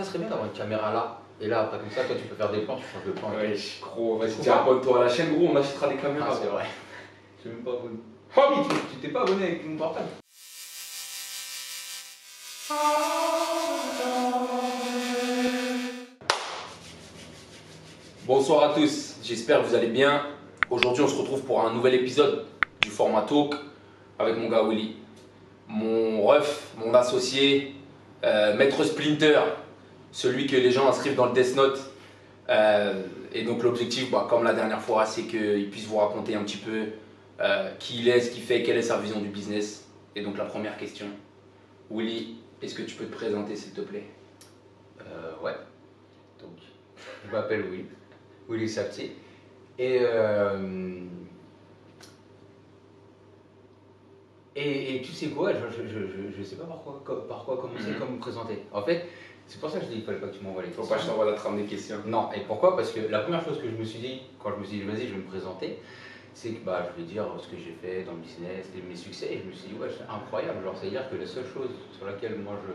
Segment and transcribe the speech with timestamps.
[0.00, 1.18] Ça serait bien d'avoir une caméra là.
[1.42, 3.28] Et là, après, comme ça, toi, tu peux faire des plans, tu changes de plan.
[3.36, 4.62] Ouais, gros, vas-y, tiens, pas.
[4.62, 6.28] abonne-toi à la chaîne, gros, on achètera des caméras.
[6.30, 6.64] Ah, c'est vrai.
[7.36, 7.98] Je suis même pas abonné.
[8.34, 10.06] Oh, mais tu tu t'es pas abonné avec mon portable.
[18.24, 20.22] Bonsoir à tous, j'espère que vous allez bien.
[20.70, 22.46] Aujourd'hui, on se retrouve pour un nouvel épisode
[22.80, 23.54] du format Talk
[24.18, 24.96] avec mon gars Willy,
[25.68, 27.74] mon ref, mon associé,
[28.24, 29.40] euh, Maître Splinter,
[30.12, 31.80] celui que les gens inscrivent dans le Death Note.
[32.48, 36.42] Euh, et donc, l'objectif, bah, comme la dernière fois, c'est qu'il puisse vous raconter un
[36.42, 36.86] petit peu
[37.40, 39.86] euh, qui il est, ce qu'il fait, quelle est sa vision du business.
[40.16, 41.06] Et donc, la première question,
[41.90, 44.04] Willy, est-ce que tu peux te présenter s'il te plaît?
[45.00, 45.54] Euh, ouais.
[46.40, 46.50] Donc,
[47.26, 47.84] je m'appelle Willy.
[48.48, 49.12] Willy Sapti.
[49.78, 50.00] Et,
[54.56, 55.82] et, et tu sais quoi, je,
[56.36, 57.96] je sais pas par quoi, co- par quoi commencer, Mhm.
[57.98, 58.58] comment me présenter.
[58.72, 59.06] En fait,
[59.50, 60.94] c'est pour ça que je dis qu'il fallait pas que tu m'envoies les Faut questions.
[60.94, 61.96] pas que je t'envoie la trame des questions.
[62.06, 62.76] Non, et pourquoi?
[62.76, 64.84] Parce que la première chose que je me suis dit, quand je me suis dit,
[64.84, 65.78] vas-y, je vais me présenter,
[66.34, 69.26] c'est que bah, je vais dire ce que j'ai fait dans le business mes succès.
[69.32, 70.62] Et je me suis dit, ouais, c'est incroyable.
[70.64, 72.72] Genre, c'est-à-dire que la seule chose sur laquelle moi je.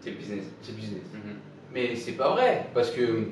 [0.00, 0.44] C'est le business.
[0.62, 1.04] C'est business.
[1.12, 1.36] Mhm.
[1.72, 3.28] Mais c'est pas vrai, parce que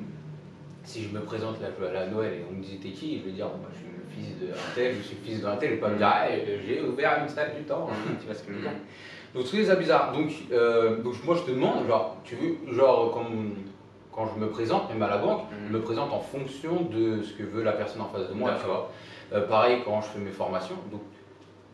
[0.83, 2.89] si je me présente là, je vais aller à Noël et on me dit t'es
[2.89, 5.41] qui, je vais dire, bah, je suis le fils d'un tel, je suis le fils
[5.41, 7.87] d'un tel, et pas me dire, Ah, euh, j'ai ouvert une salle du temps,
[8.19, 8.71] tu vois ce que je veux dire?
[9.35, 10.13] Donc trouvais ça bizarre.
[10.13, 13.55] Donc, euh, donc moi je te demande, genre, tu veux, genre, comme,
[14.11, 15.67] quand je me présente, même à la banque, Mhm.
[15.67, 18.51] je me présente en fonction de ce que veut la personne en face de moi,
[18.51, 18.89] tu D'accord.
[19.31, 19.37] vois.
[19.39, 20.75] Euh, pareil quand je fais mes formations.
[20.91, 21.01] Donc,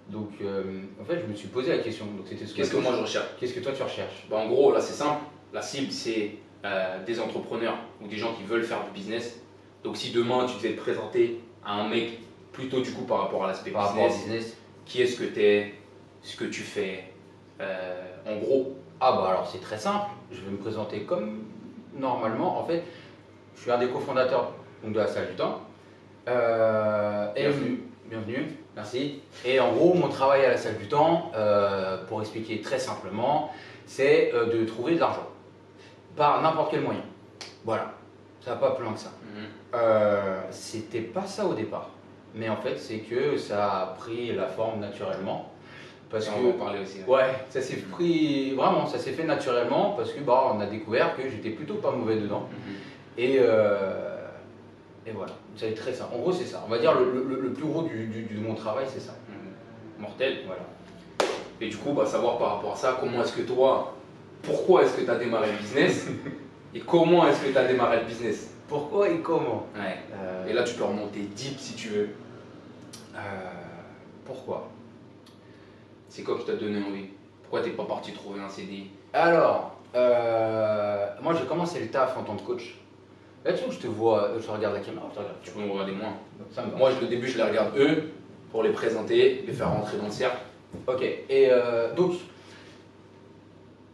[0.10, 0.64] donc euh,
[1.00, 2.06] en fait, je me suis posé la question.
[2.06, 4.26] Donc c'était ce Qu'est-ce que moi je recherche Qu'est-ce que toi tu recherches?
[4.30, 5.22] Bah, En gros, là c'est simple.
[5.54, 9.42] La cible c'est euh, des entrepreneurs ou des gens qui veulent faire du business.
[9.84, 12.20] Donc si demain tu devais te présenter à un mec
[12.54, 15.74] plutôt du coup par rapport à l'aspect business, business qui est-ce que tu es,
[16.24, 17.04] ce que tu fais,
[17.62, 18.76] euh, en gros.
[19.00, 21.44] Ah bah alors c'est très simple, je vais me présenter comme
[21.96, 22.60] normalement.
[22.60, 22.84] En fait,
[23.56, 24.52] je suis un des cofondateurs
[24.84, 25.62] donc, de la salle du temps.
[26.28, 27.84] Euh, et- Bienvenue.
[28.06, 29.22] bienvenue, merci.
[29.46, 33.52] Et en gros, mon travail à la salle du temps, euh, pour expliquer très simplement,
[33.88, 35.28] c'est de trouver de l'argent.
[36.16, 37.02] Par n'importe quel moyen.
[37.66, 37.94] Voilà,
[38.42, 39.12] ça va pas plus loin que ça.
[39.74, 41.90] Euh, C'était pas ça au départ.
[42.36, 45.51] Mais en fait, c'est que ça a pris la forme naturellement.
[46.12, 46.98] Parce Ça, que on va en parler aussi.
[47.08, 51.16] Ouais, ça s'est pris vraiment, ça s'est fait naturellement parce que bah, on a découvert
[51.16, 52.50] que j'étais plutôt pas mauvais dedans.
[52.52, 52.76] Mhm.
[53.18, 54.18] Et, euh,
[55.06, 56.14] et voilà, c'est très simple.
[56.16, 56.64] En gros, c'est ça.
[56.68, 59.14] On va dire le, le- le plus gros du, du- de mon travail, c'est ça.
[59.30, 60.02] Mhm.
[60.02, 60.40] Mortel.
[60.46, 60.62] Voilà.
[61.62, 63.94] Et du coup, bah, savoir par rapport à ça, comment est-ce que toi,
[64.42, 66.08] pourquoi est-ce que tu as démarré le business
[66.76, 68.50] et comment est-ce que tu as démarré le business?
[68.68, 69.68] Pourquoi et comment?
[69.76, 69.98] Ouais.
[70.14, 72.10] Euh, Et là, tu peux remonter deep si tu veux.
[73.16, 73.20] euh,
[74.26, 74.68] pourquoi?
[76.12, 77.06] C'est quoi qui t'a donné envie?
[77.42, 82.24] Pourquoi t'es pas parti trouver un CDI Alors, euh, moi j'ai commencé le taf en
[82.24, 82.76] tant que coach.
[83.46, 85.38] Là, tu vois, je te vois, je te regarde la caméra, je te regarde.
[85.42, 86.10] Tu peux me regarder moi.
[86.52, 86.78] Ça me va.
[86.78, 88.10] Moi, je- au début, je les regarde eux
[88.52, 90.38] pour les présenter, les faire rentrer dans le cercle.
[90.86, 92.12] Ok, et euh, donc,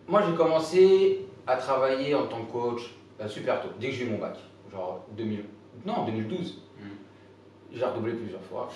[0.07, 2.81] moi j'ai commencé à travailler en tant que coach
[3.21, 4.37] euh, super tôt, dès que j'ai eu mon bac,
[4.71, 5.43] genre 2000,
[5.85, 6.61] non 2012.
[6.79, 6.89] Mhm.
[7.73, 8.69] J'ai redoublé plusieurs fois.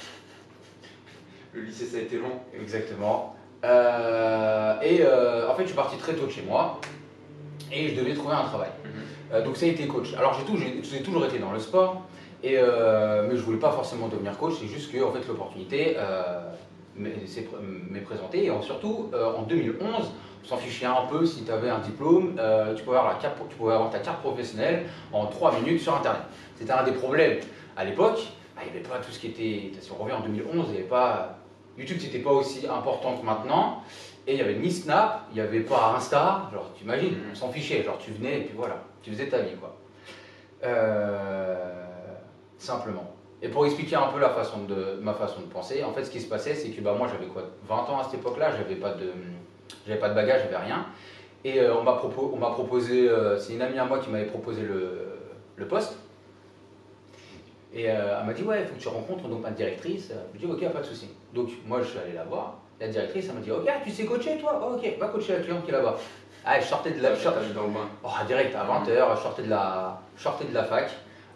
[1.54, 2.40] Le lycée, ça a été long.
[2.60, 3.36] Exactement.
[3.64, 6.80] Euh, et euh, en fait, je suis parti très tôt de chez moi
[7.72, 8.70] et je devais trouver un travail.
[9.34, 10.14] Euh, donc ça a été coach.
[10.16, 12.04] Alors j'ai, toujours été dans le sport,
[12.44, 15.96] et, mais je voulais pas forcément devenir coach, c'est juste que en fait, l'opportunité
[16.96, 18.46] m'est présentée.
[18.46, 20.12] Et en- surtout, en 2011,
[20.44, 23.20] on s'en fichait un peu si tu avais un diplôme, euh, tu, pouvais avoir la
[23.20, 26.22] carte, tu pouvais avoir ta carte professionnelle en 3 minutes sur Internet.
[26.56, 27.40] C'était un des problèmes.
[27.78, 28.20] À l'époque,
[28.56, 29.72] bah, il n'y avait pas tout ce qui était...
[29.80, 31.38] Si on revient en 2011, il n'y avait pas...
[31.78, 33.84] YouTube, c'était pas aussi important que maintenant.
[34.28, 36.50] Et il n'y avait ni Snap, il n'y avait pas Insta.
[36.54, 37.84] Genre, tu imagines, on s'en fichait.
[37.84, 39.76] Genre, tu venais et puis voilà, tu faisais ta vie, quoi.
[40.64, 41.86] Euh,
[42.58, 43.16] simplement.
[43.42, 44.60] Et pour expliquer un peu ma façon
[45.40, 47.76] de penser, en fait, ce qui se passait, c'est que bah, moi, j'avais quoi 20
[47.76, 49.12] ans à cette époque-là, j'avais pas de,
[49.88, 50.86] j'avais pas de bagage, j'avais rien.
[51.44, 55.18] Et euh, on m'a proposé, euh, c'est une amie à moi qui m'avait proposé le,
[55.56, 55.98] le poste.
[57.74, 60.12] Et elle m'a dit, ouais, il faut que tu rencontres donc ma directrice.
[60.34, 61.08] Je lui ai dit, ok, pas de souci.
[61.34, 62.56] Donc, moi, je suis allé la voir.
[62.80, 64.60] La directrice, elle m'a dit, ok, tu sais coacher, toi?
[64.64, 65.96] Oh, Ok, va coacher la cliente qui est là-bas.
[66.44, 67.88] Ah, je sortais de la, je T'as sortais- vu dans le bain.
[68.04, 70.90] Oh, direct, à 20h, je sortais de la, je sortais de la fac.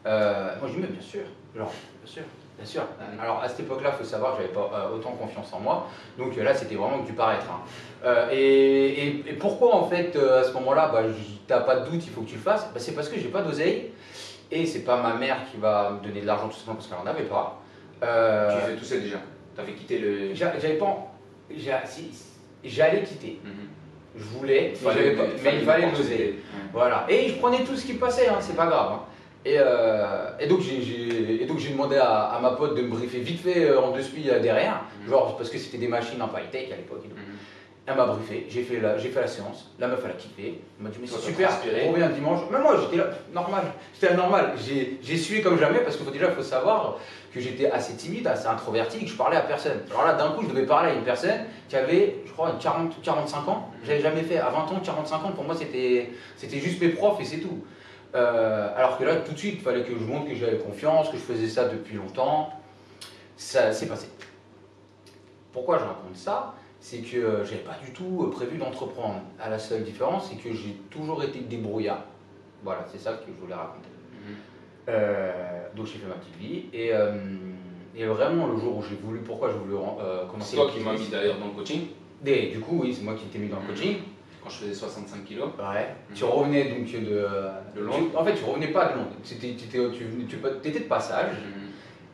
[0.07, 1.21] Euh, moi, je dis, mais bien sûr,
[1.55, 1.71] genre,
[2.03, 2.23] bien sûr,
[2.57, 2.81] bien sûr.
[2.81, 3.19] Mhm.
[3.19, 5.87] Alors, à cette époque-là, il faut savoir que j'avais pas euh, autant confiance en moi.
[6.17, 7.45] Donc euh, là, c'était vraiment que du paraître.
[7.51, 7.59] hein.
[8.03, 8.37] Euh, et,
[9.07, 11.01] et- et pourquoi, en fait, euh, à ce moment-là, bah,
[11.47, 12.65] t'as pas de doute, il faut que tu le fasses?
[12.73, 13.91] Bah, C'est parce que j'ai pas d'oseille.
[14.51, 16.97] Et c'est pas ma mère qui va me donner de l'argent tout simplement parce qu'elle
[16.97, 17.59] en avait pas.
[18.01, 19.17] Tu faisais tout ça déjà.
[19.55, 20.33] T'avais quitté le.
[20.33, 21.11] j'a- J'avais pas.
[22.63, 23.39] J'allais quitter.
[23.43, 23.51] Mhm.
[24.17, 26.03] Je voulais, mais, Fallait- j'avais pas- mais fallait il fallait l'oser.
[26.03, 26.39] opportunité.
[26.73, 27.05] Voilà.
[27.09, 28.91] Et je prenais tout ce qui passait, hein, c'est pas grave.
[28.93, 28.99] hein.
[29.47, 30.81] Et, euh, et donc j'ai-
[31.73, 34.39] demandé à, à ma pote de me briefer vite fait euh, en deux spies euh,
[34.39, 35.09] derrière, Mhm.
[35.11, 37.03] genre parce que c'était des machines peu high-tech à l'époque.
[37.85, 37.91] Mhm.
[37.91, 40.59] Elle m'a briefé, j'ai fait, la, j'ai fait la séance, la meuf elle a kiffé,
[40.79, 41.51] elle m'a dit mais c'est super,
[41.85, 42.39] on revient dimanche.
[42.51, 46.11] Mais moi j'étais là, normal, j'étais là normal, j'ai, sué comme jamais parce qu'il faut
[46.11, 46.97] déjà faut savoir
[47.31, 49.83] que j'étais assez timide, assez introverti que je parlais à personne.
[49.91, 52.91] Alors là d'un coup je devais parler à une personne qui avait je crois 40
[52.97, 56.59] ou 45 ans, j'avais jamais fait, à 20 ans, 45 ans pour moi c'était, c'était
[56.59, 57.63] juste mes profs et c'est tout.
[58.15, 61.09] Euh, alors que là tout de suite il fallait que je montre que j'avais confiance,
[61.09, 62.49] que je faisais ça depuis longtemps,
[63.37, 64.07] ça s'est passé.
[65.53, 66.55] Pourquoi je raconte ça?
[66.85, 69.21] C'est que euh, j'avais pas du tout euh, prévu d'entreprendre.
[69.41, 72.03] À la seule différence, c'est que j'ai toujours été débrouillard.
[72.63, 73.89] Voilà, c'est ça que je voulais raconter.
[74.13, 74.35] Mhm.
[74.89, 75.31] Euh,
[75.75, 77.15] donc j'ai fait ma petite vie et, euh,
[77.95, 80.71] et vraiment le jour où j'ai voulu, pourquoi j'ai voulu euh, C'est commencer toi le
[80.73, 81.87] qui m'as mis d'ailleurs dans le coaching
[82.23, 83.67] Et du coup, oui, c'est moi qui t'ai mis dans le Mhm.
[83.69, 83.97] coaching.
[84.43, 85.47] quand je faisais 65 kilos.
[85.57, 85.87] Ouais.
[86.11, 86.15] Mhm.
[86.15, 86.99] Tu revenais donc de.
[87.75, 88.09] De Londres.
[88.11, 89.09] tu- en fait, tu revenais pas de Londres.
[89.23, 91.31] Tu étais, tu, étais de passage.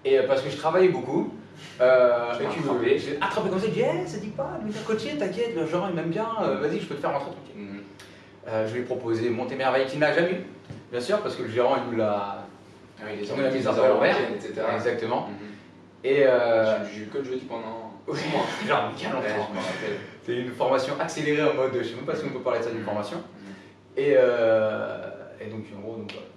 [0.06, 1.34] Et parce que je travaillais beaucoup.
[1.80, 2.98] Euh, et tu attrapé.
[3.00, 5.88] j'ai attrapé comme ça, j'ai dit, Eh, ça dit pas, venir coacher, t'inquiète, le genre
[5.90, 7.56] il m'aime bien, euh, vas-y, je peux te faire rentrer tranquille.
[7.56, 7.80] Mhm.
[8.48, 10.44] Euh, je lui ai proposé Monter Merveille qu'il n'a jamais eu,
[10.92, 12.46] bien sûr, parce que le gérant il nous l'a.
[13.00, 14.16] Ah a mis un peu à l'envers.
[14.36, 14.62] etc.
[14.76, 15.28] Exactement.
[15.28, 15.48] Mhm.
[16.04, 16.24] Et
[16.94, 18.46] J'ai eu que le jeudi pendant oui, 6 mois.
[18.68, 19.48] genre, mais quel Ouais, enfant.
[19.50, 19.98] je me rappelle.
[20.24, 22.64] C'est une formation accélérée en mode, je sais même pas si on peut parler de
[22.66, 22.86] ça d'une Mhm.
[22.86, 23.18] formation.
[23.18, 23.54] Mhm.
[23.98, 24.98] Et, euh,
[25.40, 26.28] et donc, en gros, donc, voilà.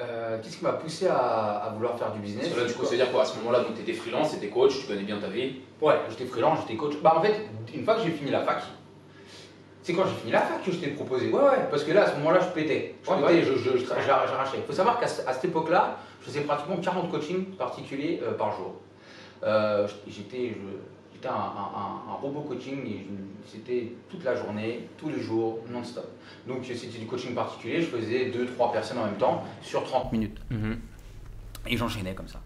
[0.00, 2.74] Euh, Qu'est-ce qui m'a poussé à, à vouloir faire du business Parce que là, du
[2.74, 5.02] coup, c'est-à-dire quoi À ce moment-là, donc tu étais freelance, tu étais coach, tu connais
[5.02, 5.56] bien ta vie.
[5.80, 6.94] Ouais, j'étais freelance, j'étais coach.
[7.02, 7.34] Bah en fait,
[7.74, 8.62] une fois que j'ai fini la fac,
[9.82, 11.30] c'est quand j'ai fini la fac que je t'ai proposé.
[11.32, 12.94] Ouais, ouais, parce que là, à ce moment-là, je pétais.
[13.02, 13.42] Je Ouais, pétais, ouais.
[13.42, 14.58] je- je- je- j'ar- j'arrachais.
[14.58, 18.74] Il faut savoir qu'à cette époque-là, je faisais pratiquement 40 coachings particuliers euh, par jour.
[19.42, 20.54] Euh, j'étais je-
[21.18, 23.04] j'étais un, un- un- un robot coaching
[23.46, 26.06] c'était toute la journée, tous les jours, non-stop.
[26.46, 30.38] Donc c'était du coaching particulier, je faisais 2-3 personnes en même temps sur 30 minutes.
[31.66, 32.40] Et j'enchaînais comme ça.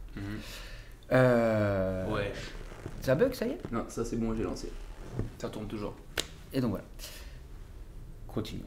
[1.13, 2.33] Euh, Ouais.
[3.01, 3.73] Ça bug, ça y est?
[3.73, 4.71] Non, ça c'est bon, j'ai lancé.
[5.39, 5.95] Ça tourne toujours.
[6.53, 6.85] Et donc voilà.
[8.29, 8.63] Continue.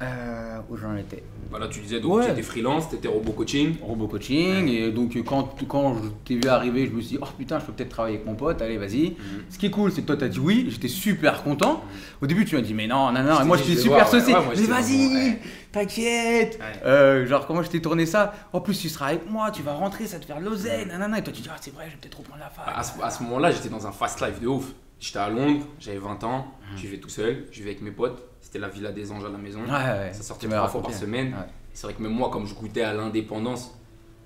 [0.00, 2.26] Euh, où j'en étais Voilà, tu disais donc Ouais.
[2.26, 3.74] tu étais freelance, tu étais robot coaching.
[3.82, 7.26] Robot coaching, et donc quand, quand je t'ai vu arriver, je me suis dit, oh
[7.36, 9.16] putain, je peux peut-être travailler avec mon pote, allez, vas-y.
[9.50, 11.82] Ce qui est cool, c'est que toi, t'as dit oui, j'étais super content.
[12.22, 14.32] Au début, tu m'as dit, mais non, non, non, et moi, je vais super saucé.
[14.56, 15.38] Mais vas-y,
[15.72, 16.60] t'inquiète.
[16.84, 18.34] Euh, genre, comment je t'ai tourné ça?
[18.52, 21.18] En plus, tu seras avec moi, tu vas rentrer, ça te faire l'oseille, nanana.
[21.18, 22.72] Et toi, tu dis, ah, c'est vrai, je vais peut-être reprendre la fac.
[22.72, 24.66] À ce, à ce moment-là, j'étais dans un fast life de ouf.
[25.00, 28.24] J'étais à Londres, j'avais 20 ans, je vivais tout seul, je vivais avec mes potes.
[28.40, 29.60] C'était la Villa des Anges à la maison.
[29.64, 30.12] Ouais, ouais.
[30.12, 31.28] Ça sortait trois fois par semaine.
[31.34, 31.46] Ouais.
[31.72, 33.76] C'est vrai que même moi, comme je goûtais à l'indépendance,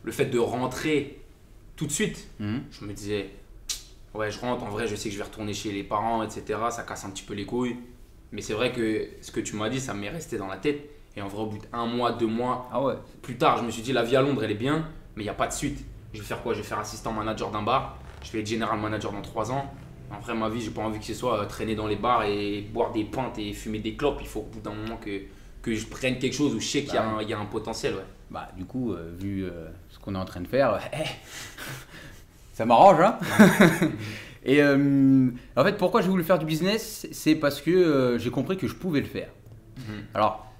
[0.02, 1.20] le fait de rentrer
[1.76, 2.62] tout de suite, Mhm.
[2.70, 3.30] je me disais,
[4.14, 6.58] ouais, je rentre, en vrai, je sais que je vais retourner chez les parents, etc.
[6.70, 7.76] Ça casse un petit peu les couilles.
[8.30, 10.88] Mais c'est vrai que ce que tu m'as dit, ça m'est resté dans la tête.
[11.16, 12.94] Et en vrai, au bout d'un mois, deux mois, Ah ouais.
[13.20, 15.26] plus tard, je me suis dit, la vie à Londres, elle est bien, mais il
[15.26, 15.84] n'y a pas de suite.
[16.14, 16.54] Je vais faire quoi?
[16.54, 17.98] Je vais faire assistant manager d'un bar.
[18.22, 19.70] Je vais être general manager dans trois ans.
[20.14, 22.25] En vrai, ma vie, j'ai pas envie que ce soit euh, traîner dans les bars
[22.25, 24.19] et boire des pintes et fumer des clopes.
[24.20, 25.23] Il faut au bout d'un moment que,
[25.62, 27.32] que je prenne quelque chose où je sais qu'il y, a Bah un- il y
[27.32, 27.94] a un potentiel.
[27.94, 28.05] Ouais.
[28.31, 30.79] Bah, du coup, euh, vu euh, ce qu'on est en train de faire,
[32.53, 33.19] ça m'arrange, hein
[34.44, 38.56] Et euh, en fait, pourquoi j'ai voulu faire du business C'est parce que j'ai compris
[38.56, 39.29] que je pouvais le faire.
[39.79, 39.85] Mhm.
[40.15, 40.51] Alors,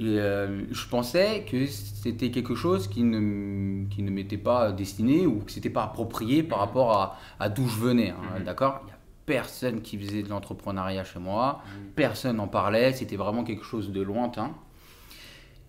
[0.00, 5.40] euh, je pensais que c'était quelque chose qui ne, qui ne m'était pas destiné ou
[5.40, 8.10] que c'était pas approprié par rapport à, à d'où je venais.
[8.10, 8.44] hein, Mhm.
[8.44, 8.80] D'accord?
[8.82, 11.86] Il n'y a personne qui faisait de l'entrepreneuriat chez moi, Mhm.
[11.94, 14.50] personne n'en parlait, c'était vraiment quelque chose de lointain.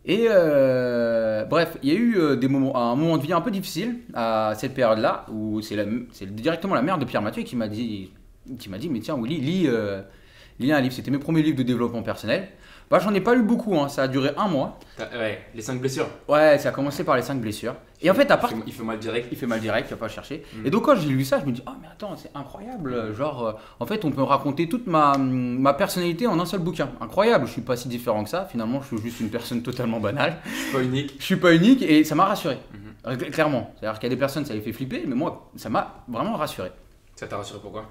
[0.04, 3.42] Et euh, bref, il y a eu euh, des moments, un moment de vie un
[3.42, 5.76] peu difficile à cette période-là où c'est
[6.34, 8.12] directement la mère de Pierre Mathieu qui m'a dit,
[8.58, 10.02] qui dit, mais tiens Willy, lis, euh,
[10.60, 10.94] lis un livre.
[10.96, 12.48] C'était mes premiers livres de développement personnel.
[12.92, 14.78] Bah, j'en ai pas lu beaucoup, hein, ça a duré un mois.
[15.00, 16.08] Ouais, les cinq blessures.
[16.28, 17.74] Ouais, ça a commencé par les cinq blessures.
[18.02, 19.28] Et en fait, à part fait, il fait mal direct.
[19.32, 20.44] il fait mal direct, il va pas chercher.
[20.54, 20.66] Mm.
[20.66, 23.14] Et donc quand j'ai lu ça, je me dis oh mais attends, c'est incroyable.
[23.16, 26.90] Genre euh, en fait, on peut raconter toute ma, ma personnalité en un seul bouquin.
[27.00, 27.48] Incroyable.
[27.48, 28.46] Je suis pas si différent que ça.
[28.52, 30.38] Finalement, je suis juste une personne totalement banale.
[30.46, 31.16] Je suis pas unique.
[31.20, 32.58] Je suis pas unique et ça m'a rassuré.
[33.06, 33.74] Cl- Clairement.
[33.80, 36.36] C'est-à-dire qu'il y a des personnes, ça les fait flipper, mais moi, ça m'a vraiment
[36.36, 36.72] rassuré.
[37.16, 37.86] Ça t'a rassuré pourquoi?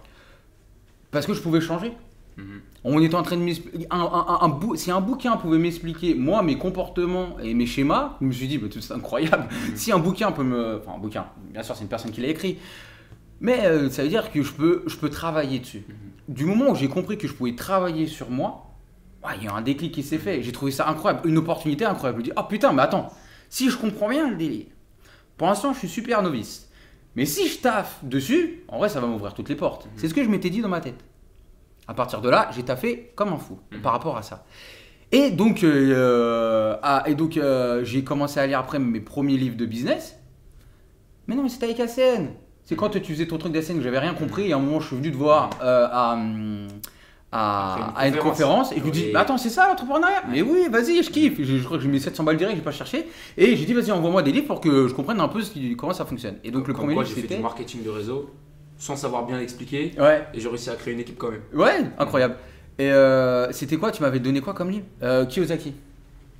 [1.11, 1.93] Parce que je pouvais changer.
[2.41, 2.61] Mhm.
[2.83, 3.87] On était en train de m'expliquer.
[3.91, 7.67] Un, un- un- un bou- si un bouquin pouvait m'expliquer, moi, mes comportements et mes
[7.67, 9.49] schémas, je me suis dit, bah, c'est incroyable.
[9.75, 10.79] Si un bouquin peut me.
[10.83, 12.59] Enfin, un bouquin, bien sûr, c'est une personne qui l'a écrit.
[13.43, 15.85] Mais euh, ça veut dire que je peux, je peux travailler dessus.
[16.29, 18.71] Du moment où j'ai compris que je pouvais travailler sur moi,
[19.25, 20.43] ouais, il y a un déclic qui s'est fait.
[20.43, 21.29] J'ai trouvé ça incroyable.
[21.29, 22.19] Une opportunité incroyable.
[22.23, 23.09] Je me dis, oh putain, mais attends,
[23.49, 24.67] si je comprends bien le délire,
[25.37, 26.69] pour l'instant, je suis super novice.
[27.17, 29.89] Mais si je taffe dessus, en vrai, ça va m'ouvrir toutes les portes.
[29.97, 31.03] C'est ce que je m'étais dit dans ma tête.
[31.91, 33.81] À partir de là, j'ai taffé comme un fou Mhm.
[33.81, 34.45] par rapport à ça.
[35.11, 39.57] Et donc, euh, ah, et donc euh, j'ai commencé à lire après mes premiers livres
[39.57, 40.17] de business.
[41.27, 42.29] Mais non, mais c'était avec ACN.
[42.63, 44.51] C'est quand tu faisais ton truc d'ACN que j'avais rien compris.
[44.51, 46.69] Et à un moment, je suis venu te voir euh, à, une
[47.33, 48.71] à une conférence.
[48.71, 50.23] Et je lui dis, bah, attends, c'est ça l'entrepreneuriat?
[50.31, 51.39] Mais oui, vas-y, je kiffe.
[51.43, 53.09] Je, je crois que j'ai mis 700 balles direct, j'ai pas cherché.
[53.37, 55.41] Et j'ai dit, vas-y, envoie-moi des livres pour que je comprenne un peu
[55.77, 56.37] comment ça fonctionne.
[56.45, 57.37] Et donc, le premier livre, j'ai fait c'était.
[57.37, 58.31] du marketing de réseau
[58.81, 61.43] sans savoir bien l'expliquer Ouais, et j'ai réussi à créer une équipe quand même.
[61.53, 62.37] ouais, incroyable.
[62.79, 64.87] Et euh, c'était quoi Tu m'avais donné quoi comme livre?
[65.03, 65.75] Euh, Kiyosaki.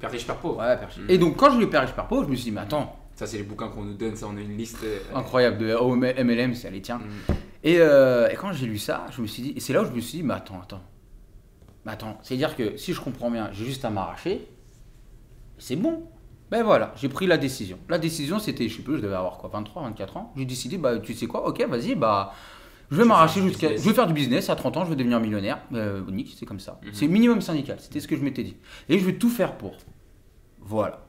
[0.01, 0.59] Père riche, père pauvre.
[0.59, 0.99] Ouais, Père Riche.
[1.07, 1.11] Mm.
[1.11, 2.63] Et donc, quand je lui ai Père Riche, Père Pauvre, je me suis dit, mais
[2.63, 4.79] attends, Ça, c'est les bouquins qu'on nous donne, ça, on a une liste.
[4.83, 6.97] euh, incroyable, de oh, MLM, c'est les tiens.
[6.99, 7.33] mm.
[7.63, 9.85] Et, euh, et quand j'ai lu ça, je me suis dit, et c'est là où
[9.85, 10.81] je me suis dit, mais attends, attends.
[11.85, 14.49] Mais attends, c'est-à-dire que si je comprends bien, j'ai juste à m'arracher,
[15.59, 16.05] c'est bon.
[16.51, 17.79] Ben voilà, j'ai pris la décision.
[17.89, 20.33] La décision, c'était, je sais plus, je devais avoir quoi, 23, 24 ans.
[20.37, 22.33] J'ai décidé, bah tu sais quoi, ok, vas-y, bah
[22.91, 23.69] je vais m'arracher jusqu'à.
[23.69, 23.85] business.
[23.85, 25.59] Je vais faire du business, à 30 ans, je vais devenir millionnaire.
[25.75, 26.81] Euh, Nick, c'est comme ça.
[26.83, 26.91] Mhm.
[26.93, 28.57] C'est minimum syndical, c'était ce que je m'étais dit.
[28.89, 29.77] Et je vais tout faire pour.
[30.61, 31.01] Voilà.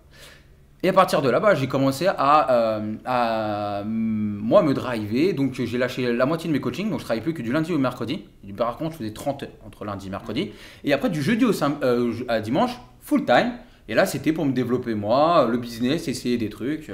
[0.84, 5.34] Et à partir de là, bah, j'ai commencé à, euh, à, mm, moi me driver.
[5.34, 6.90] Donc j'ai lâché la moitié de mes coachings.
[6.90, 8.26] Donc je travaillais plus que du lundi au mercredi.
[8.58, 10.52] Par contre, je faisais 30 heures entre lundi et mercredi.
[10.84, 13.54] Et après, du jeudi au euh, à dimanche, full time.
[13.92, 16.90] Et là, c'était pour me développer moi, le business, essayer des trucs.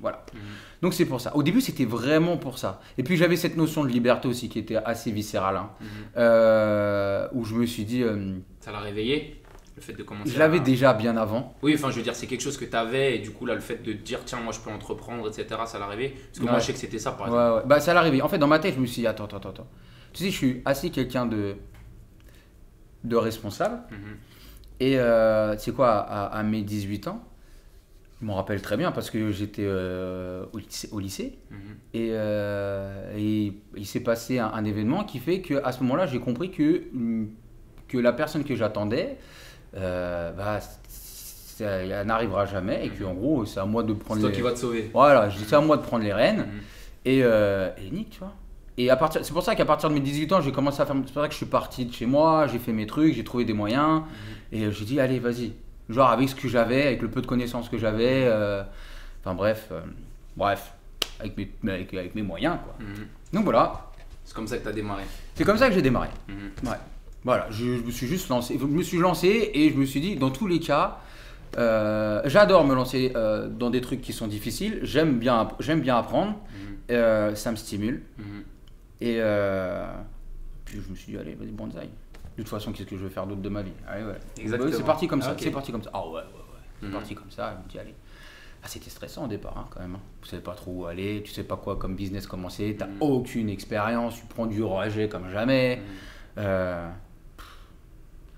[0.00, 0.24] Voilà.
[0.34, 0.40] Mhm.
[0.82, 1.34] Donc c'est pour ça.
[1.36, 2.80] Au début, c'était vraiment pour ça.
[2.98, 5.56] Et puis j'avais cette notion de liberté aussi qui était assez viscérale.
[5.56, 5.70] hein.
[5.80, 5.86] Mhm.
[6.16, 9.40] Euh, où je me suis dit, euh, Ça l'a réveillé
[9.76, 11.54] le fait de commencer je l'avais à- déjà bien avant.
[11.62, 13.54] Oui, enfin, je veux dire, c'est quelque chose que tu avais, et du coup, là,
[13.54, 16.10] le fait de te dire, tiens, moi, je peux entreprendre, etc., ça l'a rêvé.
[16.10, 16.60] Parce que moi, Ouais.
[16.60, 17.56] je sais que c'était ça, par Ouais, exemple.
[17.62, 17.62] ouais.
[17.68, 18.22] Bah, ça l'est arrivé.
[18.22, 19.66] En fait, dans ma tête, je me suis dit, attends, attends, attends.
[20.12, 21.54] Tu sais, je suis assez quelqu'un de,
[23.04, 23.80] de responsable.
[23.90, 24.16] Mhm.
[24.80, 27.22] Et euh, c'est quoi, à, à mes 18 ans,
[28.20, 30.88] je m'en rappelle très bien parce que j'étais euh, au lycée.
[30.92, 31.58] au lycée, Mhm.
[31.94, 36.18] et, euh, et il s'est passé un, un événement qui fait qu'à ce moment-là, j'ai
[36.20, 37.28] compris que, hum,
[37.88, 39.18] que la personne que j'attendais,
[39.76, 44.20] euh, bah, ça- elle n'arrivera jamais et qu'en gros, c'est à moi de C'est prendre
[44.20, 44.34] toi les...
[44.34, 44.90] qui vas te sauver.
[44.92, 46.38] Voilà, c'est à moi de prendre les rênes.
[46.40, 46.60] Mhm.
[47.04, 48.32] Et, et Nick, tu vois.
[48.76, 50.86] Et à partir, c'est pour ça qu'à partir de mes 18 ans, j'ai commencé à
[50.86, 50.96] faire.
[51.06, 53.22] C'est pour ça que je suis parti de chez moi, j'ai fait mes trucs, j'ai
[53.22, 54.02] trouvé des moyens.
[54.54, 55.52] Et j'ai dit, allez, vas-y.
[55.90, 58.24] Genre avec ce que j'avais, avec le peu de connaissances que j'avais.
[58.26, 58.62] euh,
[59.20, 59.80] Enfin bref, euh,
[60.36, 60.72] bref,
[61.20, 62.74] avec mes, avec, avec mes moyens, quoi.
[62.78, 63.06] Mhm.
[63.32, 63.90] Donc voilà,
[64.24, 65.02] C'est comme ça que tu as démarré.
[65.34, 66.08] c'est comme ça que j'ai démarré.
[66.28, 66.68] Mhm.
[66.70, 66.76] Ouais.
[67.24, 68.58] Voilà, je, je me suis juste lancé.
[68.60, 70.98] Je me suis lancé et je me suis dit, dans tous les cas,
[71.56, 74.80] euh, j'adore me lancer euh, dans des trucs qui sont difficiles.
[74.82, 76.32] J'aime bien, j'aime bien apprendre.
[76.32, 76.76] Mhm.
[76.90, 78.02] Euh, ça me stimule.
[79.00, 79.20] Et
[80.66, 81.88] puis je me suis dit, allez, vas-y, bonsaï.
[82.36, 84.18] De toute façon, qu'est-ce que je vais faire d'autre de ma vie Allez, ouais.
[84.38, 84.70] Exactement.
[84.72, 85.38] C'est parti comme ça, Ah, ok.
[85.40, 85.90] c'est parti comme ça.
[85.94, 86.60] Ah ouais, ouais, ouais.
[86.80, 86.92] C'est Mhm.
[86.92, 87.94] parti comme ça, je me dis, allez.
[88.62, 89.94] Ah, c'était stressant au départ, hein, quand même.
[89.96, 90.00] hein.
[90.22, 92.96] Tu sais pas trop où aller, tu sais pas quoi comme business commencer, t'as Mhm.
[93.00, 95.76] aucune expérience, tu prends du rejet comme jamais.
[95.76, 95.82] Mhm.
[96.38, 96.90] Euh,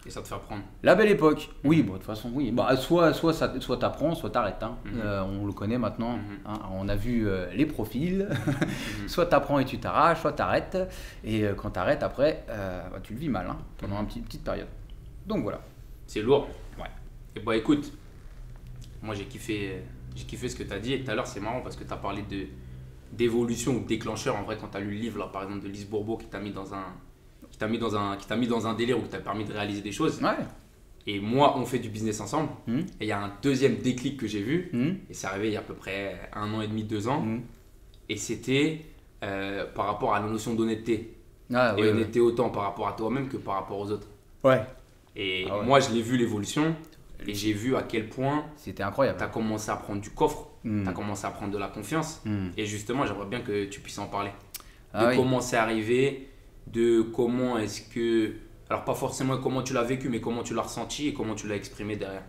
[0.07, 0.63] Et ça te fait apprendre.
[0.85, 2.53] la belle époque, oui, bon, de toute façon, oui.
[2.53, 4.63] Bah, soit soit, ça, soit t'apprends, soit t'arrêtes.
[4.63, 4.77] hein.
[4.85, 5.01] Mhm.
[5.05, 6.17] Euh, on le connaît maintenant.
[6.17, 6.23] Mhm.
[6.47, 6.61] hein.
[6.73, 8.29] On a vu euh, les profils.
[9.03, 9.09] Mhm.
[9.09, 10.79] soit t'apprends et tu t'arraches, soit t'arrêtes.
[11.25, 14.25] Et euh, quand t'arrêtes, après, euh, bah, tu le vis mal hein, pendant une petite,
[14.27, 14.69] petite période.
[15.27, 15.61] Donc voilà.
[16.07, 16.47] C'est lourd.
[16.79, 16.85] Ouais.
[17.35, 17.93] Et bah écoute,
[19.03, 19.83] moi j'ai kiffé,
[20.15, 20.93] j'ai kiffé ce que tu as dit.
[20.93, 22.47] Et tout à l'heure, c'est marrant parce que tu as parlé de
[23.13, 24.37] d'évolution ou de déclencheur.
[24.37, 26.27] En vrai, quand tu as lu le livre, là, par exemple, de Lise Bourbeau qui
[26.27, 26.85] t'a mis dans un
[27.57, 29.45] qui t'a mis dans un qui t'a mis dans un délire ou qui t'a permis
[29.47, 30.21] de réaliser des choses.
[30.23, 30.37] Ouais.
[31.07, 32.51] Et moi, on fait du business ensemble.
[32.67, 32.81] Mhm.
[33.01, 34.69] Et il y a un deuxième déclic que j'ai vu.
[34.75, 34.99] Mhm.
[35.09, 37.21] Et c'est arrivé il y a à peu près un an et demi, deux ans.
[37.23, 37.41] Mhm.
[38.11, 38.83] Et c'était
[39.25, 41.15] euh, par rapport à la notion d'honnêteté.
[41.55, 41.89] Ah, et ouais, ouais.
[41.93, 44.09] honnêteté autant par rapport à toi-même que par rapport aux autres.
[44.45, 44.61] Ouais.
[45.15, 45.65] Et Ah ouais.
[45.65, 46.75] moi, je l'ai vu l'évolution.
[47.27, 49.17] Et j'ai vu à quel point C'était incroyable.
[49.17, 52.23] tu as commencé à prendre du coffre, tu as commencé à prendre de la confiance.
[52.59, 54.29] Et justement, j'aimerais bien que tu puisses en parler.
[54.31, 54.35] De
[54.93, 55.17] Ah oui.
[55.17, 56.29] comment c'est arrivé,
[56.73, 58.33] de comment est-ce que.
[58.69, 61.47] Alors, pas forcément comment tu l'as vécu, mais comment tu l'as ressenti et comment tu
[61.47, 62.25] l'as exprimé derrière.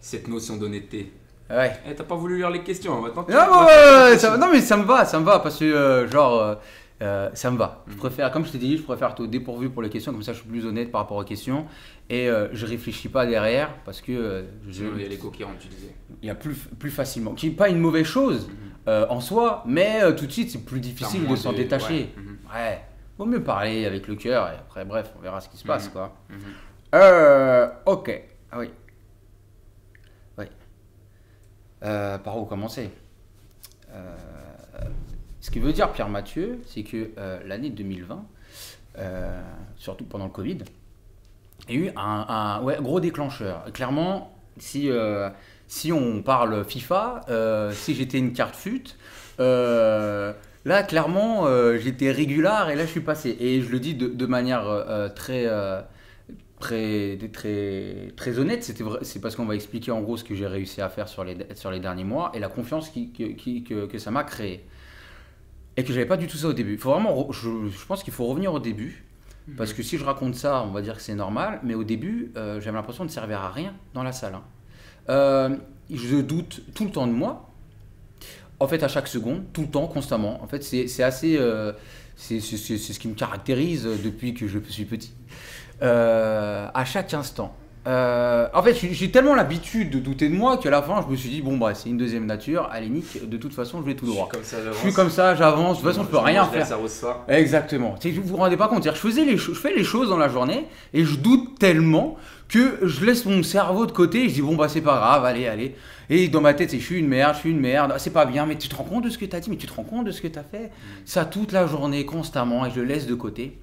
[0.00, 1.12] Cette notion d'honnêteté.
[1.50, 1.72] Ouais.
[1.88, 4.30] Eh, t'as pas voulu lire les questions, hein, maintenant Non, ouais, maintenant, ouais, tu- ça
[4.30, 6.54] va- non, mais ça me va, ça me va parce que, euh, genre, euh,
[7.02, 7.84] euh, ça me va.
[7.86, 7.98] Je Mhm.
[7.98, 10.32] préfère, comme je t'ai dit, je préfère être au dépourvu pour les questions, comme ça
[10.32, 11.66] je suis plus honnête par rapport aux questions
[12.08, 15.68] et euh, je réfléchis pas derrière parce que je- il y a l'ego qui tu
[15.68, 15.94] disais.
[16.22, 17.32] il y a plus, plus facilement.
[17.34, 18.54] Qui n'est pas une mauvaise chose Mhm.
[18.88, 21.92] euh, en soi, mais tout de suite c'est plus difficile de s'en détacher.
[21.94, 22.08] ouais.
[22.16, 22.38] Mhm.
[22.54, 22.80] Ouais.
[23.18, 25.86] Vaut mieux parler avec le cœur et après, bref, on verra ce qui se passe
[25.86, 25.92] Mhm.
[25.92, 26.16] quoi.
[26.30, 26.36] Mhm.
[26.96, 28.22] Euh, ok.
[28.50, 28.70] Ah oui.
[30.38, 30.46] Oui.
[31.84, 32.90] Euh, par où commencer?
[33.92, 34.16] Euh,
[35.40, 37.10] Ce qui veut dire, Pierre Mathieu, c'est que
[37.44, 38.24] l'année 2020,
[38.98, 39.42] euh,
[39.76, 40.58] surtout pendant le Covid,
[41.68, 43.64] il y a eu un, un- ouais, gros déclencheur.
[43.74, 44.90] Clairement, si,
[45.68, 47.20] si on parle FIFA,
[47.72, 48.84] si j'étais une carte fut,
[50.64, 53.36] Là, clairement, euh, j'étais régulier et là, je suis passé.
[53.40, 55.82] Et je le dis de, de manière euh, très, euh,
[56.60, 58.64] très, très, très honnête.
[58.64, 61.24] C'était C'est parce qu'on va expliquer en gros ce que j'ai réussi à faire sur
[61.24, 64.24] les, sur les derniers mois et la confiance qui, qui- qui- que, que ça m'a
[64.24, 64.64] créé.
[65.76, 66.78] Et que j'avais pas du tout ça au début.
[66.78, 69.04] Faut vraiment, je, je pense qu'il faut revenir au début.
[69.56, 71.60] Parce que si je raconte ça, on va dire que c'est normal.
[71.64, 74.34] Mais au début, j'avais l'impression de servir à rien dans la salle.
[75.08, 75.58] hein.
[75.90, 77.50] Je doute tout le temps de moi.
[78.64, 80.42] En fait, à chaque seconde, tout le temps, constamment.
[80.42, 81.36] En fait, c'est assez.
[81.36, 81.72] euh,
[82.16, 85.12] c'est ce qui me caractérise depuis que je suis petit.
[85.82, 87.54] Euh, à chaque instant.
[87.86, 91.16] Euh, en fait, j'ai tellement l'habitude de douter de moi qu'à la fin, je me
[91.16, 92.68] suis dit bon, bah, c'est une deuxième nature.
[92.72, 94.28] Allez, nique, de toute façon, je vais tout droit.
[94.32, 95.78] Je suis comme ça, j'avance.
[95.78, 96.66] De toute façon, je peux rien faire.
[96.66, 97.24] Ça ça.
[97.28, 97.96] Exactement.
[98.00, 98.84] Tu sais, Vous vous rendez pas compte.
[98.84, 102.16] Je, faisais les je fais les choses dans la journée et je doute tellement
[102.48, 105.24] que je laisse mon cerveau de côté et je dis bon bah c'est pas grave,
[105.24, 105.74] allez, allez.
[106.10, 108.10] Et dans ma tête, c'est je suis une merde, je suis une merde, Ah, c'est
[108.12, 109.66] pas bien, mais tu te rends compte de ce que tu as dit, mais tu
[109.66, 110.70] te rends compte de ce que tu as fait.
[111.04, 113.58] Ça toute la journée, constamment, et je le laisse de côté.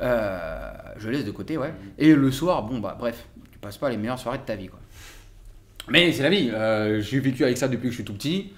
[0.00, 1.72] Euh, je le laisse de côté, ouais.
[1.98, 3.26] Et le soir, bon bah bref,
[3.62, 4.80] passes pas les meilleures soirées de ta vie, quoi.
[5.88, 6.50] Mais c'est la vie.
[6.52, 8.52] Euh, J'ai vécu avec ça depuis que je suis tout petit.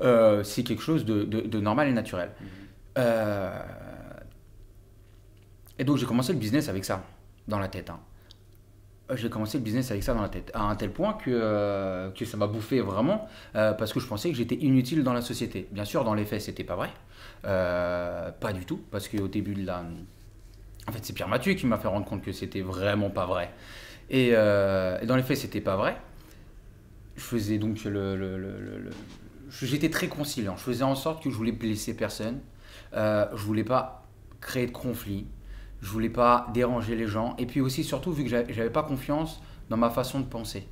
[0.00, 2.30] Euh, c'est quelque chose de, de- de normal et naturel.
[2.96, 3.60] Euh,
[5.78, 7.04] Et donc j'ai commencé le business avec ça
[7.46, 7.90] dans la tête.
[7.90, 8.00] hein.
[9.14, 12.24] J'ai commencé le business avec ça dans la tête, à un tel point que, que
[12.26, 15.66] ça m'a bouffé vraiment, parce que je pensais que j'étais inutile dans la société.
[15.70, 16.90] Bien sûr, dans les faits, c'était pas vrai.
[17.42, 19.82] Pas du tout, parce qu'au début de la...
[20.88, 23.50] En fait, c'est Pierre Mathieu qui m'a fait rendre compte que c'était vraiment pas vrai.
[24.10, 25.96] Et, euh, et dans les faits, c'était pas vrai.
[27.16, 28.16] Je faisais donc le...
[28.16, 28.90] le- le- le- le-
[29.62, 30.56] J'étais très conciliant.
[30.56, 32.38] Je faisais en sorte que je voulais blesser personne.
[32.94, 34.06] Euh, je voulais pas
[34.40, 35.26] créer de conflit.
[35.80, 37.34] Je voulais pas déranger les gens.
[37.38, 40.66] Et puis aussi, surtout, vu que j'a- j'avais pas confiance dans ma façon de penser.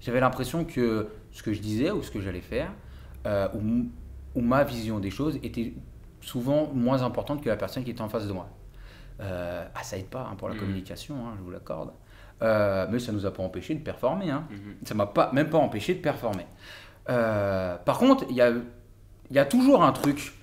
[0.00, 2.72] J'avais l'impression que ce que je disais ou ce que j'allais faire,
[3.26, 3.48] euh,
[4.34, 5.74] ou, ma vision des choses était
[6.20, 8.48] souvent moins importante que la personne qui était en face de moi.
[9.20, 10.60] Euh, ah, ça aide pas hein, pour la Mhm.
[10.60, 11.90] communication, hein, je vous l'accorde.
[12.42, 14.30] Euh, mais ça nous a pas empêché de performer.
[14.30, 14.44] Hein.
[14.50, 14.76] Mhm.
[14.84, 16.46] Ça m'a pas, même pas empêché de performer.
[17.08, 18.52] Euh, par contre, il y a,
[19.30, 20.34] y a toujours un truc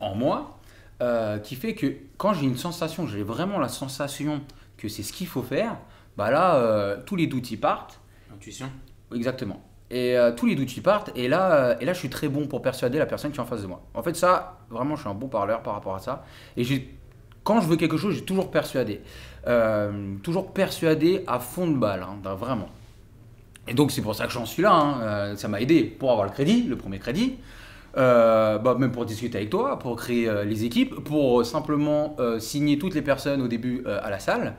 [0.00, 0.58] en moi
[1.02, 4.42] euh, qui fait que quand j'ai une sensation, j'ai vraiment la sensation
[4.76, 5.76] que c'est ce qu'il faut faire,
[6.16, 8.00] bah là, tous les doutes y partent.
[8.32, 8.70] Intuition.
[9.14, 9.62] Exactement.
[9.90, 11.10] Et tous les doutes y partent.
[11.14, 13.46] Et là, et là, je suis très bon pour persuader la personne qui est en
[13.46, 13.82] face de moi.
[13.94, 16.24] En fait, ça, vraiment, je suis un bon parleur par rapport à ça.
[16.56, 16.64] Et
[17.46, 19.02] quand je veux quelque chose, j'ai toujours persuadé.
[19.46, 22.68] Euh, toujours persuadé à fond de balle, hein, vraiment.
[23.68, 24.72] Et donc, c'est pour ça que j'en suis là.
[24.72, 25.00] hein.
[25.02, 27.34] Euh, ça m'a aidé pour avoir le crédit, le premier crédit.
[27.96, 32.16] Euh, bah, même pour discuter avec toi, pour créer euh, les équipes, pour euh, simplement
[32.38, 34.54] signer toutes les personnes au début à la salle.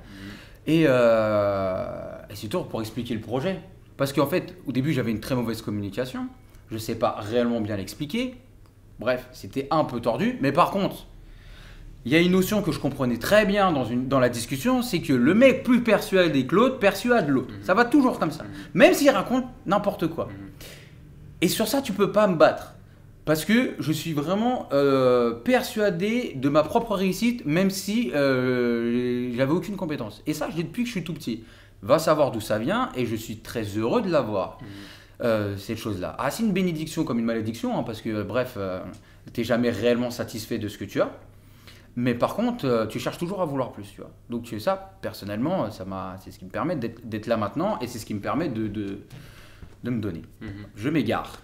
[0.65, 1.85] Et, euh,
[2.29, 3.59] et c'est toujours pour expliquer le projet.
[3.95, 6.27] Parce qu'en fait, au début, j'avais une très mauvaise communication.
[6.69, 8.35] Je ne sais pas réellement bien l'expliquer.
[8.99, 10.37] Bref, c'était un peu tordu.
[10.41, 11.07] Mais par contre,
[12.07, 14.81] il y a une notion que je comprenais très bien dans, une, dans la discussion,
[14.81, 17.53] c'est que le mec plus persuadé que l'autre persuade l'autre.
[17.63, 18.45] Ça va toujours comme ça.
[18.73, 20.29] Même s'il raconte n'importe quoi.
[21.41, 22.75] Et sur ça, tu peux pas me battre.
[23.25, 29.51] Parce que je suis vraiment euh, persuadé de ma propre réussite, même si euh, j'avais
[29.51, 30.23] aucune compétence.
[30.27, 31.43] Et ça, je l'ai depuis que je suis tout petit.
[31.81, 34.59] Va savoir d'où ça vient, et je suis très heureux de l'avoir,
[35.23, 36.15] euh, cette chose-là.
[36.19, 38.79] Ah, c'est une bénédiction comme une malédiction, hein, parce que, euh, bref, euh,
[39.33, 41.11] t'es jamais réellement satisfait de ce que tu as.
[41.99, 44.11] Mais par contre, euh, tu cherches toujours à vouloir plus, tu vois.
[44.29, 47.87] Donc euh, ça, personnellement, ça m'a, c'est ce qui me permet d'être là maintenant, et
[47.87, 48.99] c'est ce qui me permet de, de,
[49.83, 50.21] de me donner.
[50.41, 50.49] Mhm.
[50.75, 51.41] Je m'égare.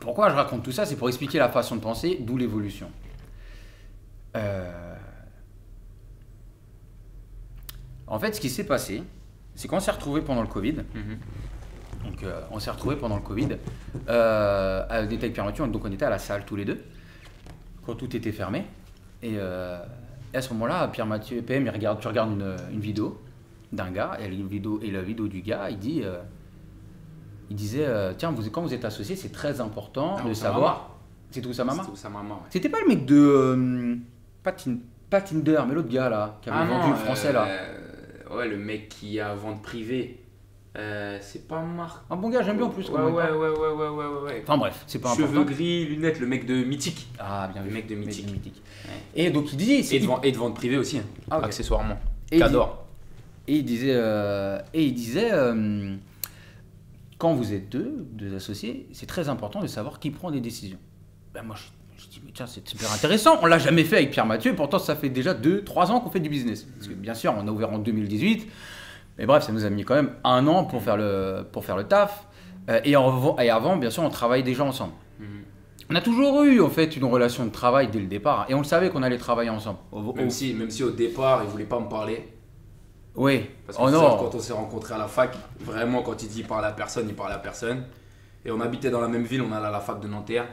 [0.00, 0.84] Pourquoi je raconte tout ça?
[0.84, 2.90] C'est pour expliquer la façon de penser, d'où l'évolution.
[4.36, 4.94] Euh,
[8.06, 9.02] En fait, ce qui s'est passé,
[9.54, 10.74] c'est qu'on s'est retrouvé pendant le Covid.
[10.94, 11.18] Mhm.
[12.04, 13.48] Donc, euh, on s'est retrouvé pendant le Covid.
[14.10, 16.84] Euh, à- Pierre Mathieu, donc on était à la salle tous les deux,
[17.86, 18.66] quand tout était fermé.
[19.24, 19.78] Et, euh,
[20.32, 23.20] et à ce moment-là, Pierre Mathieu, PM, il regarde, tu regardes une, une vidéo
[23.72, 26.18] d'un gars, et la vidéo, et la vidéo du gars, il dit, euh,
[27.50, 30.90] il disait, euh, tiens, vous, quand vous êtes associés, c'est très important Ah, de savoir.
[31.30, 31.82] C'est tout ça, maman.
[32.50, 32.72] C'était ouais.
[32.72, 33.98] Pas le mec de.
[34.42, 34.78] pas, Tin-
[35.10, 37.48] pas Tinder, mais l'autre gars là, qui avait Ah vendu non, le français là.
[38.36, 40.23] ouais, le mec qui a vente privée.
[40.76, 42.02] Euh, c'est pas Marc.
[42.10, 42.88] Un bon gars, j'aime bien en plus.
[42.88, 44.42] Ouais, ouais, ouais, ouais, ouais, ouais, ouais, ouais.
[44.42, 45.52] Enfin bref, c'est pas Cheveux important.
[45.54, 47.06] gris, lunettes, le mec de Mythique.
[47.18, 48.26] Ah, bien Le mec de Mythique.
[48.26, 48.90] Ouais.
[49.14, 51.98] Et donc il c'est- Et de, vente- et de vente privée aussi, hein, Ah, accessoirement.
[52.32, 52.42] Et il.
[53.46, 55.94] Et il disait, euh, et il disait euh,
[57.18, 60.78] quand vous êtes deux, deux associés, c'est très important de savoir qui prend des décisions.
[61.34, 63.38] Ben moi, je, je dis, mais tiens, c'est super intéressant.
[63.42, 66.10] On l'a jamais fait avec Pierre Mathieu, pourtant ça fait déjà deux, trois ans qu'on
[66.10, 66.62] fait du business.
[66.64, 68.48] Parce que bien sûr, on a ouvert en 2018,
[69.18, 71.76] mais bref, ça nous a mis quand même un an pour faire le, pour faire
[71.76, 72.26] le taf.
[72.70, 74.92] Euh, et, en- et avant, bien sûr, on travaille déjà ensemble.
[75.20, 75.26] Mhm.
[75.90, 78.58] On a toujours eu en fait une relation de travail dès le départ et on
[78.58, 79.78] le savait qu'on allait travailler ensemble.
[80.16, 82.26] Même, si, même si au départ il voulait pas me parler.
[83.16, 83.42] Oui.
[83.66, 84.16] Parce que oh non.
[84.16, 87.06] quand on s'est rencontrés à la fac, vraiment quand il dit il parle à personne,
[87.08, 87.84] il parle à personne.
[88.46, 90.46] Et on habitait dans la même ville, on allait à la fac de Nanterre.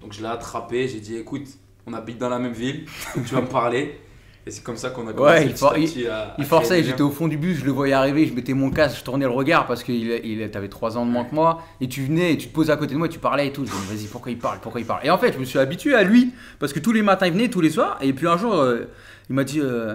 [0.00, 1.46] Donc je l'ai attrapé, j'ai dit écoute,
[1.86, 4.00] on habite dans la même ville, tu vas me parler.
[4.46, 7.28] Et c'est comme ça qu'on a commencé ouais, il, à, il forçait, j'étais au fond
[7.28, 9.82] du bus, je le voyais arriver, je mettais mon casque, je tournais le regard parce
[9.82, 11.62] qu'il il, avait 3 ans de moins que moi.
[11.80, 13.52] Et tu venais, et tu te posais à côté de moi, et tu parlais et
[13.52, 13.66] tout.
[13.66, 15.04] Je me disais, vas-y, pourquoi il parle Pourquoi il parle?
[15.04, 17.32] Et en fait, je me suis habitué à lui parce que tous les matins il
[17.32, 17.98] venait, tous les soirs.
[18.00, 18.88] Et puis un jour, euh,
[19.28, 19.94] il m'a dit, euh,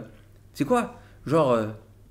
[0.53, 0.99] c'est quoi?
[1.25, 1.65] Genre, euh,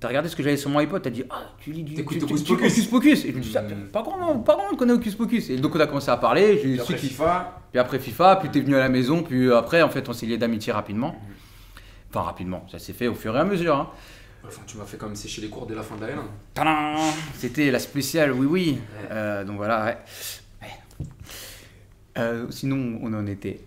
[0.05, 2.03] T'as regardé ce que j'avais sur mon iPod, t'as dit Ah, tu lis du tu,
[2.03, 2.87] Hocus Pocus.
[2.89, 3.25] Pocus.
[3.25, 3.89] Et je me suis dit, hmm.
[3.91, 5.49] pas grand, pas grand, on connaît Hocus Pocus.
[5.49, 6.57] Et donc on a commencé à parler.
[6.57, 7.63] Puis après FIFA.
[7.73, 10.27] Puis après FIFA, puis t'es venu à la maison, puis après, en fait, on s'est
[10.27, 11.13] lié d'amitié rapidement.
[11.13, 11.34] Hmm.
[12.15, 13.75] Enfin, rapidement, ça s'est fait au fur et à mesure.
[13.75, 13.91] Hein.
[14.47, 16.15] Enfin, tu m'as fait comme sécher les cours dès la fin de l'année.
[17.35, 18.79] C'était la spéciale, oui, oui.
[19.11, 19.99] Euh, donc voilà, ouais.
[22.17, 23.63] Euh, sinon, on en était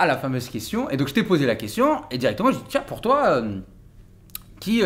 [0.00, 0.90] à la fameuse question.
[0.90, 3.40] Et donc, je t'ai posé la question, et directement, je dis Tiens, pour toi.
[3.40, 3.60] Euh,
[4.58, 4.82] qui,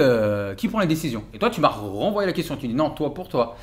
[0.58, 1.24] qui prend les décisions?
[1.32, 2.54] Et toi, tu m'as renvoyé la question.
[2.58, 3.56] Tu dis non, toi pour toi.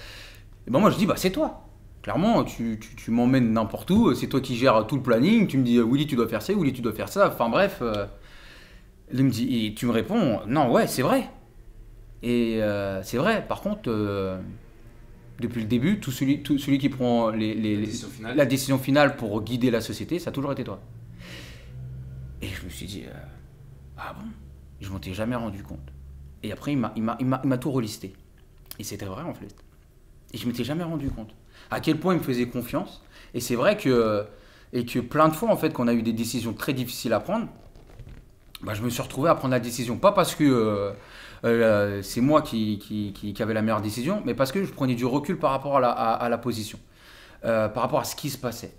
[0.65, 1.61] Et ben moi, je dis bah c'est toi.
[2.01, 4.15] Clairement, tu, tu, m'emmènes n'importe où.
[4.15, 5.45] C'est toi qui gères tout le planning.
[5.45, 6.53] Tu me dis Willy, tu dois faire ça.
[6.53, 7.27] Willy, tu dois faire ça.
[7.27, 7.83] Enfin bref.
[9.09, 11.29] Euh, il me dit, et tu me réponds non, ouais, c'est vrai.
[12.23, 13.45] Et euh, c'est vrai.
[13.47, 13.89] Par contre,
[15.39, 17.87] depuis le début, tout celui, tout celui qui prend les, les,
[18.35, 20.81] la, décision finale pour guider la société, ça a toujours été toi.
[22.41, 23.03] Et je me suis dit
[23.97, 24.27] ah bon?
[24.81, 25.91] Je m'en étais jamais rendu compte.
[26.43, 26.79] Et après, il
[27.25, 28.13] m'a tout relisté.
[28.79, 29.55] Et c'était vrai en fait.
[30.33, 31.33] Et je m'étais jamais rendu compte
[31.69, 33.01] à quel point il me faisait confiance.
[33.33, 34.25] Et c'est vrai que,
[34.73, 37.19] et que plein de fois, en fait, qu'on a eu des décisions très difficiles à
[37.19, 37.47] prendre,
[38.61, 39.97] bah, je me suis retrouvé à prendre la décision.
[39.97, 40.91] Pas parce que euh,
[41.45, 44.95] euh, c'est moi qui, qui, qui, avait la meilleure décision, mais parce que je prenais
[44.95, 46.79] du recul par rapport à la, à, la position,
[47.45, 48.73] euh, par rapport à ce qui se passait.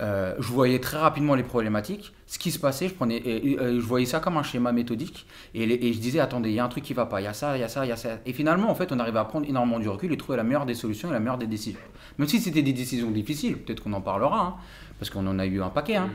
[0.00, 4.06] Je voyais très rapidement les problématiques, ce qui se passait, je, prenais, et, je voyais
[4.06, 6.94] ça comme un schéma méthodique, et, je disais, attendez, il y a un truc qui
[6.94, 8.18] va pas, il y a ça, il y a ça, il y a ça.
[8.26, 10.66] Et finalement, en fait, on arrivait à prendre énormément du recul et trouver la meilleure
[10.66, 11.80] des solutions et la meilleure des décisions.
[12.18, 14.54] Même si c'était des décisions difficiles, peut-être qu'on en parlera, hein,
[14.98, 15.96] parce qu'on en a eu un paquet.
[15.96, 16.10] Hein.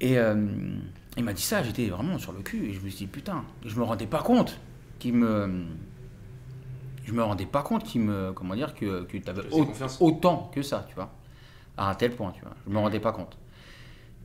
[0.00, 0.06] Mm-hmm.
[0.08, 0.18] Et
[1.16, 3.44] il m'a dit ça, j'étais vraiment sur le cul, et je me suis dit, putain,
[3.64, 4.60] je me rendais pas compte
[4.98, 5.64] qu'il me...
[7.04, 8.32] Je me rendais pas compte qu'il me...
[8.32, 9.42] Comment dire, que, que tu avais
[10.00, 11.12] autant que ça, tu vois
[11.76, 12.54] à un tel point, tu vois.
[12.66, 13.36] Je me rendais pas compte.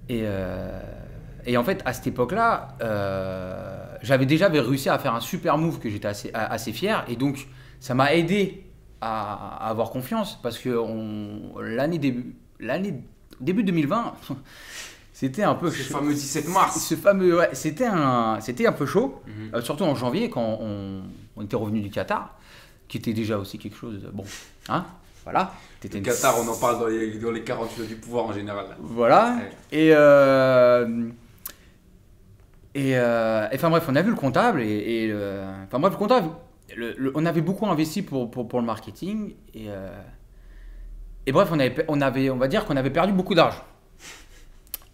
[0.10, 0.80] Et, euh,
[1.46, 5.80] et en fait, à cette époque-là, euh, j'avais déjà réussi à faire un super move
[5.80, 7.04] que j'étais assez, assez fier.
[7.08, 7.48] Et donc,
[7.80, 8.66] ça m'a aidé
[9.02, 10.70] à, avoir confiance parce que
[11.60, 13.04] l'année début, l'année
[13.40, 14.14] début 2020,
[15.22, 16.84] c'était un peu ce fameux 17 mars.
[16.84, 19.52] Ce fameux, ouais, c'était un, c'était un peu chaud, mhm.
[19.54, 21.04] euh, surtout en janvier quand on,
[21.36, 22.40] on, était revenu du Qatar,
[22.88, 24.00] qui était déjà aussi quelque chose.
[24.14, 24.24] Bon,
[24.68, 24.84] hein,
[25.24, 25.54] voilà.
[25.84, 28.66] Le Qatar, on en parle dans les, dans les 48 du pouvoir en général.
[28.80, 29.36] Voilà.
[29.72, 31.08] Et, euh,
[32.74, 35.14] et, euh, enfin bref, on a vu le comptable et,
[35.68, 36.30] enfin bref, le comptable,
[37.14, 39.88] on avait beaucoup investi pour, pour, pour le marketing et, euh,
[41.28, 43.64] et bref, on avait, on avait, on va dire qu'on avait perdu beaucoup d'argent.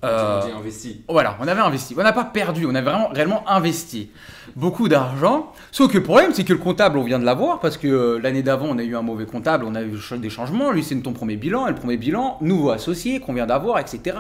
[0.04, 1.04] Euh, investi.
[1.10, 1.96] Voilà, on avait investi.
[1.98, 4.12] On n'a pas perdu, on a vraiment réellement investi
[4.56, 5.52] beaucoup d'argent.
[5.72, 8.20] Sauf que le problème, c'est que le comptable, on vient de l'avoir parce que euh,
[8.20, 10.72] l'année d'avant, on a eu un mauvais comptable, on a eu des changements.
[10.72, 14.18] Lui, c'est ton premier bilan, et le premier bilan, nouveau associé qu'on vient d'avoir, etc.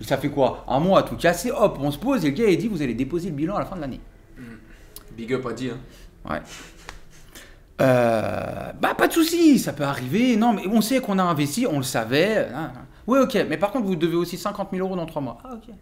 [0.00, 0.64] Ça fait quoi?
[0.66, 2.94] Un mois tout cassé, hop, on se pose et le gars, il dit Vous allez
[2.94, 4.00] déposer le bilan à la fin de l'année.
[4.38, 4.56] Hmm.
[5.14, 5.74] Big up à dire.
[6.24, 6.34] Hein.
[6.34, 6.40] Ouais.
[7.80, 10.36] Euh, bah, pas de souci, ça peut arriver.
[10.36, 12.48] Non, mais on sait qu'on a investi, on le savait.
[12.52, 12.86] Hein, hein.
[13.08, 15.38] Oui, ok, mais par contre, vous devez aussi 50 000 euros dans 3 mois.
[15.42, 15.74] Ah, ok.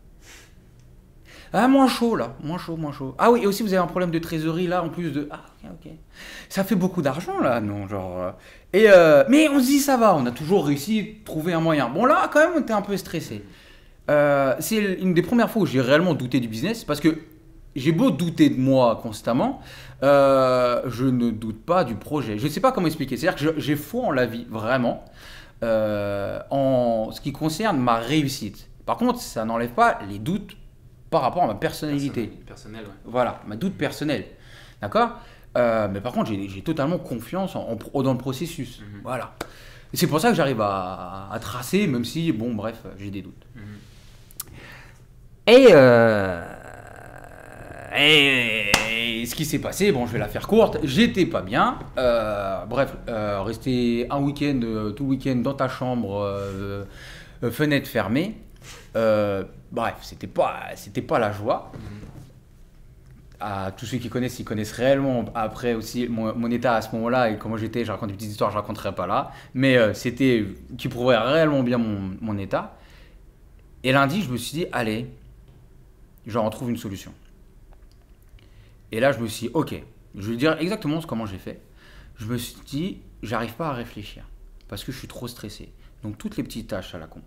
[1.53, 3.17] Ah, moins chaud là, moins chaud, moins chaud.
[3.19, 5.29] Ah oui, et aussi vous avez un problème de trésorerie là, en plus de.
[5.33, 5.93] Ah, ok, ok.
[6.49, 8.19] Ça fait beaucoup d'argent là, non, genre.
[8.19, 8.31] Euh.
[8.73, 11.61] Et euh, mais on se dit ça va, on a toujours réussi à trouver un
[11.61, 11.89] moyen.
[11.89, 13.45] Bon là, quand même, on était un peu stressé.
[14.09, 17.19] Euh, c'est une des premières fois où j'ai réellement douté du business parce que
[17.75, 19.61] j'ai beau douter de moi constamment,
[20.03, 22.39] je ne doute pas du projet.
[22.39, 23.17] Je ne sais pas comment expliquer.
[23.17, 25.05] C'est-à-dire que j'ai foi en la vie, vraiment.
[25.63, 28.69] Euh, en ce qui concerne ma réussite.
[28.85, 30.55] Par contre, ça n'enlève pas les doutes
[31.09, 32.27] par rapport à ma personnalité.
[32.27, 32.93] Personnel, ouais.
[33.07, 34.27] Voilà, ma doute personnel.
[34.83, 35.13] D'accord?
[35.57, 38.81] Euh, Mais par contre, j'ai totalement confiance en, dans le processus.
[38.81, 39.01] Mhm.
[39.03, 39.35] Voilà.
[39.95, 43.47] c'est pour ça que j'arrive à, tracer, même si, bon, bref, j'ai des doutes.
[43.55, 43.63] Mhm.
[45.47, 46.45] Et euh,
[47.97, 51.79] et, ce qui s'est passé, bon, je vais la faire courte, j'étais pas bien.
[51.99, 56.87] Euh, bref, euh, rester un week-end, euh, tout week-end dans ta chambre,
[57.51, 58.37] fenêtre fermée.
[58.95, 60.67] bref, c'était pas,
[61.09, 61.73] pas la joie.
[63.39, 67.31] À tous ceux qui connaissent, ils connaissent réellement après aussi mon, état à ce moment-là
[67.31, 67.85] et comment j'étais.
[67.85, 69.31] Je raconte une petite histoire, je raconterai pas là.
[69.55, 70.47] Mais c'était
[70.79, 72.77] qui prouverait réellement bien mon, mon état.
[73.83, 75.07] Et lundi, je me suis dit, allez,
[76.27, 77.13] j'en trouve une solution.
[78.93, 79.75] Et là, je me suis dit, ok,
[80.15, 81.61] je vais dire exactement comment j'ai fait.
[82.17, 84.25] Je me suis dit, j'arrive pas à réfléchir
[84.69, 85.73] parce que je suis trop stressé.
[86.03, 87.21] Donc toutes les petites tâches à la con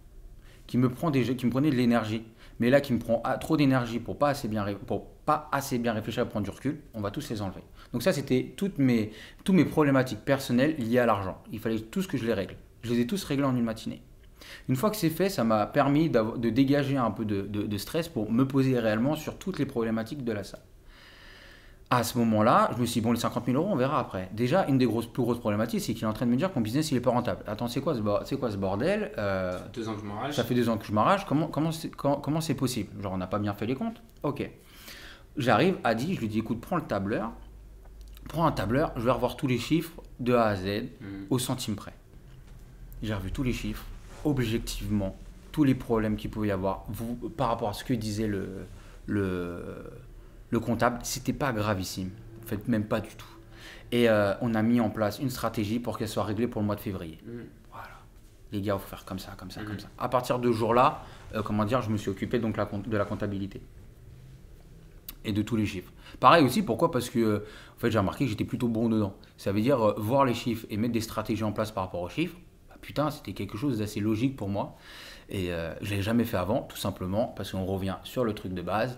[0.67, 2.23] qui me prend prenaient de l'énergie,
[2.59, 5.93] mais là qui me prend trop d'énergie pour pas assez bien pour pas assez bien
[5.93, 7.63] réfléchir à prendre du recul, on va tous les enlever.
[7.91, 9.11] Donc ça c'était toutes mes
[9.43, 11.41] tous mes problématiques personnelles liées à l'argent.
[11.51, 12.55] Il fallait tous que je les règle.
[12.83, 14.03] Je les ai tous réglés en une matinée.
[14.67, 18.31] Une fois que c'est fait, ça m'a permis de dégager un peu de, stress pour
[18.31, 20.61] me poser réellement sur toutes les problématiques de la salle
[21.91, 24.29] à ce moment-là, je me suis dit, bon, les 50 000 euros, on verra après.
[24.33, 26.51] Déjà, une des grosses, plus grosses problématiques, c'est qu'il est en train de me dire
[26.51, 27.43] que mon business, il est pas rentable.
[27.47, 30.35] Attends, c'est quoi, ce, quoi ce bordel euh, Ça fait deux ans que je m'arrache.
[30.35, 31.25] Ça fait deux ans que je m'arrache.
[31.25, 33.01] Comment, comment, c'est, comment, c'est possible?
[33.01, 34.03] Genre, on n'a pas bien fait les comptes?
[34.21, 34.47] Ok.
[35.35, 37.31] J'arrive à dit, je lui dis, écoute, prends le tableur.
[38.27, 41.25] Prends un tableur, je vais revoir tous les chiffres de A à Z, hmm.
[41.31, 41.93] au centime près.
[43.01, 43.85] J'ai revu tous les chiffres,
[44.23, 45.17] objectivement,
[45.51, 48.67] tous les problèmes qu'il pouvait y avoir vous, par rapport à ce que disait le,
[49.07, 49.63] le
[50.49, 52.11] le comptable, c'était pas gravissime.
[52.43, 53.27] En fait, même pas du tout.
[53.91, 56.67] Et euh, on a mis en place une stratégie pour qu'elle soit réglée pour le
[56.67, 57.19] mois de février.
[57.25, 57.41] Mm.
[57.71, 57.87] Voilà.
[58.51, 59.79] Les gars, il faut faire comme ça, comme ça, comme mm.
[59.79, 59.87] ça.
[59.97, 61.03] À partir de ce jour-là,
[61.35, 63.61] euh, comment dire, je me suis occupé donc de la comptabilité.
[65.25, 65.91] Et de tous les chiffres.
[66.19, 66.91] Pareil aussi, pourquoi?
[66.91, 67.43] Parce que
[67.75, 69.15] en fait, j'ai remarqué que j'étais plutôt bon dedans.
[69.37, 72.01] Ça veut dire euh, voir les chiffres et mettre des stratégies en place par rapport
[72.01, 72.37] aux chiffres.
[72.69, 74.77] Bah, putain, c'était quelque chose d'assez logique pour moi.
[75.31, 78.55] Et je ne l'ai jamais fait avant, tout simplement parce qu'on revient sur le truc
[78.55, 78.97] de base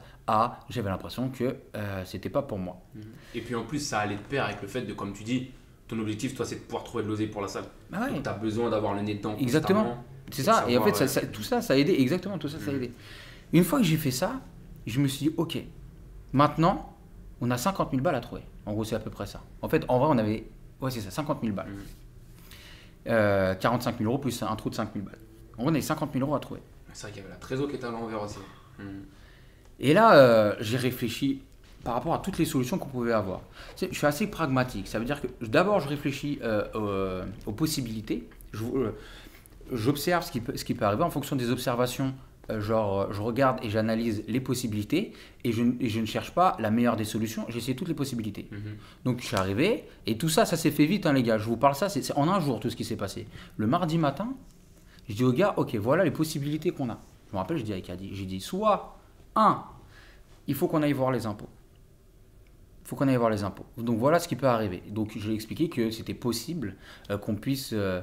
[0.70, 2.82] j'avais l'impression que euh, c'était pas pour moi.
[3.34, 5.52] Et puis en plus, ça allait de pair avec le fait de, comme tu dis,
[5.88, 7.66] ton objectif, toi, c'est de pouvoir trouver de l'oseille pour la salle.
[7.90, 9.36] Bah tu as besoin d'avoir le nez dedans.
[9.40, 10.04] Exactement.
[10.32, 10.66] C'est ça.
[10.68, 11.96] Et en fait, ça, tout ça, ça a aidé.
[12.00, 12.84] Exactement, tout ça, ça a mhm.
[12.84, 12.92] aidé.
[13.54, 14.40] Une fois que j'ai fait ça,
[14.88, 15.58] je me suis dit, ok,
[16.32, 16.96] maintenant,
[17.42, 18.44] on a 50 000 balles à trouver.
[18.66, 19.42] En gros, c'est à peu près ça.
[19.62, 20.48] En fait, en vrai, on avait,
[20.80, 21.68] ouais, c'est ça, 50 000 balles.
[23.06, 23.98] 45 mhm.
[23.98, 25.20] 000 euh, euros plus un trou de 5 000 balles.
[25.58, 26.62] En gros, on avait 50 000 euros à trouver.
[26.94, 28.40] C'est vrai qu'il y avait la trésor qui était à l'envers aussi.
[29.82, 31.42] Et là, euh, j'ai réfléchi
[31.84, 33.42] par rapport à toutes les solutions qu'on pouvait avoir.
[33.76, 34.88] Je suis assez pragmatique.
[34.88, 38.30] Ça veut dire que d'abord, je réfléchis euh, aux, possibilités.
[38.54, 38.92] Euh,
[39.72, 42.14] j'observe ce, qui peut, ce qui peut arriver en fonction des observations.
[42.60, 45.14] genre, je regarde et j'analyse les possibilités
[45.44, 47.46] et je, je, ne cherche pas la meilleure des solutions.
[47.50, 48.48] J'essaie toutes les possibilités.
[48.52, 48.78] Mhm.
[49.06, 51.40] Donc, je suis arrivé et tout ça, ça s'est fait vite, hein, les gars.
[51.40, 53.26] Je vous parle ça, c'est en un jour tout ce qui s'est passé.
[53.58, 54.32] Le mardi matin,
[55.10, 57.00] je dis aux gars, ok, voilà les possibilités qu'on a.
[57.30, 59.01] Je me rappelle, je dis avec Adi, j'ai dit soit
[59.36, 59.64] un,
[60.48, 61.50] il faut qu'on aille voir les impôts.
[62.84, 63.66] Il faut qu'on aille voir les impôts.
[63.78, 64.84] Donc voilà ce qui peut arriver.
[64.90, 66.76] Donc je lui ai expliqué que c'était possible
[67.10, 67.72] euh, qu'on puisse...
[67.74, 68.02] Euh,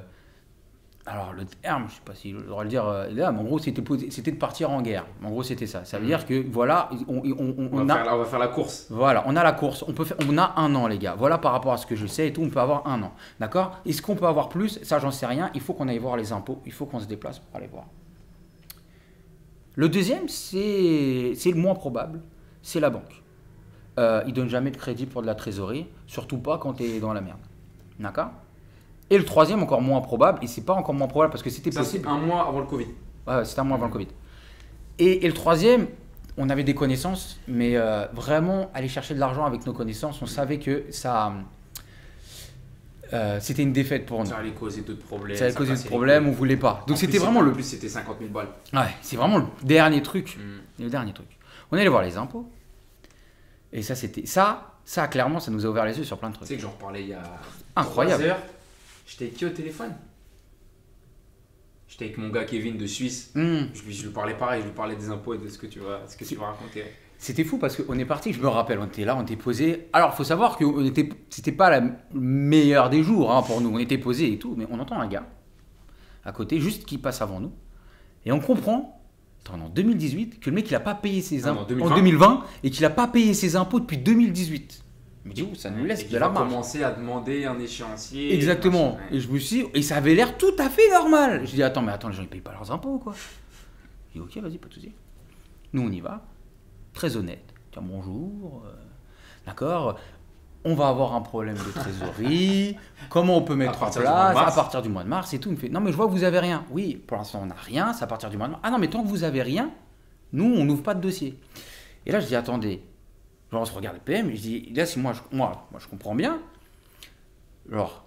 [1.05, 3.39] alors le terme, je ne sais pas si je devrais le dire euh, là, mais
[3.39, 5.05] en gros c'était, c'était de partir en guerre.
[5.23, 5.83] En gros c'était ça.
[5.83, 6.07] Ça veut mmh.
[6.07, 8.87] dire que voilà, on, on, va faire, on, va faire, la course.
[8.91, 9.83] Voilà, on a la course.
[9.87, 11.15] On, peut faire, on a un an les gars.
[11.17, 13.13] Voilà par rapport à ce que je sais et tout, on peut avoir un an.
[13.39, 13.79] D'accord?
[13.85, 14.79] Est-ce qu'on peut avoir plus?
[14.83, 15.49] Ça j'en sais rien.
[15.55, 16.61] Il faut qu'on aille voir les impôts.
[16.65, 17.85] Il faut qu'on se déplace pour aller voir.
[19.75, 22.21] Le deuxième, c'est le moins probable,
[22.61, 23.23] c'est la banque.
[23.97, 26.83] Euh, ils ne donnent jamais de crédit pour de la trésorerie, surtout pas quand tu
[26.83, 27.39] es dans la merde.
[27.99, 28.31] D'accord?
[29.09, 31.71] Et le troisième, encore moins probable, et c'est pas encore moins probable parce que c'était
[31.71, 32.07] possible.
[32.07, 32.87] un mois avant le Covid.
[33.27, 34.07] Ouais, c'était un mois avant le Covid.
[34.99, 35.87] Et, le troisième,
[36.37, 40.25] on avait des connaissances, mais euh, vraiment aller chercher de l'argent avec nos connaissances, on
[40.25, 41.33] savait que ça
[43.13, 44.27] euh, c'était une défaite pour nous.
[44.27, 45.37] Ça allait causer d'autres problèmes.
[45.37, 46.83] Ça allait causer d'autres problèmes, on voulait pas.
[46.87, 47.51] Donc c'était vraiment le.
[47.51, 48.49] plus, c'était 50 000 balles.
[48.73, 50.37] Ouais, c'est vraiment le dernier truc.
[50.37, 50.83] Mm.
[50.83, 51.27] Le dernier truc.
[51.71, 52.49] On allait voir les impôts.
[53.71, 54.25] Et ça, c'était.
[54.25, 56.47] Ça, ça, clairement, ça nous a ouvert les yeux sur plein de trucs.
[56.47, 57.23] Tu sais que j'en reparlais il y a.
[57.75, 58.23] Incroyable.
[58.23, 58.39] heures.
[59.05, 59.95] J'étais avec qui au téléphone?
[61.87, 63.31] J'étais avec mon gars Kevin de Suisse.
[63.33, 63.65] Mm.
[63.73, 65.67] Je, lui, je, lui, parlais pareil, je lui parlais des impôts et de ce que
[65.67, 66.85] tu vas, ce que tu vas raconter.
[67.21, 69.89] C'était fou parce qu'on est parti, je me rappelle, on était là, on était posé.
[69.91, 73.69] Alors, il faut savoir que était, c'était pas le meilleur des jours hein, pour nous.
[73.69, 75.27] On était posé et tout, mais on entend un gars
[76.23, 77.51] à côté, juste qui passe avant nous.
[78.25, 79.01] Et on comprend,
[79.51, 82.85] en 2018, que le mec, il a pas payé ses impôts en 2020 et qu'il
[82.85, 84.83] a pas payé ses impôts depuis 2018.
[85.25, 86.47] Mais du coup, ça nous laisse de la marge.
[86.47, 88.33] commencer à demander un échéancier.
[88.33, 88.97] Exactement.
[89.11, 91.45] Et je me suis et ça avait l'air tout à fait normal.
[91.45, 93.13] Je dis, attends, mais attends, les gens, ils payent pas leurs impôts, quoi.
[94.09, 94.91] Je dis, ok, vas-y, pas de souci.
[95.73, 96.25] Nous, on y va
[96.99, 97.53] très honnête.
[97.71, 98.73] Tiens, bonjour, euh,
[99.45, 99.97] d'accord
[100.65, 102.75] on va avoir un problème de trésorerie,
[103.09, 105.47] comment on peut mettre en place à partir du mois de mars et tout.
[105.47, 106.65] Il me fait, non mais je vois que vous avez rien.
[106.69, 108.61] Oui, pour l'instant on n'a rien, c'est à partir du mois de mars.
[108.65, 109.71] Ah non mais tant que vous avez rien,
[110.33, 111.39] nous on n'ouvre pas de dossier.
[112.05, 112.83] Et là je dis, attendez,
[113.53, 115.87] genre on se regarde le PM, je dis, là si moi je, moi, moi, je
[115.87, 116.41] comprends bien,
[117.71, 118.03] genre,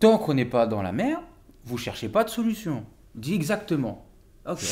[0.00, 1.20] tant qu'on n'est pas dans la mer,
[1.64, 2.86] vous cherchez pas de solution.
[3.14, 4.06] Dis exactement.
[4.46, 4.64] Ok.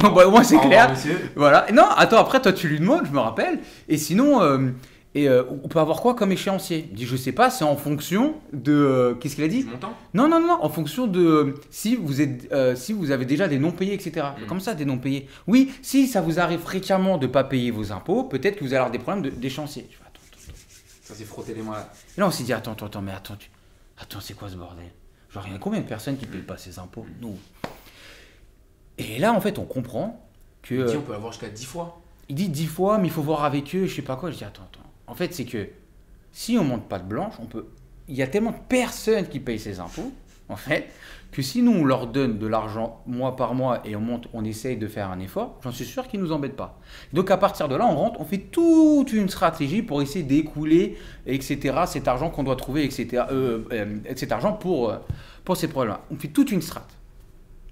[0.00, 0.94] Bon, bah, moins c'est clair.
[1.36, 1.66] Voilà.
[1.72, 3.60] Non, attends, après, toi, tu lui demandes, je me rappelle.
[3.88, 4.70] Et sinon, euh,
[5.14, 6.86] Et euh, on peut avoir quoi comme échéancier?
[6.90, 9.64] Il dit je sais pas, c'est en fonction de euh, qu'est-ce qu'il a dit?
[9.64, 9.92] Montant?
[10.14, 13.46] Non non non, en fonction de euh, si vous êtes euh, si vous avez déjà
[13.46, 14.28] des non payés etc.
[14.42, 14.46] Mm.
[14.46, 15.28] Comme ça des non payés.
[15.46, 18.76] Oui, si ça vous arrive fréquemment de pas payer vos impôts, peut-être que vous allez
[18.76, 19.86] avoir des problèmes de- d'échéancier.
[19.90, 20.58] Je fais, attends, attends, attends.
[21.02, 21.92] Ça s'est frotté les mains là.
[22.16, 23.50] Et là on s'est dit attends attends attends mais attends tu-
[24.00, 24.86] attends c'est quoi ce bordel?
[25.30, 27.04] Genre il y a combien de personnes qui payent pas ces impôts?
[27.20, 27.36] Nous.
[29.02, 30.24] Et là en fait on comprend
[30.62, 32.00] que Il dit on peut avoir jusqu'à 10 fois.
[32.28, 34.30] il dit dix fois, mais il faut voir avec eux, je sais pas quoi.
[34.30, 34.88] Je dis attends, attends.
[35.06, 35.68] En fait, c'est que
[36.32, 37.66] si on monte pas de blanche, on peut.
[38.08, 40.12] Il y a tellement de personnes qui payent ces impôts,
[40.48, 40.88] en fait,
[41.30, 44.44] que si nous on leur donne de l'argent mois par mois et on monte, on
[44.44, 46.78] essaye de faire un effort, j'en suis sûr qu'ils nous embêtent pas.
[47.12, 50.96] Donc à partir de là, on rentre, on fait toute une stratégie pour essayer d'écouler,
[51.26, 51.84] etc.
[51.86, 53.24] Cet argent qu'on doit trouver, etc.
[53.30, 54.96] euh, euh, cet argent pour euh,
[55.44, 55.96] pour ces problèmes.
[56.10, 56.86] On fait toute une strat.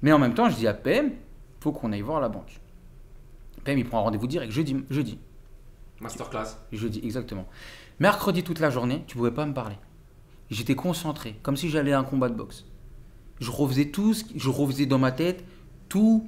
[0.03, 1.13] Mais en même temps, je dis à PM,
[1.61, 2.61] faut qu'on aille voir la banque.
[3.65, 5.19] PM, il prend un rendez-vous direct jeudi, jeudi.
[6.01, 6.57] Masterclass.
[6.73, 7.47] Jeudi, exactement.
[7.99, 9.77] Mercredi, toute la journée, tu pouvais pas me parler.
[10.51, 12.65] J'étais concentré, comme si j'allais à un combat de boxe.
[13.41, 15.45] Je refaisais tout, ce je refaisais dans ma tête
[15.89, 16.27] tout,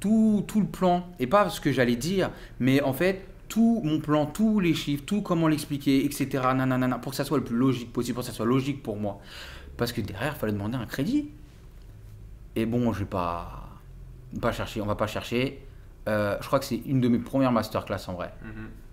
[0.00, 1.06] tout, tout le plan.
[1.18, 5.04] Et pas ce que j'allais dire, mais en fait, tout mon plan, tous les chiffres,
[5.06, 6.28] tout comment l'expliquer, etc.
[6.54, 8.96] Nanana, pour que ça soit le plus logique possible, pour que ça soit logique pour
[8.96, 9.20] moi.
[9.78, 11.30] Parce que derrière, il fallait demander un crédit.
[12.56, 13.68] Et bon, je vais pas,
[14.40, 15.64] pas chercher, on va pas chercher.
[16.08, 18.32] Euh, je crois que c'est une de mes premières masterclass en vrai.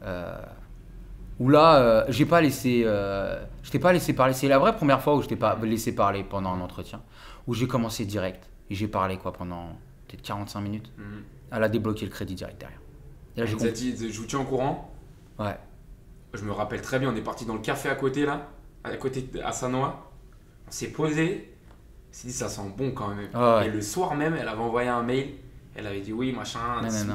[0.03, 0.37] Euh,
[1.39, 4.33] où là, euh, j'ai pas laissé, je t'ai pas laissé parler.
[4.33, 7.01] C'est la vraie première fois où je t'ai pas laissé parler pendant un entretien,
[7.47, 9.69] où j'ai commencé direct et j'ai parlé quoi pendant
[10.07, 10.91] peut-être 45 minutes.
[10.97, 11.23] Mhm.
[11.51, 12.79] Elle a débloqué le crédit direct derrière.
[13.35, 13.71] Et là, j'ai compris.
[13.71, 14.93] dit je vous tiens au courant.
[15.39, 15.57] Ouais.
[16.33, 18.47] Je me rappelle très bien, on est parti dans le café à côté là,
[18.83, 20.09] à côté de- à Sanoa.
[20.67, 21.53] On s'est posé.
[22.17, 23.27] S'est dit ça sent bon quand même.
[23.35, 23.67] Ah ouais.
[23.67, 25.35] Et le soir même, elle avait envoyé un mail.
[25.75, 26.59] Elle avait dit oui, machin,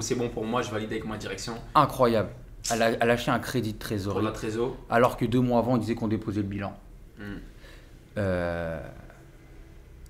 [0.00, 2.28] c'est bon pour moi, je valide avec ma direction Incroyable.
[2.70, 4.76] Elle a, elle a lâché un crédit de pour trésorerie, la trésor.
[4.88, 6.72] alors que deux mois avant, on disait qu'on déposait le bilan.
[7.18, 7.24] Mhm.
[8.18, 8.80] Euh,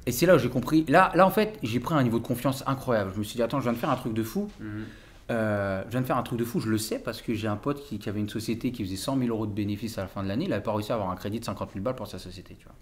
[0.04, 0.84] Et c'est là où j'ai compris.
[0.88, 3.12] Là, là, en fait, j'ai pris un niveau de confiance incroyable.
[3.14, 4.50] Je me suis dit, attends, je viens de faire un truc de fou.
[4.60, 4.84] Mhm.
[5.30, 7.48] Euh, je viens de faire un truc de fou, je le sais, parce que j'ai
[7.48, 10.02] un pote qui, qui avait une société qui faisait 100 000 euros de bénéfices à
[10.02, 10.44] la fin de l'année.
[10.44, 12.54] Il n'avait pas réussi à avoir un crédit de 50 000 balles pour sa société,
[12.58, 12.74] tu vois.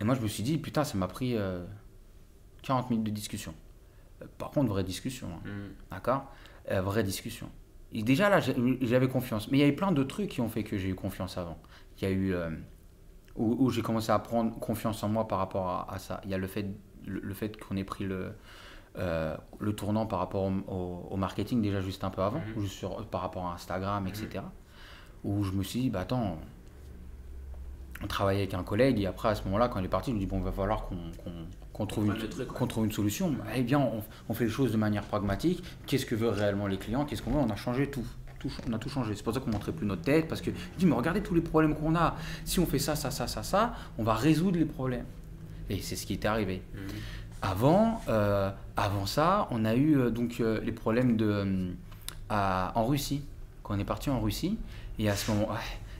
[0.00, 1.64] Et moi, je me suis dit, putain, ça m'a pris euh,
[2.62, 3.54] 40 minutes de discussion.
[4.22, 5.72] Euh, Par contre, vraie discussion, hein, Mhm.
[5.90, 6.30] d'accord?
[6.70, 7.48] Euh, Vraie discussion.
[7.92, 9.50] Et déjà, là, j'avais confiance.
[9.50, 11.58] Mais il y avait plein de trucs qui ont fait que j'ai eu confiance avant.
[11.98, 12.34] Il y a eu...
[12.34, 12.50] euh,
[13.36, 16.20] où, où j'ai commencé à prendre confiance en moi par rapport à, à ça.
[16.24, 16.66] Il y a le fait,
[17.06, 18.32] le, le fait qu'on ait pris le,
[18.98, 22.60] euh, le tournant par rapport au, au- au marketing déjà juste un peu avant, Mhm.
[22.62, 24.44] juste sur, par rapport à Instagram, etc.
[25.24, 26.38] Où je me suis dit, bah attends,
[28.02, 30.16] on travaillait avec un collègue et après à ce moment-là, quand il est parti, je
[30.16, 30.88] lui dis, bon, il va falloir
[31.72, 32.12] qu'on trouve, une-
[32.66, 33.34] trouve solution.
[33.56, 35.62] Eh bien, on, on fait les choses de manière pragmatique.
[35.86, 37.04] Qu'est-ce que veulent réellement les clients?
[37.04, 37.38] Qu'est-ce qu'on veut?
[37.38, 38.04] On a changé tout.
[38.68, 39.14] On a tout changé.
[39.16, 40.28] C'est pour ça qu'on ne montrait plus notre tête.
[40.28, 42.14] Parce que je dis, mais regardez tous les problèmes qu'on a.
[42.44, 45.06] Si on fait ça, ça, ça, ça, ça, on va résoudre les problèmes.
[45.70, 46.62] Et c'est ce qui est arrivé.
[46.74, 46.80] Mhm.
[47.42, 51.70] Avant, euh, avant ça, on a eu euh, donc euh, les problèmes de, euh,
[52.28, 53.22] à- en Russie.
[53.62, 54.56] Quand on est parti en Russie,
[54.98, 55.56] et à ce moment, ouais,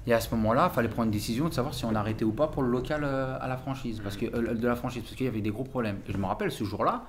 [0.08, 2.32] et à ce moment-là, il fallait prendre une décision de savoir si on arrêtait ou
[2.32, 5.14] pas pour le local euh, à la franchise, parce que euh, de la franchise, parce
[5.14, 5.98] qu'il y avait des gros problèmes.
[6.08, 7.04] Et je me rappelle ce jour-là,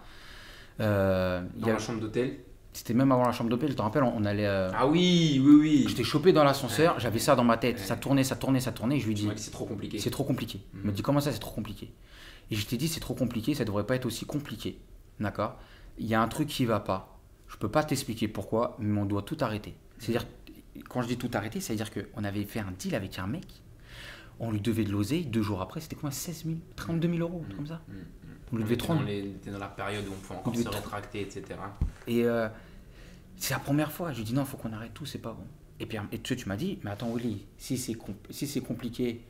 [0.81, 2.37] euh, il y Dans a- la chambre d'hôtel.
[2.73, 3.71] c'était même avant la chambre d'hôtel.
[3.71, 5.85] Je te rappelle, on, allait, euh, Ah oui, oui, oui.
[5.87, 7.83] j'étais chopé dans l'ascenseur, j'avais ça dans ma tête, Ouais.
[7.83, 8.97] ça tournait, ça tournait, ça tournait.
[8.97, 9.99] Et je lui dis, c'est trop compliqué.
[9.99, 10.59] c'est trop compliqué.
[10.73, 10.91] Il me Mhm.
[10.93, 11.91] dit comment ça c'est trop compliqué?
[12.51, 14.77] Et je t'ai dit c'est trop compliqué, ça devrait pas être aussi compliqué.
[15.19, 15.55] D'accord?
[15.97, 17.17] Il y a un truc qui va pas.
[17.47, 19.73] Je peux pas t'expliquer pourquoi, mais on doit tout arrêter.
[19.97, 20.25] C'est-à-dire
[20.87, 23.45] quand je dis tout arrêter, c'est-à-dire qu'on avait fait un deal avec un mec,
[24.39, 27.43] on lui devait de l'oseille, deux jours après, c'était quoi 16 000, 32 000 euros,
[27.55, 27.81] comme ça.
[27.87, 27.95] Mhm.
[28.51, 30.15] On lui On devait était 30 dans, les- on était dans la période où on
[30.15, 31.43] pouvait encore devait se tr- rétracter, etc.
[32.07, 32.47] Et euh,
[33.35, 34.11] c'est la première fois.
[34.11, 35.45] Je lui dis non, il faut qu'on arrête tout, c'est pas bon.
[35.79, 38.61] Et puis et tu, tu m'as dit, mais attends Willy, si c'est com- si c'est
[38.61, 39.21] compliqué,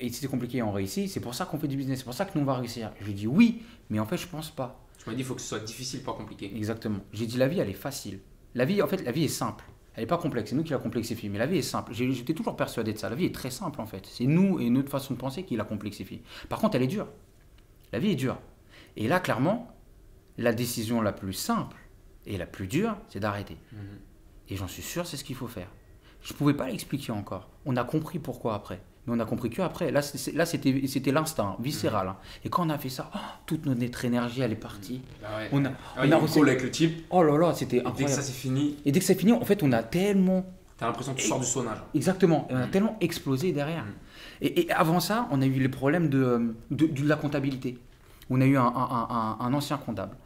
[0.00, 1.08] et si c'est compliqué, on réussit.
[1.10, 1.98] C'est pour ça qu'on fait du business.
[1.98, 2.90] C'est pour ça que nous on va réussir.
[3.00, 4.80] Je lui dis oui, mais en fait je pense pas.
[4.98, 6.50] Tu m'as dit il faut que ce soit difficile, pas compliqué.
[6.56, 7.00] Exactement.
[7.12, 8.18] J'ai dit la vie elle est facile.
[8.54, 9.64] La vie en fait la vie est simple.
[9.94, 10.50] Elle est pas complexe.
[10.50, 11.28] C'est nous qui la complexifie.
[11.28, 11.92] Mais la vie est simple.
[11.92, 13.10] J'étais toujours persuadé de ça.
[13.10, 14.06] La vie est très simple en fait.
[14.06, 16.22] C'est nous et notre façon de penser qui la complexifie.
[16.48, 17.08] Par contre elle est dure.
[17.92, 18.38] La vie est dure.
[18.96, 19.74] Et là clairement,
[20.38, 21.76] la décision la plus simple
[22.26, 23.58] et la plus dure, c'est d'arrêter.
[23.72, 23.80] Mhm.
[24.48, 25.68] Et j'en suis sûr, c'est ce qu'il faut faire.
[26.22, 27.50] Je ne pouvais pas l'expliquer encore.
[27.66, 28.80] On a compris pourquoi après.
[29.06, 29.90] Mais on a compris que après.
[29.90, 32.08] Là, c'était l'instinct viscéral.
[32.08, 32.16] hein.
[32.44, 35.00] Et quand on a fait ça, oh, toute notre énergie, elle est partie.
[35.24, 35.48] Ah ouais.
[35.52, 37.04] On a, Ah, on a reçu- avec le type.
[37.10, 38.14] Oh là là, c'était Et dès que incroyable.
[38.14, 40.44] ça c'est fini, Et dès que c'est fini, en fait, on a tellement.
[40.78, 41.74] t'as l'impression que tu sors du sauna.
[41.74, 41.84] genre.
[41.94, 42.46] Exactement.
[42.50, 42.70] Et on a Mm.
[42.70, 43.84] tellement explosé derrière.
[43.84, 43.88] Mm.
[44.42, 47.78] Et, et avant ça, on a eu les problèmes de, de, de la comptabilité.
[48.30, 50.16] On a eu un, un- un- un- un ancien comptable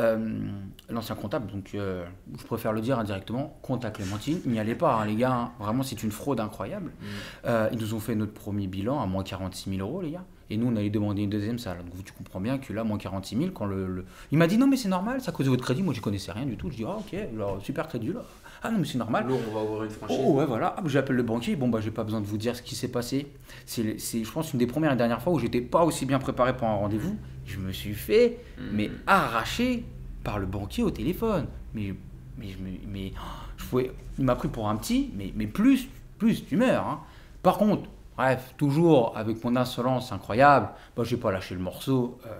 [0.00, 0.48] Euh,
[0.90, 2.04] l'ancien comptable, donc euh,
[2.36, 5.52] je préfère le dire indirectement, compte à Clémentine, n'y allez pas, hein, les gars, hein.
[5.60, 6.90] vraiment c'est une fraude incroyable.
[6.90, 7.04] Mm.
[7.46, 10.24] Euh, ils nous ont fait notre premier bilan à moins 46 000 euros, les gars.
[10.50, 11.78] Et nous, on allait demander une deuxième salle.
[11.78, 13.86] Donc tu comprends bien que là, moins 46 000, quand le.
[13.86, 15.82] le- Il m'a dit non, mais c'est normal, à cause de votre crédit.
[15.82, 16.70] Moi, je connaissais rien du tout.
[16.70, 18.22] Je dis, ah, ok, alors, super crédit là.
[18.66, 19.26] Ah non, mais c'est normal.
[19.26, 20.18] Lourd, on va ouvrir une franchise.
[20.20, 22.56] Oh ouais voilà, Hop, j'appelle le banquier, bon bah j'ai pas besoin de vous dire
[22.56, 23.26] ce qui s'est passé.
[23.66, 26.56] C'est je pense une des premières et dernières fois où j'étais pas aussi bien préparé
[26.56, 27.16] pour un rendez-vous.
[27.46, 28.62] Je me suis fait Mm.
[28.72, 29.84] mais arraché
[30.22, 31.46] par le banquier au téléphone.
[31.74, 31.94] Mais
[32.38, 32.46] mais
[32.88, 33.20] mais oh,
[33.58, 35.88] je pouvais, il m'a pris pour un petit, mais mais plus
[36.18, 36.86] plus tu meurs.
[36.86, 37.00] hein.
[37.42, 37.82] Par contre,
[38.16, 42.30] bref, toujours avec mon insolence incroyable, bah j'ai pas lâché le morceau euh,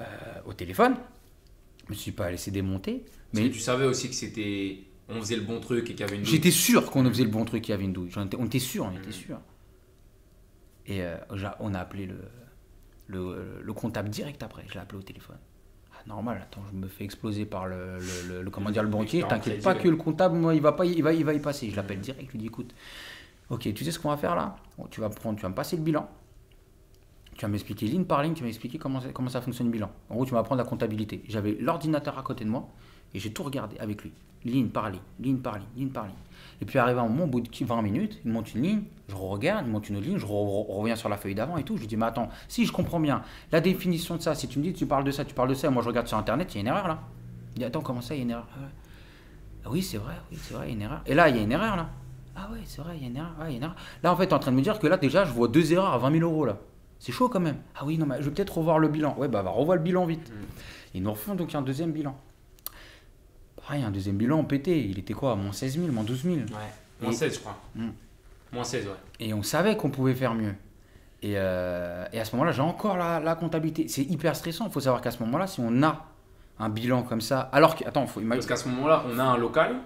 [0.00, 0.04] euh,
[0.46, 0.94] au téléphone.
[1.88, 3.04] Je me suis pas laissé démonter.
[3.04, 4.78] Parce Mais que tu savais aussi que c'était.
[5.14, 6.24] On faisait le bon truc et qu'il y avait une.
[6.24, 8.10] J'étais sûr qu'on faisait le bon truc, qu'il y avait une douille.
[8.10, 9.12] Étais- on était sûr, on était Mhm.
[9.12, 9.38] sûr.
[10.86, 11.16] Et euh,
[11.60, 12.16] on a appelé le,
[13.06, 14.64] le, le comptable direct après.
[14.68, 15.36] Je l'ai appelé au téléphone.
[15.94, 17.98] Ah, normal, attends, je me fais exploser par le,
[18.42, 19.22] le, comment dire, le banquier.
[19.28, 21.38] T'inquiète pas que le comptable, moi, il va, pas, y- il va, il va y
[21.40, 21.70] passer.
[21.70, 22.74] Je l'appelle direct, je lui dis écoute,
[23.50, 24.56] ok, tu sais ce qu'on va faire là?
[24.78, 26.08] Bon, tu, vas prendre, tu vas me passer le bilan.
[27.36, 29.72] Tu vas m'expliquer ligne par ligne, tu vas m'expliquer comment, ça- comment ça fonctionne le
[29.72, 29.90] bilan.
[30.10, 31.22] En gros, tu vas m'apprendre la comptabilité.
[31.28, 32.68] J'avais l'ordinateur à côté de moi
[33.14, 34.12] et j'ai tout regardé avec lui.
[34.44, 36.14] Ligne par ligne, ligne par ligne, ligne par ligne.
[36.60, 38.82] Et puis arrivé à un moment, au bout de 20 minutes, il monte une ligne,
[39.08, 41.56] je regarde, il monte une autre ligne, je re- re- reviens sur la feuille d'avant
[41.56, 41.76] et tout.
[41.76, 44.58] Je lui dis, mais attends, si je comprends bien, la définition de ça, si tu
[44.58, 46.18] me dis, tu parles de ça, tu parles de ça, et moi je regarde sur
[46.18, 46.98] internet, il y a une erreur là.
[47.54, 48.48] Il dit, attends, comment ça, il y a une erreur?
[48.56, 48.60] Ah.
[49.64, 51.02] Ah Oui, c'est vrai, oui, c'est vrai, il y a une erreur.
[51.06, 51.88] Et là, il y a une erreur là.
[52.34, 53.34] Ah ouais, c'est vrai, il y a une erreur.
[53.40, 53.76] ouais, il y a une erreur.
[54.02, 55.46] Là, en fait, tu es en train de me dire que là, déjà, je vois
[55.48, 56.58] deux erreurs à 20 000 euros là.
[56.98, 57.58] C'est chaud quand même.
[57.76, 59.14] Ah oui, non, mais je vais peut-être revoir le bilan.
[59.18, 60.30] Ouais, bah, va revoir le bilan vite.
[60.30, 60.34] Mm.
[60.94, 62.16] Ils nous refont donc un deuxième bilan.
[63.66, 64.84] Pareil, un deuxième bilan pété.
[64.84, 65.36] Il était quoi?
[65.36, 66.34] Moins 16 000, moins 12 000.
[66.36, 66.42] Ouais.
[67.00, 67.58] Moins Et- 16, je crois.
[67.74, 67.88] Mm.
[68.52, 68.92] Moins 16, ouais.
[69.20, 70.54] Et on savait qu'on pouvait faire mieux.
[71.22, 73.86] Et, euh, et à ce moment-là, j'ai encore la, la comptabilité.
[73.88, 74.66] C'est hyper stressant.
[74.66, 76.06] Il faut savoir qu'à ce moment-là, si on a
[76.58, 78.46] un bilan comme ça, alors que, attends, il faut Parce imaginer.
[78.48, 79.76] qu'à ce moment-là, on a un local,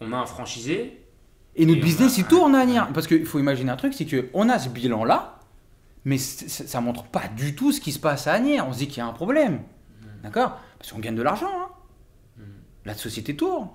[0.00, 1.04] on a un franchisé.
[1.56, 2.82] Et notre et business, a il un- tourne à Nier.
[2.92, 5.38] Parce qu'il faut imaginer un truc, c'est qu'on a ce bilan-là,
[6.04, 8.68] mais ça montre pas du tout ce qui se passe à Agnières.
[8.68, 9.62] On se dit qu'il y a un problème.
[10.22, 10.58] D'accord?
[10.78, 11.48] Parce qu'on gagne de l'argent.
[11.50, 11.67] hein.
[12.88, 13.68] La société tourne.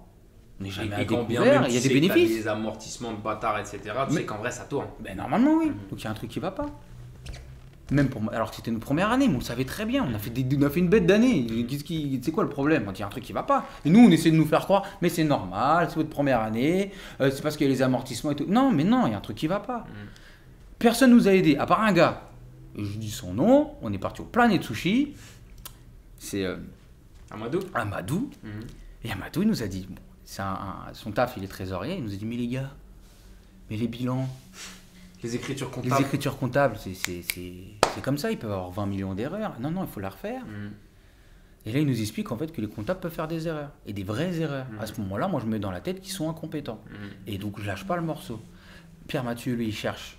[0.59, 2.35] On n'est jamais à découvert, il y a des bénéfices.
[2.43, 4.87] des amortissements de bâtard, etc., tu Mais- sais qu'en vrai, ça tourne.
[4.99, 5.67] Ben, normalement, oui.
[5.67, 5.75] Mhm.
[5.89, 6.67] Donc il y a un truc qui va pas.
[7.91, 10.05] Même pour moi, alors que c'était notre première année, mais on le savait très bien.
[10.09, 11.47] On a fait, des- on a fait une bête d'année.
[12.21, 12.89] C'est quoi le problème?
[12.93, 13.65] Il y a un truc qui va pas.
[13.83, 16.91] Et nous, on essaie de nous faire croire, mais c'est normal, c'est votre première année,
[17.19, 18.45] euh, c'est parce qu'il y a les amortissements et tout.
[18.47, 19.79] Non, mais non, il y a un truc qui va pas.
[19.79, 20.07] Mhm.
[20.79, 22.29] Personne nous a aidés, à part un gars.
[22.77, 25.13] Je dis son nom, on est parti au Planet Sushi.
[26.17, 26.55] C'est euh,
[27.31, 28.29] Amadou Amadou.
[28.43, 28.51] Mhm.
[29.03, 29.95] Et Amadou, il nous a dit, bon,
[30.39, 30.43] un-
[30.89, 32.71] un- son taf, il est trésorier, il nous a dit, mais les gars,
[33.69, 34.27] mais les bilans,
[35.21, 36.01] Les écritures les comptables.
[36.01, 39.59] écritures comptables, c'est- comme ça, ils peuvent avoir 20 millions d'erreurs.
[39.59, 40.45] Non, non, il faut la refaire.
[40.45, 40.71] Mhm.
[41.65, 43.93] Et là, il nous explique en fait que les comptables peuvent faire des erreurs, et
[43.93, 44.67] des vraies erreurs.
[44.71, 44.79] Mhm.
[44.79, 46.81] À ce moment-là, moi, je me mets dans la tête qu'ils sont incompétents.
[46.89, 47.09] Mhm.
[47.27, 48.41] Et donc, je lâche pas le morceau.
[49.07, 50.17] Pierre Mathieu, lui, il cherche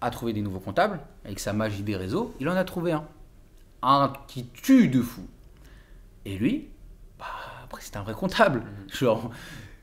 [0.00, 2.34] à trouver des nouveaux comptables, avec sa magie des réseaux.
[2.40, 3.04] Il en a trouvé un.
[3.84, 5.26] Un qui tue de fou.
[6.24, 6.68] Et lui,
[7.72, 8.60] après, c'est un vrai comptable.
[8.60, 8.94] Mhm.
[8.94, 9.30] Genre,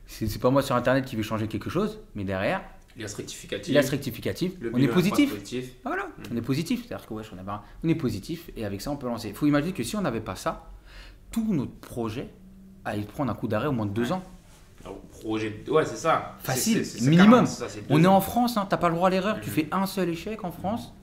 [0.06, 2.62] c'est pas moi sur Internet qui vais changer quelque chose, mais derrière,
[2.96, 3.68] Il y a ce rectificatif.
[3.68, 4.52] il a ce rectificatif.
[4.72, 5.30] On est positif.
[5.30, 5.72] positif.
[5.84, 6.84] Voilà, on est positif.
[6.86, 9.28] C'est-à-dire que wesh, on, un- on est positif et avec ça, on peut lancer.
[9.28, 10.70] Il faut imaginer que si on n'avait pas ça,
[11.30, 12.28] tout notre projet
[12.84, 14.12] allait prendre un coup d'arrêt au moins de deux Ouais.
[14.12, 14.22] ans.
[14.84, 15.62] Alors, Projet.
[15.68, 16.36] Ouais, c'est ça.
[16.40, 17.44] Facile, minimum.
[17.44, 19.38] ça, On est en France, hein, t'as pas le droit à l'erreur.
[19.42, 19.54] Tu Mhm.
[19.54, 20.94] fais un seul échec en France.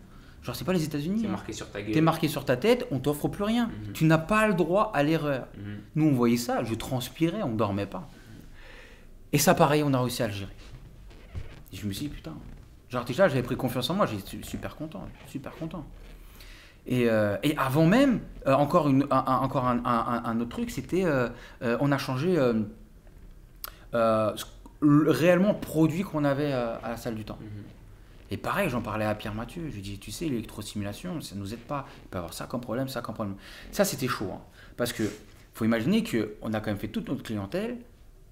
[0.48, 1.26] Genre, c'est pas les États-Unis.
[1.26, 1.30] Hein.
[1.32, 1.91] marqué sur ta gueule.
[1.91, 3.68] T'es marqué sur ta tête, on t'offre plus rien.
[3.68, 3.91] Mhm.
[3.93, 5.48] Tu n'as pas le droit à l'erreur.
[5.58, 5.64] Mhm.
[5.95, 8.08] Nous, on voyait ça, je transpirais, on dormait pas.
[9.34, 10.56] Et ça, pareil, on a réussi à le gérer.
[11.74, 12.34] Et je me suis dit, putain,
[12.89, 15.86] genre déjà, j'avais pris confiance en moi, j'étais super content, super content.
[16.86, 21.04] Et, euh, et avant même, euh, encore, une, un, un- encore un, autre truc, c'était,
[21.04, 21.28] euh,
[21.82, 22.36] on a changé
[23.93, 24.45] ce-
[24.80, 27.38] le réellement produit qu'on avait à la salle du temps.
[27.41, 27.48] Mhm.
[28.32, 29.67] Et pareil, j'en parlais à Pierre Mathieu.
[29.69, 31.86] Je lui dis, tu sais, l'électrostimulation, ça nous aide pas.
[32.05, 33.38] Il peut y avoir ça comme problème, ça comme problème.
[33.71, 34.30] Ça, c'était chaud.
[34.34, 34.41] hein.
[34.75, 35.03] Parce que
[35.53, 37.78] faut imaginer qu'on a quand même fait toute notre clientèle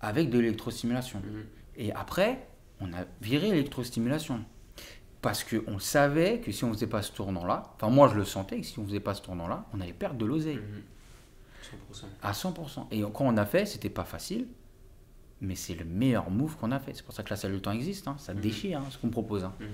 [0.02, 1.20] avec de l'électrostimulation.
[1.20, 1.46] Mhm.
[1.78, 2.48] Et après,
[2.80, 4.44] on a viré l'électrostimulation.
[5.22, 8.26] Parce qu'on savait que si on ne faisait pas ce tournant-là, enfin moi je le
[8.26, 10.60] sentais, que si on ne faisait pas ce tournant-là, on allait perdre de l'oseille.
[11.92, 12.04] 100%.
[12.22, 12.88] À 100%.
[12.92, 14.46] Et quand on a fait, c'était pas facile,
[15.42, 16.92] mais c'est le meilleur move qu'on a fait.
[16.94, 18.08] C'est pour ça que la salle du temps existe.
[18.08, 18.16] hein.
[18.18, 18.40] Ça Mhm.
[18.42, 19.44] déchire hein, ce qu'on propose.
[19.44, 19.54] hein.
[19.60, 19.68] Mhm.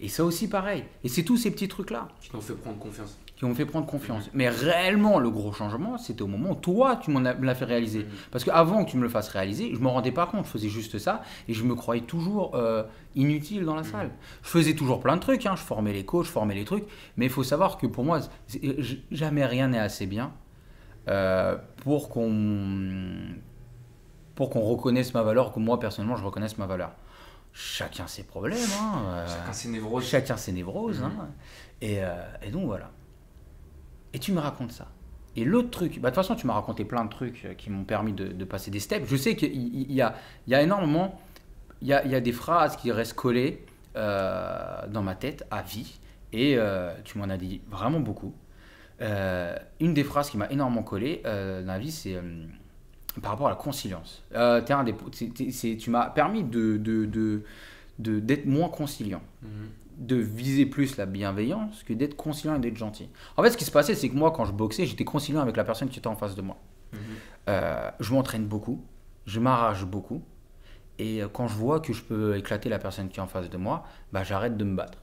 [0.00, 0.84] Et ça aussi pareil.
[1.02, 3.18] Et c'est tous ces petits trucs-là Qui t'ont fait prendre confiance.
[3.34, 4.30] qui ont fait prendre confiance.
[4.32, 7.54] Mais réellement, le gros changement, c'était au moment où toi, tu m'en as- me l'as
[7.56, 8.00] fait réaliser.
[8.00, 8.10] Mhm.
[8.30, 10.44] Parce qu'avant que tu me le fasses réaliser, je me rendais pas compte.
[10.44, 12.84] Je faisais juste ça et je me croyais toujours euh,
[13.16, 14.10] inutile dans la salle.
[14.44, 15.42] Je faisais toujours plein de trucs.
[15.42, 16.84] Je formais les coachs, je formais les trucs.
[17.16, 20.32] Mais il faut savoir que pour moi, j- jamais rien n'est assez bien
[21.08, 23.18] euh, pour qu'on
[24.38, 26.92] pour qu'on reconnaisse ma valeur, que moi personnellement je reconnaisse ma valeur.
[27.52, 28.68] Chacun ses problèmes.
[28.80, 30.06] Hein, euh, Chacun ses névroses.
[30.06, 31.00] Chacun ses névroses.
[31.00, 31.06] Mhm.
[31.06, 31.28] hein.
[31.80, 32.14] et, euh,
[32.44, 32.92] et donc voilà.
[34.12, 34.86] Et tu me racontes ça.
[35.34, 37.68] Et l'autre truc, bah, de toute façon, tu m'as raconté plein de trucs euh, qui
[37.68, 39.08] m'ont permis de, de passer des steps.
[39.08, 40.14] Je sais qu'il y, a,
[40.46, 41.20] y a énormément,
[41.82, 43.66] il y a, il y a des phrases qui restent collées
[43.96, 45.98] euh, dans ma tête à vie.
[46.32, 46.56] Et
[47.02, 48.34] tu m'en as dit vraiment beaucoup.
[49.00, 52.20] Une des phrases qui m'a énormément collé dans la vie, c'est
[53.22, 54.22] par rapport à la conciliance.
[54.34, 57.42] Euh, un des- tu m'as permis de, de, de-
[57.98, 59.48] de- d'être moins conciliant Mhm.
[59.98, 63.08] de viser plus la bienveillance que d'être conciliant et d'être gentil.
[63.36, 65.56] En fait, ce qui se passait, c'est que moi, quand je boxais, j'étais conciliant avec
[65.56, 66.56] la personne qui était en face de moi.
[66.92, 66.98] Mhm.
[67.48, 68.84] Euh, je m'entraîne beaucoup,
[69.26, 70.22] je m'arrache beaucoup,
[71.00, 73.50] et euh, quand je vois que je peux éclater la personne qui est en face
[73.50, 74.98] de moi, bah, j'arrête de me battre.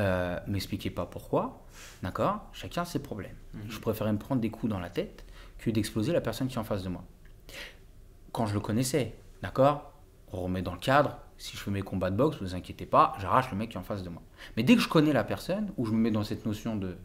[0.00, 1.64] Euh, M'expliquez pas pourquoi,
[2.02, 2.40] d'accord?
[2.52, 3.36] Chacun ses problèmes.
[3.68, 5.24] Je préférais me prendre des coups dans la tête
[5.64, 7.02] que d'exploser la personne qui est en face de moi.
[8.32, 9.92] Quand je le connaissais, d'accord?
[10.32, 11.18] On remet dans le cadre.
[11.38, 13.76] Si je fais mes combats de boxe, ne vous inquiétez pas, j'arrache le mec qui
[13.76, 14.22] est en face de moi.
[14.56, 16.96] Mais dès que je connais la personne, ou je me mets dans cette notion de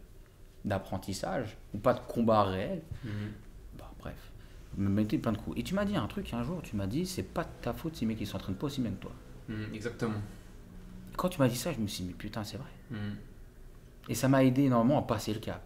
[0.66, 3.10] d'apprentissage, ou pas de combat réel, Mhm.
[3.78, 4.30] bah, bref,
[4.76, 5.58] je me mettais plein de coups.
[5.58, 7.72] Et tu m'as dit un truc un jour, tu m'as dit, c'est pas de ta
[7.72, 9.12] faute si les mecs ils s'entraînent pas aussi bien que toi.
[9.48, 10.20] Mhm, Exactement.
[11.16, 12.68] Quand tu m'as dit ça, je me suis dit, mais putain, c'est vrai.
[12.90, 13.16] Mhm.
[14.10, 15.62] Et ça m'a aidé énormément à passer le cap.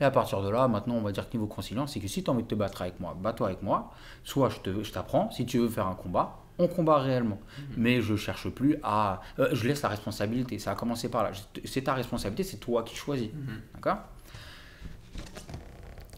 [0.00, 2.22] Et à partir de là, maintenant, on va dire que niveau conciliant, c'est que si
[2.22, 3.90] tu as envie de te battre avec moi, bats-toi avec moi.
[4.24, 7.38] Soit je t'apprends, si tu veux faire un combat, on combat réellement.
[7.76, 9.20] Mais je cherche plus à.
[9.38, 10.58] euh, je laisse la responsabilité.
[10.58, 11.30] Ça a commencé par là.
[11.64, 13.28] C'est ta responsabilité, c'est toi qui choisis.
[13.32, 13.60] Mhm.
[13.74, 13.98] D'accord?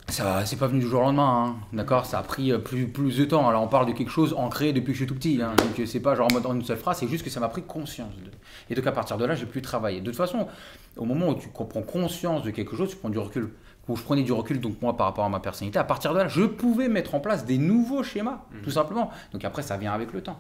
[0.09, 1.57] Ça, c'est pas venu du jour au lendemain, hein.
[1.72, 2.05] d'accord?
[2.05, 3.49] Ça a pris euh, plus, plus de temps.
[3.49, 5.55] Alors on parle de quelque chose ancré depuis que je suis tout petit, hein.
[5.57, 7.39] donc euh, c'est pas genre en mode en une seule phrase, c'est juste que ça
[7.39, 8.12] m'a pris conscience.
[8.16, 8.31] De...
[8.70, 10.01] Et donc à partir de là, j'ai pu travailler.
[10.01, 10.49] De toute façon,
[10.97, 13.51] au moment où tu prends conscience de quelque chose, tu prends du recul.
[13.91, 16.18] Où je prenais du recul, donc moi par rapport à ma personnalité, à partir de
[16.18, 19.11] là, je pouvais mettre en place des nouveaux schémas, tout simplement.
[19.32, 20.38] Donc après, ça vient avec le temps.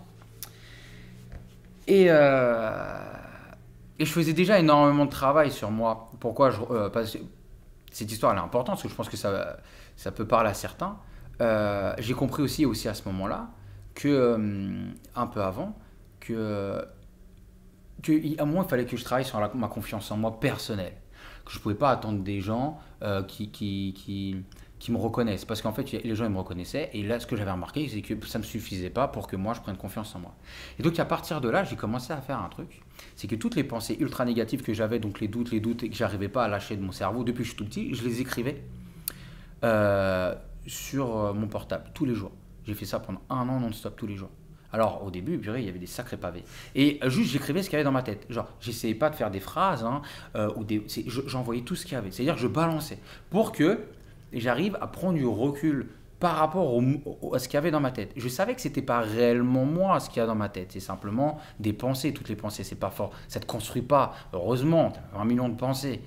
[1.86, 3.02] Et, euh,
[3.98, 6.10] et je faisais déjà énormément de travail sur moi.
[6.20, 7.16] Pourquoi je, euh, parce
[7.90, 9.56] cette histoire elle est importante parce que je pense que ça,
[9.96, 10.96] ça peut parler à certains.
[11.40, 13.48] Euh, J'ai compris aussi, aussi à ce moment-là
[13.94, 14.84] que, euh,
[15.16, 15.76] un peu avant,
[16.20, 16.84] que,
[18.02, 20.94] que à moi, il fallait que je travaille sur la- ma confiance en moi personnelle.
[21.44, 24.44] Que je ne pouvais pas attendre des gens euh, qui,
[24.88, 25.44] me reconnaissent.
[25.44, 26.90] Parce qu'en fait, les gens, ils me reconnaissaient.
[26.92, 29.36] Et là, ce que j'avais remarqué, c'est que ça ne me suffisait pas pour que
[29.36, 30.34] moi, je prenne confiance en moi.
[30.78, 32.82] Et donc, à partir de là, j'ai commencé à faire un truc.
[33.16, 35.90] C'est que toutes les pensées ultra négatives que j'avais, donc les doutes, les doutes, et
[35.90, 38.04] que j'arrivais pas à lâcher de mon cerveau depuis que je suis tout petit, je
[38.04, 38.62] les écrivais
[39.64, 40.34] euh,
[40.66, 42.32] sur euh, mon portable tous les jours.
[42.66, 44.30] J'ai fait ça pendant un an non-stop tous les jours.
[44.72, 46.44] Alors au début, purée, il y avait des sacrés pavés.
[46.74, 48.26] Et euh, juste j'écrivais ce qu'il y avait dans ma tête.
[48.30, 50.02] Genre, j'essayais pas de faire des phrases hein,
[50.36, 50.84] euh, ou des.
[51.06, 52.10] J'envoyais tout ce qu'il y avait.
[52.10, 52.98] C'est-à-dire je balançais
[53.30, 53.80] pour que
[54.32, 55.88] j'arrive à prendre du recul
[56.20, 56.78] par rapport
[57.32, 58.12] à ce qu'il y avait dans ma tête.
[58.14, 60.68] Je savais que c'était pas réellement moi ce qu'il y a dans ma tête.
[60.72, 62.12] C'est simplement des pensées.
[62.12, 63.10] Toutes les pensées, c'est pas fort.
[63.26, 64.14] Ça te construit pas.
[64.34, 66.02] Heureusement, as un million de pensées.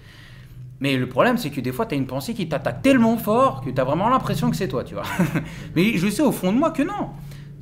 [0.79, 3.61] Mais le problème, c'est que des fois, tu as une pensée qui t'attaque tellement fort
[3.61, 5.05] que tu as vraiment l'impression que c'est toi, tu vois.
[5.75, 7.09] Mais je sais au fond de moi que non.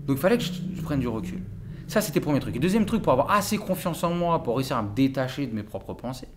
[0.05, 1.41] Donc il fallait que je, je prenne du recul.
[1.87, 2.55] Ça, c'était le premier truc.
[2.55, 5.53] Et deuxième truc, pour avoir assez confiance en moi, pour réussir à me détacher de
[5.53, 6.27] mes propres pensées,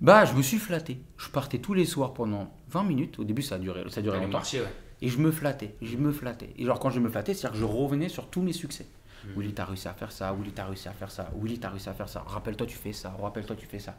[0.00, 1.00] bah, je me suis flatté.
[1.16, 3.18] Je partais tous les soirs pendant 20 minutes.
[3.18, 4.38] Au début, ça a duré, ça a duré longtemps.
[4.38, 4.72] marché, ouais.
[5.00, 6.50] Et je me flattais, je me flattais.
[6.56, 8.86] Et genre quand je me flattais, c'est-à-dire que je revenais sur tous mes succès.
[9.24, 9.40] Hmm.
[9.40, 11.88] Willy, t'as réussi à faire ça, Willy, t'as réussi à faire ça, Willy, t'as réussi
[11.88, 13.96] à faire ça, rappelle-toi, tu fais ça, rappelle-toi, tu fais ça.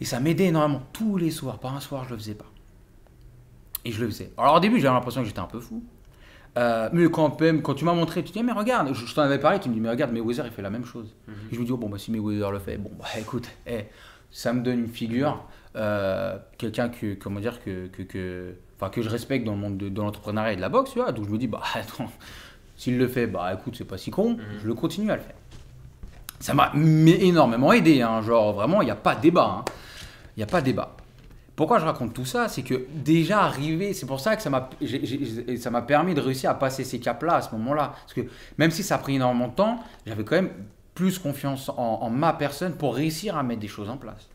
[0.00, 2.46] Et ça m'aidait énormément, tous les soirs, pas un soir, je le faisais pas.
[3.84, 4.32] Et je le faisais.
[4.36, 5.82] Alors au début, j'avais l'impression que j'étais un peu fou.
[6.56, 9.22] Euh, mais quand, même, quand tu m'as montré, tu dis, mais regarde, je, je t'en
[9.22, 11.14] avais parlé, tu me dis, mais regarde, Mayweather, il fait la même chose.
[11.52, 13.84] Et je me dis, oh, bon, bah, si Mayweather le fait, bon, bah, écoute, eh,
[14.30, 15.44] ça me donne une figure,
[15.76, 19.76] euh, quelqu'un que, comment dire, que, que, que, enfin, que je respecte dans le monde
[19.78, 21.12] de, de l'entrepreneuriat et de la boxe, tu vois.
[21.12, 22.10] Donc je me dis, bah, attends,
[22.76, 25.34] s'il le fait, bah, écoute, c'est pas si con, je le continue à le faire.
[26.40, 29.58] Ça m'a énormément aidé, hein, genre, vraiment, il n'y a pas de débat.
[29.60, 29.64] hein.
[30.36, 30.96] Il n'y a pas de débat.
[31.58, 34.70] Pourquoi je raconte tout ça C'est que déjà arrivé, c'est pour ça que ça m'a
[34.80, 37.94] j'ai- j'ai- ça m'a permis de réussir à passer ces caps-là à ce moment-là.
[38.02, 38.20] Parce que
[38.58, 40.52] même si ça a pris énormément de temps, j'avais quand même
[40.94, 44.28] plus confiance en, en ma personne pour réussir à mettre des choses en place.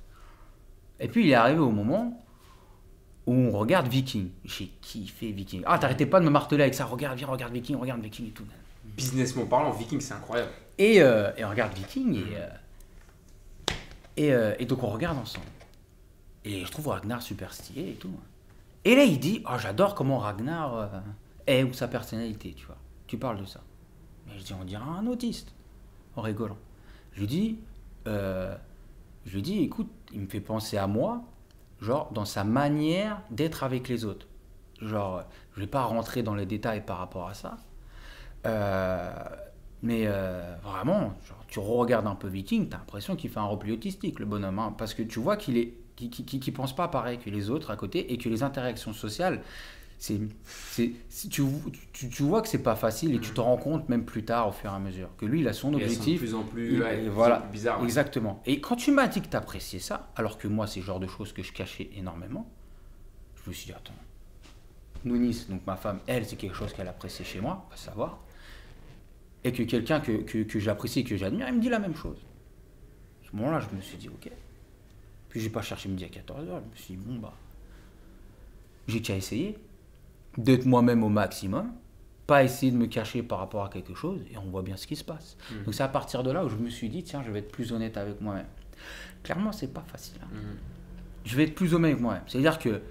[0.99, 2.21] Et puis il est arrivé au moment
[3.25, 4.27] où on regarde Viking.
[4.43, 5.63] J'ai kiffé Viking.
[5.65, 6.83] Ah, t'arrêtais pas de me marteler avec ça.
[6.83, 8.43] Regarde, viens, regarde Viking, regarde Viking et tout.
[8.97, 10.51] Businessment parlant, Viking, c'est incroyable.
[10.77, 12.47] Et, euh, et on regarde Viking et, euh,
[14.17, 15.45] et, euh, et donc on regarde ensemble.
[16.45, 18.11] Et je trouve Ragnar super stylé et tout.
[18.85, 20.87] Et là il dit Oh j'adore comment Ragnar euh,
[21.47, 22.77] est ou sa personnalité, tu vois.
[23.07, 23.61] Tu parles de ça.
[24.27, 25.53] Mais je dis On dirait un autiste.
[26.15, 26.57] En rigolant.
[27.13, 27.59] Je lui dis
[28.07, 28.55] euh,
[29.25, 31.23] Je lui dis Écoute, il me fait penser à moi,
[31.81, 34.27] genre dans sa manière d'être avec les autres.
[34.81, 35.23] Genre,
[35.55, 37.57] je vais pas rentrer dans les détails par rapport à ça.
[38.45, 39.13] Euh,
[39.81, 40.07] mais
[40.61, 44.19] vraiment, genre, tu regardes un peu Viking, tu as l'impression qu'il fait un repli autistique,
[44.19, 44.59] le bonhomme.
[44.59, 47.29] hein, parce que tu vois qu'il est qui, qui, qui- qui pense pas pareil que
[47.29, 49.41] les autres à côté et que les interactions sociales,
[49.99, 51.43] c'est, c'est, c'est- tu,
[51.93, 54.49] tu, tu vois que c'est pas facile et tu te rends compte même plus tard
[54.49, 56.19] au fur et à mesure que lui, il a son de objectif.
[56.19, 57.37] plus en plus, il- ouais, de plus voilà.
[57.37, 57.79] en plus bizarres.
[57.79, 57.85] ouais.
[57.85, 58.41] Exactement.
[58.45, 60.99] Et quand tu m'as dit que tu appréciais ça, alors que moi, c'est le genre
[60.99, 62.49] de choses que je cachais énormément,
[63.43, 63.93] je me suis dit, attends,
[65.05, 68.19] Nounis, donc ma femme, elle, c'est quelque chose qu'elle apprécie chez moi, à savoir,
[69.43, 71.95] et que quelqu'un que, que, que j'apprécie et que j'admire, il me dit la même
[71.95, 72.17] chose.
[73.25, 74.31] À ce moment-là, je me suis dit, ok.
[75.33, 77.33] Puis j'ai pas cherché midi à 14h, je me suis dit, bon, bah,
[78.87, 79.57] j'ai qu'à essayer
[80.37, 81.73] d'être moi-même au maximum,
[82.27, 84.85] pas essayer de me cacher par rapport à quelque chose, et on voit bien ce
[84.85, 85.35] qui se passe.
[85.51, 85.63] Mhm.
[85.63, 87.51] Donc c'est à partir de là où je me suis dit, tiens, je vais être
[87.51, 88.45] plus honnête avec moi-même.
[89.23, 90.19] Clairement, c'est pas facile.
[90.21, 90.27] hein.
[90.31, 90.57] Mhm.
[91.25, 92.21] Je vais être plus honnête avec moi-même.
[92.27, 92.83] C'est-à-dire que,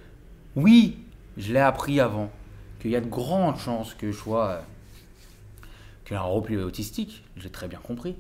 [0.56, 0.98] oui,
[1.36, 2.28] je l'ai appris avant,
[2.80, 4.60] qu'il y a de grandes chances que je sois euh,
[6.10, 8.16] y a un repli autistique, j'ai très bien compris.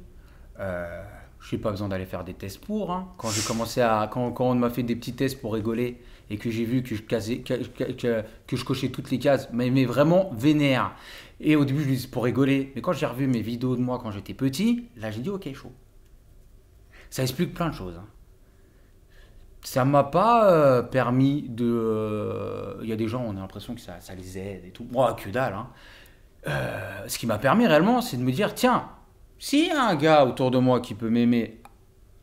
[0.60, 1.02] Euh,
[1.42, 2.92] je n'ai pas besoin d'aller faire des tests pour.
[2.92, 3.08] hein.
[3.18, 6.38] Quand j'ai commencé à, quand, quand on m'a fait des petits tests pour rigoler et
[6.38, 9.68] que j'ai vu que je, casais, que, que- que- je cochais toutes les cases, mais,
[9.70, 10.94] mais vraiment vénère.
[11.40, 12.72] Et au début, je me disais pour rigoler.
[12.76, 15.52] Mais quand j'ai revu mes vidéos de moi quand j'étais petit, là, j'ai dit ok,
[15.52, 15.72] chaud.
[17.10, 17.96] Ça explique plein de choses.
[17.98, 18.06] hein.
[19.64, 21.64] Ça m'a pas euh, permis de.
[21.66, 24.70] euh, Il y a des gens, on a l'impression que ça, ça les aide et
[24.70, 24.86] tout.
[24.90, 25.54] Moi, que dalle.
[25.54, 25.68] hein.
[26.48, 28.88] Euh, ce qui m'a permis réellement, c'est de me dire tiens,
[29.42, 31.58] s'il y a un gars autour de moi qui peut m'aimer,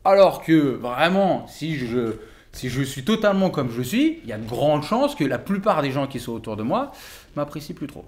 [0.06, 2.14] alors que vraiment, si je,
[2.54, 5.38] si je suis totalement comme je suis, il y a de grandes chances que la
[5.38, 6.94] plupart des gens qui sont autour de moi
[7.36, 8.06] m'apprécient plus trop.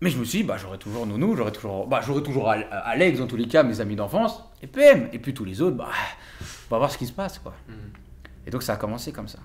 [0.00, 3.18] Mais je me suis dit, bah, j'aurai toujours Nounou, j'aurai toujours, bah, toujours Al- Alex,
[3.18, 5.88] dans tous les cas, mes amis d'enfance, et PM, et puis tous les autres, bah,
[6.40, 7.54] on va voir ce qui se passe, quoi.
[7.68, 7.74] Mhm.
[8.46, 9.40] Et donc ça a commencé comme ça.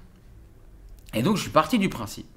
[1.15, 2.27] Et donc je suis parti du principe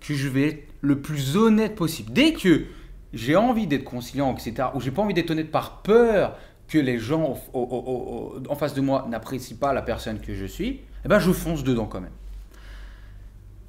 [0.00, 2.12] que je vais être le plus honnête possible.
[2.12, 2.66] Dès que
[3.12, 6.36] j'ai envie d'être conciliant, etc., ou j'ai pas envie d'être honnête par peur
[6.68, 10.20] que les gens au- au- au- au- en face de moi n'apprécient pas la personne
[10.20, 12.12] que je suis, eh ben je fonce dedans quand même.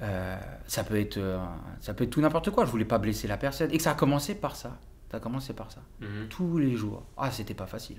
[0.02, 0.36] Euh,
[0.66, 1.38] ça peut être, euh,
[1.80, 2.64] ça peut être tout n'importe quoi.
[2.64, 4.78] Je voulais pas blesser la personne et que ça a commencé par ça.
[5.10, 6.28] Ça a commencé par ça Mhm.
[6.28, 7.04] tous les jours.
[7.16, 7.98] Ah, c'était pas facile.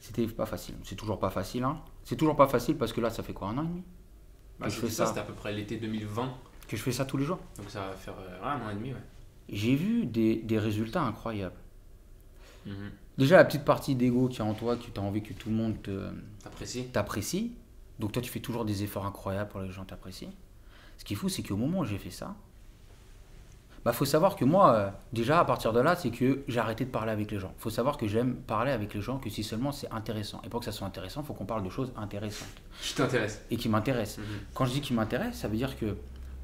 [0.00, 0.74] C'était pas facile.
[0.84, 1.62] C'est toujours pas facile.
[1.64, 1.78] Hein.
[2.04, 3.82] C'est toujours pas facile parce que là, ça fait quoi, un an et demi
[4.58, 5.08] Bah, Que je c'était fais ça, ça?
[5.10, 6.30] c'était à peu près l'été 2020.
[6.70, 7.40] Que je fais ça tous les jours.
[7.58, 9.02] Donc ça va faire euh, un an et demi, ouais.
[9.48, 11.56] J'ai vu des, des résultats incroyables.
[12.64, 12.92] Mhm.
[13.18, 15.48] Déjà, la petite partie d'ego qui est en toi, que tu as envie que tout
[15.48, 15.74] le monde
[16.92, 17.52] t'apprécie.
[17.98, 20.30] Donc toi, tu fais toujours des efforts incroyables pour que les gens t'apprécient.
[20.96, 22.36] Ce qui est fou, c'est qu'au moment où j'ai fait ça,
[23.84, 26.84] bah faut savoir que moi, euh, déjà à partir de là, c'est que j'ai arrêté
[26.84, 27.52] de parler avec les gens.
[27.58, 30.40] faut savoir que j'aime parler avec les gens que si seulement c'est intéressant.
[30.44, 32.46] Et pour que ça soit intéressant, il faut qu'on parle de choses intéressantes
[32.80, 33.42] Je t'intéresse.
[33.50, 34.18] et qui m'intéressent.
[34.18, 34.24] Mhm.
[34.54, 35.96] Quand je dis qui m'intéresse, ça veut dire que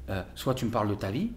[0.09, 1.31] euh, soit tu me parles de ta vie,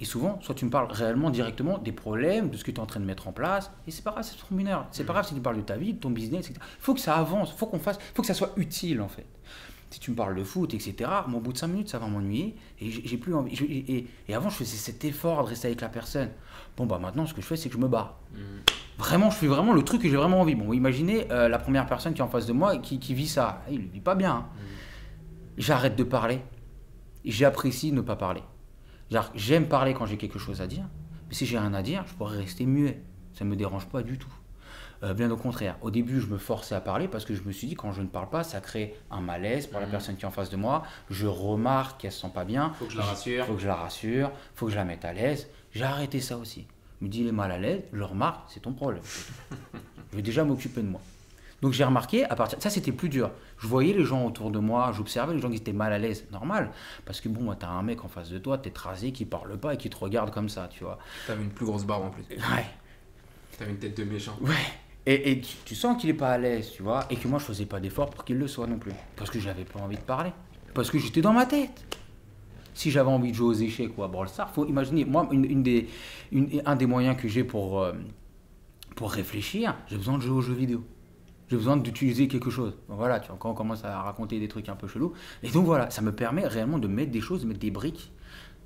[0.00, 2.80] et souvent, soit tu me parles réellement directement des problèmes, de ce que tu es
[2.80, 4.86] en train de mettre en place, et c'est pas grave, c'est trop mineur.
[4.92, 6.60] C'est pas grave si tu parles de ta vie, de ton business, etc.
[6.78, 9.26] Il faut que ça avance, faut qu'on fasse, faut que ça soit utile en fait.
[9.90, 10.94] Si tu me parles de foot, etc.,
[11.28, 13.56] mais au bout de 5 minutes, ça va m'ennuyer, et j'ai plus envie.
[13.56, 16.28] je- et, avant, je faisais cet effort de rester avec la personne.
[16.76, 18.18] Bon, bah maintenant, ce que je fais, c'est que je me barre.
[18.34, 18.40] Mhm.
[18.98, 20.54] Vraiment, je fais vraiment le truc que j'ai vraiment envie.
[20.54, 23.14] Bon, imaginez euh, la première personne qui est en face de moi et qui, qui
[23.14, 23.62] vit ça.
[23.70, 24.32] Il ne vit pas bien.
[24.34, 24.46] hein.
[25.56, 26.40] J'arrête de parler.
[27.30, 28.42] J'apprécie ne pas parler.
[29.34, 30.84] J'aime parler quand j'ai quelque chose à dire.
[31.28, 33.02] Mais si j'ai rien à dire, je pourrais rester muet.
[33.34, 34.32] Ça ne me dérange pas du tout.
[35.04, 35.76] Euh, bien au contraire.
[35.82, 38.02] Au début, je me forçais à parler parce que je me suis dit, quand je
[38.02, 39.92] ne parle pas, ça crée un malaise pour la Mhm.
[39.92, 40.82] personne qui est en face de moi.
[41.10, 42.72] Je remarque qu'elle se sent pas bien.
[42.78, 43.44] Faut que je la rassure.
[43.46, 44.30] faut que je la rassure.
[44.54, 45.48] faut que je la mette à l'aise.
[45.72, 46.66] J'ai arrêté ça aussi.
[47.00, 47.82] Je me dis, il est mal à l'aise.
[47.92, 49.02] Je le remarque, c'est ton problème.
[50.10, 51.00] je vais déjà m'occuper de moi.
[51.60, 53.30] Donc j'ai remarqué, à partir ça c'était plus dur.
[53.58, 56.24] Je voyais les gens autour de moi, j'observais les gens qui étaient mal à l'aise,
[56.30, 56.70] normal.
[57.04, 59.58] Parce que bon, moi, t'as un mec en face de toi, t'es trasé, qui parle
[59.58, 60.98] pas et qui te regarde comme ça, tu vois.
[61.26, 62.22] T'avais une plus grosse barbe en plus.
[62.30, 62.64] Ouais.
[63.58, 64.36] T'avais une tête de méchant.
[64.40, 64.54] Ouais.
[65.04, 67.38] Et, et tu, tu sens qu'il est pas à l'aise, tu vois, et que moi
[67.40, 68.92] je faisais pas d'effort pour qu'il le soit non plus.
[69.16, 70.30] Parce que j'avais pas envie de parler.
[70.74, 71.84] Parce que j'étais dans ma tête.
[72.74, 75.44] Si j'avais envie de jouer aux échecs ou à Brawl Stars, faut imaginer, moi, une,
[75.44, 75.88] une des,
[76.30, 77.94] une- un des moyens que j'ai pour, euh,
[78.94, 80.84] pour réfléchir, j'ai besoin de jouer aux jeux vidéo.
[81.50, 82.76] J'ai besoin d'utiliser quelque chose.
[82.88, 85.14] Voilà, tu vois, quand on commence à raconter des trucs un peu chelous.
[85.42, 88.12] Et donc voilà, ça me permet réellement de mettre des choses, de mettre des briques.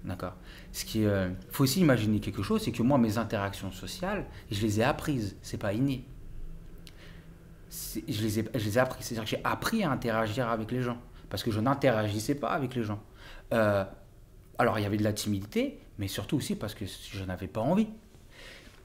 [0.05, 0.35] D'accord
[0.72, 4.61] Ce qui euh, faut aussi imaginer quelque chose, c'est que moi, mes interactions sociales, je
[4.61, 5.37] les ai apprises.
[5.43, 6.05] C'est pas inné.
[7.70, 9.03] Je les ai, je les ai appris.
[9.03, 10.99] C'est-à-dire que j'ai appris à interagir avec les gens.
[11.30, 13.01] Parce que je n'interagissais pas avec les gens.
[13.53, 13.85] Euh,
[14.59, 17.61] alors, il y avait de la timidité, mais surtout aussi parce que je n'avais pas
[17.61, 17.89] envie.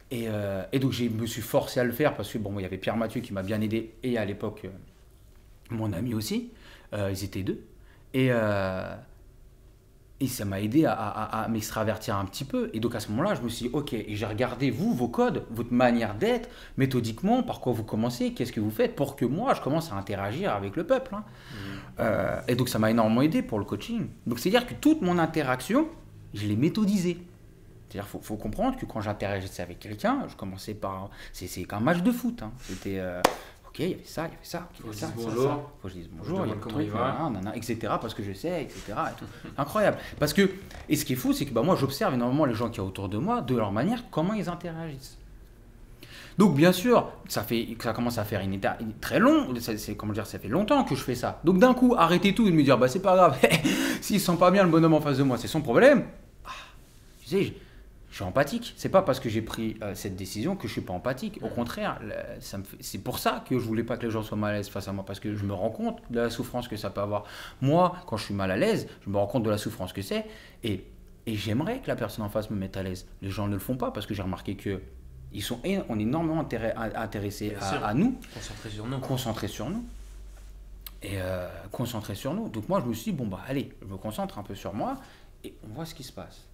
[0.09, 2.61] Et, euh, et donc, je me suis forcé à le faire parce que, bon, il
[2.61, 4.69] y avait Pierre Mathieu qui m'a bien aidé et à l'époque, euh,
[5.69, 6.51] mon ami aussi.
[6.93, 7.61] Euh, ils étaient deux.
[8.13, 8.29] Et,
[10.19, 12.71] et ça m'a aidé à, à, à m'extravertir un petit peu.
[12.73, 15.09] Et donc à ce moment-là, je me suis dit, ok, et j'ai regardé vous, vos
[15.09, 19.25] codes, votre manière d'être, méthodiquement, par quoi vous commencez, qu'est-ce que vous faites, pour que
[19.25, 21.13] moi, je commence à interagir avec le peuple.
[21.13, 21.25] Hein.
[21.99, 22.03] Mmh.
[22.47, 24.07] Et donc ça m'a énormément aidé pour le coaching.
[24.25, 25.89] Donc c'est-à-dire que toute mon interaction,
[26.33, 27.17] je l'ai méthodisée.
[27.97, 31.09] C'est-à-dire faut, faut, comprendre que quand j'interagissais avec quelqu'un, je commençais par...
[31.33, 32.43] C'est qu'un match de foot.
[32.43, 32.51] Hein.
[32.61, 32.99] C'était...
[32.99, 33.21] Euh,
[33.79, 35.43] il y avait ça, il y avait ça, il y avait ça, bonjour.
[35.43, 37.77] Ça, Faut que je dise bonjour, il y a comment il va, etc.
[38.01, 38.93] Parce que je sais, etc.
[39.55, 39.97] Incroyable.
[40.19, 40.49] Parce que,
[40.89, 42.87] et ce qui est fou, c'est que bah, moi, j'observe énormément les gens qui sont
[42.87, 45.19] autour de moi, de leur manière, comment ils interagissent.
[46.39, 49.53] Donc bien sûr, ça fait, ça commence à faire une état très long.
[49.59, 51.39] C'est comment dire, ça fait longtemps que je fais ça.
[51.43, 53.37] Donc d'un coup, arrêtez tout et me dire, bah c'est pas grave.
[54.01, 56.05] S'il sent pas bien le bonhomme en face de moi, c'est son problème.
[56.45, 56.49] Ah,
[57.21, 57.53] tu sais,
[58.17, 58.73] suis empathique.
[58.77, 61.39] C'est pas parce que j'ai pris euh, cette décision que je suis pas empathique.
[61.41, 61.99] Au contraire,
[62.79, 64.87] c'est pour ça que je voulais pas que les gens soient mal à l'aise face
[64.87, 67.23] à moi, parce que je me rends compte de la souffrance que ça peut avoir.
[67.61, 70.01] Moi, quand je suis mal à l'aise, je me rends compte de la souffrance que
[70.01, 70.25] c'est,
[70.63, 70.85] et,
[71.25, 73.07] et j'aimerais que la personne en face me mette à l'aise.
[73.21, 74.81] Les gens ne le font pas parce que j'ai remarqué que
[75.33, 75.59] ils sont
[75.89, 79.85] on est énormément intéressés à, nous, concentrés sur nous, concentrés sur nous,
[81.03, 82.49] et euh, concentrés sur nous.
[82.49, 84.73] Donc moi, je me suis dit bon bah allez, je me concentre un peu sur
[84.73, 84.97] moi
[85.43, 86.47] et on voit ce qui se passe.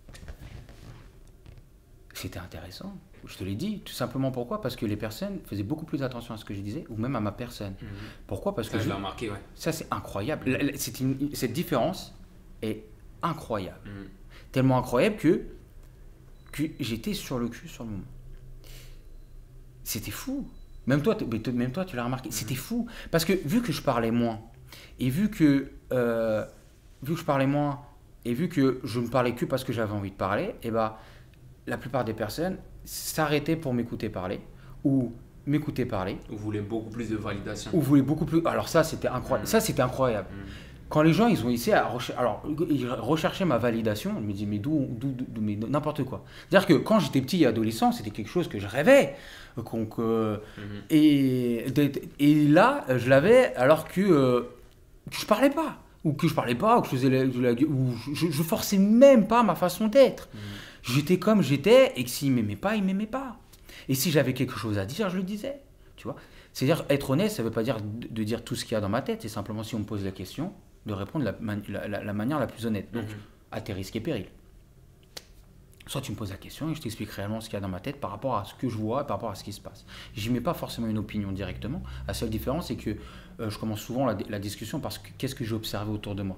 [2.24, 2.98] C'était intéressant.
[3.26, 4.62] Je te l'ai dit, tout simplement pourquoi?
[4.62, 7.18] Parce que les personnes faisaient beaucoup plus attention à ce que je disais, ou même
[7.18, 7.74] à ma personne.
[7.82, 7.88] Mhm.
[8.28, 8.56] Pourquoi?
[8.56, 9.42] Parce ça, que je l'ai remarqué, ouais.
[9.56, 10.72] Ça, c'est incroyable.
[10.78, 12.16] cette différence
[12.62, 12.86] est
[13.22, 13.82] incroyable.
[13.86, 14.08] Mhm.
[14.54, 15.42] Tellement incroyable que,
[16.54, 18.04] que j'étais sur le cul sur le moment.
[19.84, 20.48] C'était fou.
[20.88, 21.18] Même toi,
[21.54, 22.30] même toi, tu l'as remarqué.
[22.30, 22.34] Mhm.
[22.34, 22.88] C'était fou.
[23.12, 24.40] Parce que vu que je parlais moins,
[24.98, 26.46] et vu que, euh,
[27.02, 27.82] vu que je parlais moins,
[28.24, 30.72] et vu que je ne parlais que parce que j'avais envie de parler, et eh
[30.72, 30.96] ben
[31.68, 34.42] la plupart des personnes s'arrêtaient pour m'écouter parler
[34.84, 35.14] ou
[35.46, 36.18] m'écouter parler.
[36.32, 37.72] Ou voulaient beaucoup plus de validation.
[37.74, 38.42] Ou voulaient beaucoup plus.
[38.46, 39.48] Alors ça, c'était incroyable.
[39.48, 39.52] Mm.
[39.52, 40.28] Ça, c'était incroyable.
[40.32, 40.50] Mm.
[40.90, 44.46] Quand les gens, ils ont essayé à alors, ils recherchaient ma validation, ils me disaient,
[44.46, 44.88] mais d'où,
[45.42, 46.24] mais n'importe quoi.
[46.50, 49.16] C'est-à-dire que quand j'étais petit et adolescent, c'était quelque chose que je rêvais.
[49.58, 50.52] Donc, mm-hmm.
[50.92, 51.66] et,
[52.20, 54.42] et là, je l'avais alors que, euh,
[55.10, 55.80] que je parlais pas.
[56.04, 59.42] Ou que je parlais pas, ou que je faisais ou je, je, forçais même pas
[59.42, 60.30] ma façon d'être.
[60.84, 63.38] J'étais comme j'étais, et que s'il m'aimait pas, il m'aimait pas.
[63.88, 65.62] Et si j'avais quelque chose à dire, je le disais.
[65.96, 66.16] Tu vois
[66.52, 68.82] C'est-à-dire, être honnête, ça ne veut pas dire de dire tout ce qu'il y a
[68.82, 70.54] dans ma tête, c'est simplement si on me pose la question,
[70.86, 72.92] de répondre la, la, la, manière la plus honnête.
[72.92, 73.18] Donc, mhm.
[73.52, 74.28] à tes risques et périls.
[75.88, 77.68] Soit tu me poses la question et je t'explique réellement ce qu'il y a dans
[77.68, 79.52] ma tête par rapport à ce que je vois et par rapport à ce qui
[79.52, 79.86] se passe.
[80.16, 81.84] J'y mets pas forcément une opinion directement.
[82.08, 82.96] La seule différence, c'est que
[83.42, 86.24] euh, je commence souvent la, la discussion parce que qu'est-ce que j'ai observé autour de
[86.24, 86.38] moi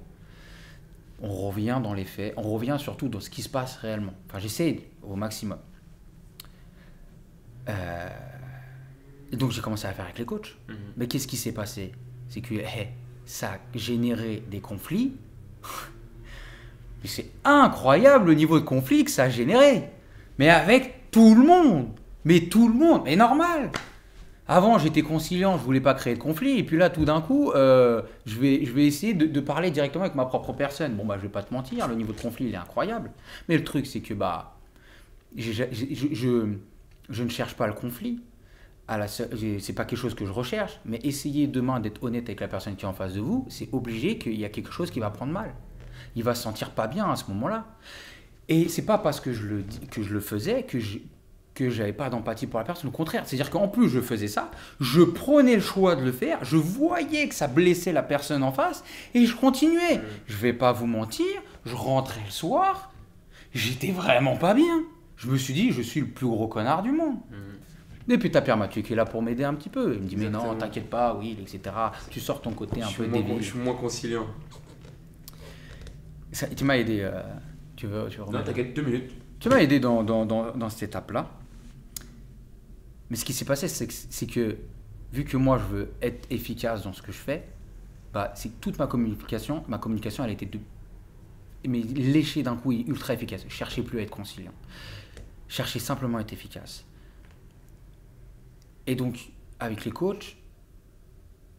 [1.21, 4.13] on revient dans les faits, on revient surtout dans ce qui se passe réellement.
[4.27, 5.59] Enfin, j'essaie au maximum.
[7.69, 8.09] Euh,
[9.31, 10.55] et donc j'ai commencé à faire avec les coachs.
[10.67, 10.75] Mhm.
[10.97, 11.93] Mais qu'est-ce qui s'est passé?
[12.29, 12.55] C'est que
[13.25, 15.15] ça a généré des conflits.
[17.01, 19.89] Mais c'est incroyable le niveau de conflit que ça a généré.
[20.37, 21.89] Mais avec tout le monde.
[22.23, 23.03] Mais tout le monde.
[23.05, 23.71] Mais normal.
[24.47, 27.51] Avant, j'étais conciliant, je voulais pas créer de conflit, et puis là, tout d'un coup,
[27.51, 30.93] euh, je, vais, je vais essayer de, parler directement avec ma propre personne.
[30.93, 33.11] Bon, bah, je vais pas te mentir, le niveau de conflit, il est incroyable.
[33.49, 34.55] Mais le truc, c'est que, bah,
[35.35, 38.21] je, je, ne cherche pas le conflit.
[39.57, 42.75] C'est pas quelque chose que je recherche, mais essayer demain d'être honnête avec la personne
[42.75, 45.09] qui est en face de vous, c'est obligé qu'il y a quelque chose qui va
[45.09, 45.55] prendre mal.
[46.15, 47.65] Il va se sentir pas bien à ce moment-là.
[48.47, 50.99] Et c'est pas parce que je le, que je le faisais que je,
[51.55, 52.89] que j'avais pas d'empathie pour la personne.
[52.89, 56.43] Au contraire, c'est-à-dire qu'en plus je faisais ça, je prenais le choix de le faire,
[56.43, 58.83] je voyais que ça blessait la personne en face
[59.13, 60.01] et je continuais.
[60.27, 61.25] Je vais pas vous mentir,
[61.65, 62.91] je rentrais le soir,
[63.53, 64.83] j'étais vraiment pas bien.
[65.15, 67.15] Je me suis dit, je suis le plus gros connard du monde.
[67.31, 68.11] Mm.
[68.11, 69.95] Et puis t'as Pierre Mathieu qui est là pour m'aider un petit peu.
[69.95, 71.75] Il me dit, mais non, t'inquiète pas, oui, etc.
[72.11, 73.37] Tu sors ton côté un peu débile.
[73.39, 74.27] Je suis moins conciliant.
[76.31, 76.99] Ça, tu m'as aidé.
[77.01, 77.21] Euh,
[77.77, 79.11] tu veux, tu veux Non, t'inquiète, deux minutes.
[79.39, 81.29] Tu m'as aidé dans, dans, dans, dans cette étape-là.
[83.09, 84.57] Mais ce qui s'est passé, c'est que,
[85.11, 87.47] vu que moi, je veux être efficace dans ce que je fais,
[88.13, 90.49] bah, c'est toute ma communication, ma communication, elle était
[91.67, 93.43] mais léchée d'un coup, ultra efficace.
[93.47, 94.53] Je cherchais plus à être conciliant.
[95.47, 96.85] Je cherchais simplement à être efficace.
[98.87, 100.37] Et donc, avec les coachs,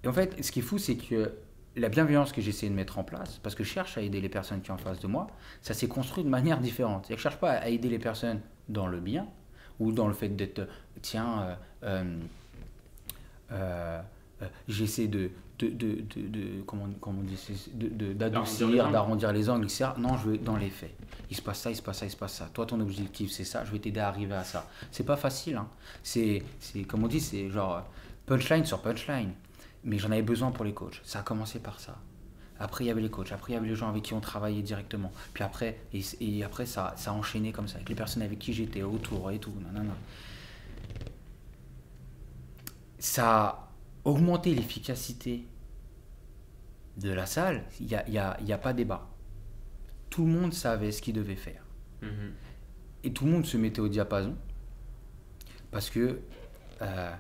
[0.05, 1.33] et en fait, ce qui est fou, c'est que
[1.75, 4.29] la bienveillance que j'essaie de mettre en place, parce que je cherche à aider les
[4.29, 5.27] personnes qui sont en face de moi,
[5.61, 7.07] ça s'est construit de manière différente.
[7.09, 9.27] Je ne cherche pas à aider les personnes dans le bien,
[9.81, 10.69] ou dans le fait d'être,
[11.03, 12.19] tiens, euh,
[13.53, 14.01] euh,
[14.43, 17.39] euh, j'essaie de, de, de, de, comment, comment on dit,
[18.15, 19.91] d'adoucir, d'arrondir les angles, etc.
[19.99, 20.95] Non, je vais dans les faits.
[21.31, 22.49] Il se passe ça, il se passe ça, il se passe ça.
[22.53, 23.65] Toi, ton objectif, c'est ça.
[23.65, 24.69] Je vais t'aider à arriver à ça.
[24.91, 25.57] C'est pas facile.
[25.57, 25.69] Hein.
[26.03, 26.43] C'est,
[26.87, 27.83] comme on dit, c'est genre
[28.27, 29.33] punchline sur punchline.
[29.85, 31.01] Mais j'en avais besoin pour les coachs.
[31.05, 31.97] Ça a commencé par ça.
[32.59, 33.33] Après, il y avait les coachs.
[33.33, 35.13] Après, il y avait les gens avec qui on travaillait directement.
[35.35, 38.53] Puis après, et, après ça, ça a enchaîné comme ça, avec les personnes avec qui
[38.53, 39.53] j'étais autour et tout.
[39.61, 39.95] Non, non, non.
[42.99, 43.73] Ça a
[44.05, 45.47] augmenté l'efficacité
[46.97, 47.65] de la salle.
[47.81, 49.07] Il n'y a, y a, y a, pas débat.
[50.09, 51.63] Tout le monde savait ce qu'il devait faire.
[52.03, 52.33] Mhm.
[53.05, 54.35] Et tout le monde se mettait au diapason.
[55.71, 56.21] Parce que
[56.81, 57.15] euh,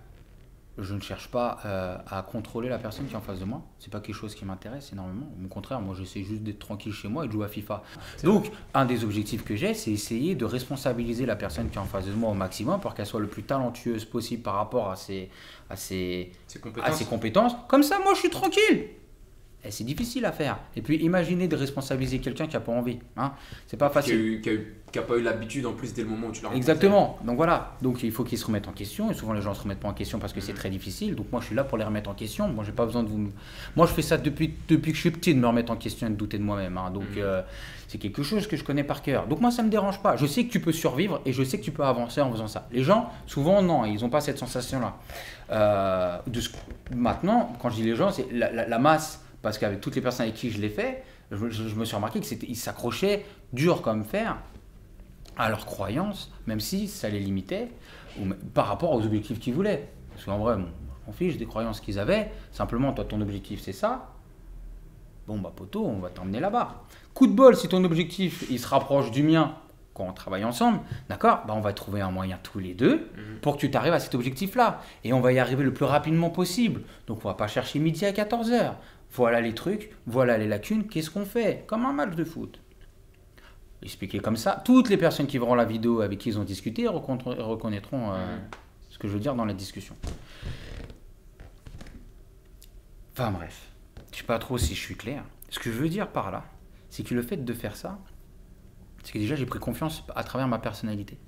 [0.78, 3.62] je ne cherche pas euh, à contrôler la personne qui est en face de moi.
[3.78, 5.26] C'est pas quelque chose qui m'intéresse énormément.
[5.42, 7.82] Au contraire, moi j'essaie juste d'être tranquille chez moi et de jouer à FIFA.
[8.22, 11.84] Donc, un des objectifs que j'ai, c'est essayer de responsabiliser la personne qui est en
[11.84, 14.96] face de moi au maximum pour qu'elle soit le plus talentueuse possible par rapport à
[14.96, 15.30] ses,
[15.70, 16.32] à ses,
[16.82, 17.54] à ses compétences.
[17.68, 18.88] Comme ça, moi je suis tranquille.
[19.70, 20.58] C'est difficile à faire.
[20.76, 22.98] Et puis imaginez de responsabiliser quelqu'un qui n'a pas envie.
[23.16, 23.32] Hein.
[23.66, 24.40] C'est pas facile.
[24.40, 24.50] Qui
[24.96, 27.18] n'a pas eu l'habitude en plus dès le moment où tu l'as Exactement.
[27.24, 27.76] Donc voilà.
[27.82, 29.10] Donc il faut qu'ils se remettent en question.
[29.10, 30.56] Et souvent les gens ne se remettent pas en question parce que c'est mm.
[30.56, 31.14] très difficile.
[31.14, 32.48] Donc moi je suis là pour les remettre en question.
[32.48, 33.30] Moi j'ai pas besoin de vous.
[33.76, 36.06] Moi je fais ça depuis, depuis que je suis petit de me remettre en question
[36.06, 36.76] et de douter de moi-même.
[36.78, 36.90] Hein.
[36.90, 37.18] Donc mm.
[37.18, 37.42] euh,
[37.88, 39.26] c'est quelque chose que je connais par cœur.
[39.26, 40.16] Donc moi ça me dérange pas.
[40.16, 42.48] Je sais que tu peux survivre et je sais que tu peux avancer en faisant
[42.48, 42.68] ça.
[42.72, 44.96] Les gens souvent non, ils n'ont pas cette sensation là.
[45.50, 46.50] Euh, de ce...
[46.94, 50.34] Maintenant quand je dis les gens c'est la masse parce qu'avec toutes les personnes avec
[50.34, 54.36] qui je l'ai fait, je, me suis remarqué qu'ils s'accrochaient dur comme fer
[55.36, 57.68] à leurs croyances, même si ça les limitait,
[58.20, 59.88] ou, par rapport aux objectifs qu'ils voulaient.
[60.12, 60.56] Parce qu'en vrai,
[61.06, 64.12] on fiche des croyances qu'ils avaient, simplement, toi, ton objectif, c'est ça.
[65.26, 66.84] Bon, bah, poteau, on va t'emmener là-bas.
[67.12, 69.56] Coup de bol, si ton objectif, il se rapproche du mien,
[69.96, 73.40] quand on travaille ensemble, d'accord bah On va trouver un moyen tous les deux mhm.
[73.40, 74.80] pour que tu t'arrives à cet objectif-là.
[75.04, 76.82] Et on va y arriver le plus rapidement possible.
[77.06, 78.74] Donc, on va pas chercher midi à 14h.
[79.12, 81.64] Voilà les trucs, voilà les lacunes, qu'est-ce qu'on fait?
[81.66, 82.60] Comme un match de foot.
[83.82, 86.88] Expliquer comme ça, toutes les personnes qui verront la vidéo avec qui ils ont discuté
[86.88, 88.36] reconnaîtront euh,
[88.88, 89.94] ce que je veux dire dans la discussion.
[93.12, 93.68] Enfin bref,
[94.12, 95.24] je sais pas trop si je suis clair.
[95.50, 96.44] Ce que je veux dire par là,
[96.90, 97.98] c'est que le fait de faire ça,
[99.04, 101.18] c'est que déjà j'ai pris confiance à travers ma personnalité.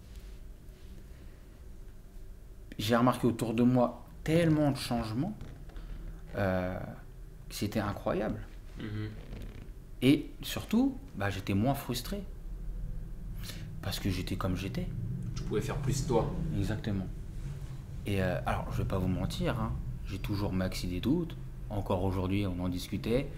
[2.79, 5.37] J'ai remarqué autour de moi tellement de changements.
[6.37, 6.79] Euh,
[7.51, 8.41] c'était incroyable.
[8.79, 9.11] Mhm.
[10.03, 12.23] Et surtout, bah, j'étais moins frustré.
[13.89, 14.87] Parce que j'étais comme j'étais.
[15.35, 16.31] Tu pouvais faire plus toi.
[16.59, 17.07] Exactement.
[18.05, 19.73] Et euh, alors, je vais pas vous mentir, hein,
[20.05, 21.35] j'ai toujours maxi des doutes.
[21.71, 23.31] Encore aujourd'hui, on en discutait.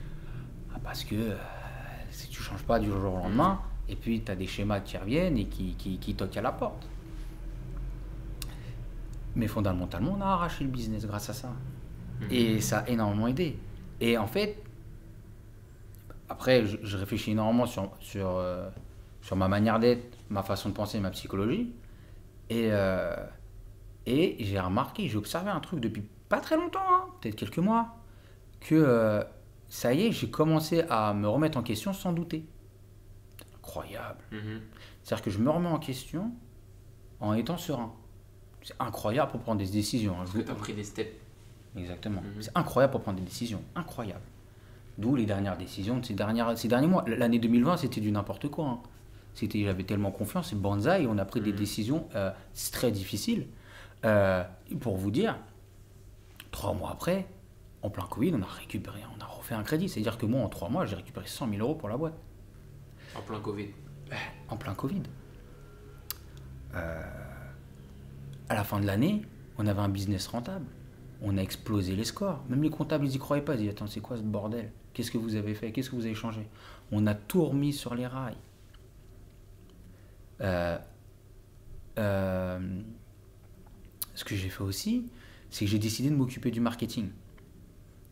[0.75, 1.37] Ah, parce que euh,
[2.11, 4.97] si tu changes pas du jour au lendemain, et puis tu as des schémas qui
[4.97, 6.85] reviennent et qui, qui, qui toquent à la porte.
[9.37, 11.53] Mais fondamentalement, on a arraché le business grâce à ça.
[12.23, 12.27] Mhm.
[12.33, 13.57] Et ça a énormément aidé.
[14.01, 14.61] Et en fait,
[16.29, 18.69] après, je, réfléchis énormément sur, sur, euh,
[19.23, 21.73] sur ma manière d'être, ma façon de penser, ma psychologie.
[22.49, 23.15] Et, euh,
[24.07, 27.97] et j'ai remarqué, j'ai observé un truc depuis pas très longtemps, hein, peut-être quelques mois,
[28.61, 29.23] que euh,
[29.69, 32.45] ça y est, j'ai commencé à me remettre en question sans douter.
[33.57, 34.25] Incroyable.
[34.33, 34.61] Mm-hmm.
[35.03, 36.33] C'est-à-dire que je me remets en question
[37.21, 37.93] en étant serein.
[38.63, 40.17] C'est incroyable pour prendre des décisions.
[40.21, 40.25] Hein.
[40.31, 41.15] Tu as pris des steps
[41.77, 42.21] Exactement.
[42.21, 42.43] Mhm.
[42.43, 43.63] C'est incroyable pour prendre des décisions.
[43.75, 44.23] Incroyable.
[44.99, 47.05] D'où les dernières décisions de ces, dernières, ces derniers mois.
[47.07, 48.67] L'année 2020, c'était du n'importe quoi.
[48.67, 48.81] Hein.
[49.35, 51.59] C'était, j'avais tellement confiance, c'est banzai, on a pris des mhm.
[51.59, 52.31] décisions euh,
[52.73, 53.47] très difficiles.
[54.05, 54.45] Euh,
[54.81, 55.37] pour vous dire,
[56.51, 57.27] trois mois après,
[57.83, 59.89] en plein Covid, on a récupéré, on a refait un crédit.
[59.89, 62.15] C'est-à-dire que moi, en trois mois, j'ai récupéré 100 000 euros pour la boîte.
[63.15, 63.69] En plein Covid
[64.49, 65.03] En plein Covid.
[66.75, 67.03] Euh,
[68.49, 69.23] à la fin de l'année,
[69.59, 70.67] on avait un business rentable
[71.23, 72.43] on a explosé les scores.
[72.49, 73.55] Même les comptables, ils y croyaient pas.
[73.55, 74.73] Ils disaient, attends, c'est quoi ce bordel?
[74.93, 75.73] Qu'est-ce que vous avez fait?
[75.73, 76.47] Qu'est-ce que vous avez changé?
[76.93, 78.37] On a tout remis sur les rails.
[80.41, 80.79] Euh,
[81.99, 82.81] euh,
[84.15, 85.07] ce que j'ai fait aussi,
[85.51, 87.11] c'est que j'ai décidé de m'occuper du marketing.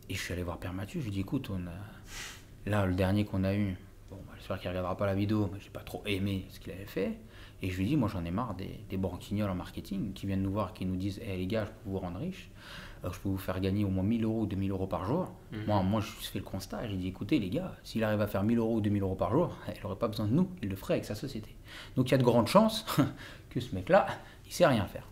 [0.09, 2.71] Et je suis allé voir Père Mathieu, je lui ai dit, écoute, on a...
[2.71, 3.77] là, le dernier qu'on a eu,
[4.11, 6.61] bon, bah, j'espère qu'il ne regardera pas la vidéo, mais j'ai pas trop aimé ce
[6.61, 7.19] qu'il avait fait.
[7.61, 10.27] Et je lui ai dit, moi j'en ai marre des, des branquignoles en marketing qui
[10.27, 12.51] viennent nous voir, qui nous disent, hé les gars, je peux vous rendre riche
[13.05, 15.33] je peux vous faire gagner au moins 1000 euros ou 2000 euros par jour.
[15.53, 15.65] Mhm.
[15.67, 16.87] Moi, moi, je fais le constat.
[16.89, 19.33] J'ai dit, écoutez, les gars, s'il arrive à faire 1000 euros ou 2000 euros par
[19.33, 20.49] jour, il n'aurait pas besoin de nous.
[20.63, 21.55] Il le ferait avec sa société.
[21.97, 22.85] Donc, il y a de grandes chances
[23.51, 24.07] que ce mec-là,
[24.47, 25.07] il sait rien faire.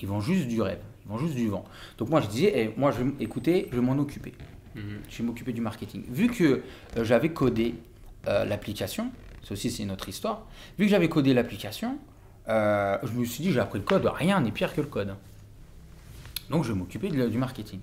[0.00, 0.80] Ils vont juste du rêve.
[1.04, 1.64] Ils vont juste du vent.
[1.98, 4.32] Donc, moi, je disais, eh, moi, je vais, écoutez, je vais m'en occuper.
[4.74, 4.82] Mhm.
[5.08, 6.04] Je vais m'occuper du marketing.
[6.08, 6.62] Vu que
[6.96, 7.74] euh, j'avais codé
[8.28, 9.10] euh, l'application,
[9.42, 10.46] ça aussi, c'est notre histoire.
[10.78, 11.98] Vu que j'avais codé l'application,
[12.48, 14.06] euh, je me suis dit, j'ai appris le code.
[14.06, 15.14] Rien n'est pire que le code.
[16.50, 17.80] Donc je vais m'occuper du marketing.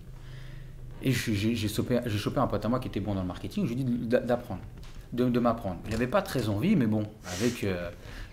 [1.02, 3.74] Et j'ai chopé, chopé un pote à moi qui était bon dans le marketing, je
[3.74, 4.62] lui ai dit d'apprendre.
[5.14, 5.78] de, m'apprendre.
[5.86, 7.04] Il n'avait pas très envie, mais bon,
[7.38, 7.90] avec euh,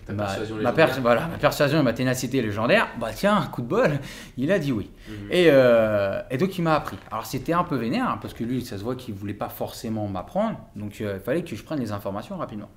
[0.09, 1.01] ma, persuasion ma, légendaire.
[1.01, 3.99] voilà, ma persuasion et ma ténacité légendaire, bah tiens, coup de bol,
[4.35, 4.89] il a dit oui.
[5.07, 5.15] Mhm.
[5.31, 6.97] Et, euh, et donc il m'a appris.
[7.09, 9.49] Alors c'était un peu vénère, hein, parce que lui, ça se voit qu'il voulait pas
[9.49, 12.69] forcément m'apprendre, donc euh, il fallait que je prenne les informations rapidement.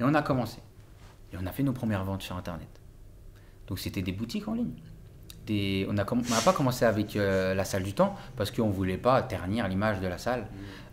[0.00, 0.58] Et on a commencé.
[1.32, 2.68] Et on a fait nos premières ventes sur Internet.
[3.68, 4.74] Donc c'était des boutiques en ligne.
[5.46, 8.96] Des, on n'a pas commencé avec euh, la salle du temps parce qu'on ne voulait
[8.98, 10.46] pas ternir l'image de la salle.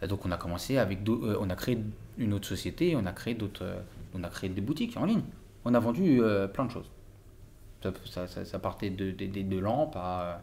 [0.03, 1.79] Euh, Donc on a commencé avec, euh, on a créé
[2.19, 3.79] une autre société, on a créé d'autres, euh,
[4.13, 5.23] on a créé des boutiques en ligne.
[5.65, 6.21] On a vendu
[6.53, 6.89] plein de choses.
[7.81, 10.41] Ça, ça, ça, ça partait de, de, de, de lampes à,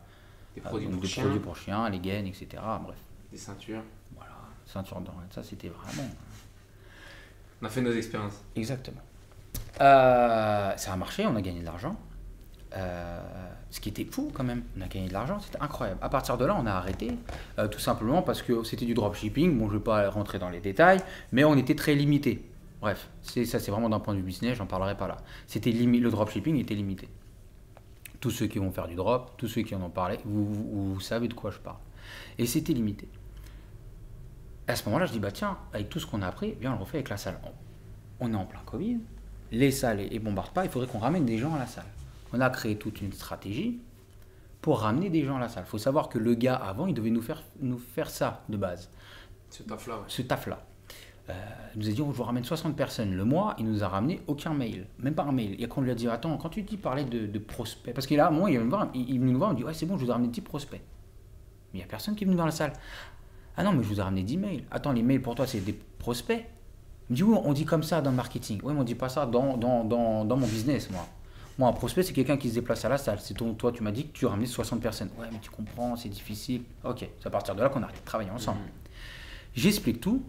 [0.55, 2.47] Des produits donc pour des chiens, produits pour chiens, les gaines, etc.
[2.83, 2.97] Bref,
[3.31, 3.83] des ceintures.
[4.17, 4.33] voilà,
[4.67, 6.09] ceinture d'or, ça c'était vraiment.
[7.63, 8.43] On a fait nos expériences.
[8.57, 9.01] Exactement.
[9.79, 11.97] Ça a marché, on a gagné de l'argent.
[12.77, 13.21] Euh,
[13.71, 16.01] ce qui était fou quand même, on a gagné de l'argent, c'était incroyable.
[16.03, 17.13] À partir de là, on a arrêté,
[17.59, 19.57] euh, tout simplement parce que c'était du dropshipping.
[19.59, 21.01] Bon, je ne vais pas rentrer dans les détails,
[21.31, 22.43] mais on était très limité.
[22.81, 25.19] Bref, ça, c'est vraiment d'un point de vue business, j'en parlerai pas là.
[25.47, 27.09] C'était le dropshipping était limité.
[28.21, 31.29] Tous ceux qui vont faire du drop, tous ceux qui en ont parlé, vous, savez
[31.29, 31.79] de quoi je parle.
[32.39, 33.09] Et c'était limité.
[34.67, 36.77] À ce moment-là, je dis bah tiens, avec tout ce qu'on a appris, on le
[36.77, 37.39] refait avec la salle.
[38.21, 38.99] On- est en plein Covid,
[39.51, 41.87] les salles ne bombardent pas, il faudrait qu'on ramène des gens à la salle.
[42.33, 43.81] On a créé toute une stratégie
[44.61, 45.65] pour ramener des gens à la salle.
[45.67, 48.57] Il faut savoir que le gars avant, il devait nous faire, nous faire ça de
[48.57, 48.91] base,
[49.51, 50.05] Ce taf-là, ouais.
[50.07, 50.65] ce taf-là.
[51.29, 51.33] Euh,
[51.75, 54.21] il nous a dit, on vous ramène 60 personnes le mois, il nous a ramené
[54.27, 55.55] aucun mail, même pas un mail.
[55.63, 58.07] Et quand on lui a dit, attends, quand tu dis parler de, de prospects, parce
[58.07, 59.87] qu'il a, moi, il est venu il, il nous voir, il me dit, ouais, c'est
[59.87, 60.81] bon, je vous ai ramené 10 prospects.
[61.73, 62.73] Mais il n'y a personne qui est venu dans la salle.
[63.57, 64.65] Ah non, mais je vous ai ramené 10 mails.
[64.71, 66.45] Attends, les mails pour toi, c'est des prospects
[67.09, 68.61] Il me dit, oui, on dit comme ça dans le marketing.
[68.65, 71.07] Oui, mais on dit pas ça dans, dans, dans, dans mon business, moi.
[71.61, 73.19] Moi, un prospect, c'est quelqu'un qui se déplace à la salle.
[73.21, 75.11] C'est toi, tu m'as dit que tu ramenais 60 personnes.
[75.19, 76.63] Ouais, mais tu comprends, c'est difficile.
[76.85, 78.61] Ok, c'est à partir de là qu'on a arrêté de travailler ensemble.
[79.55, 80.25] J'explique tout.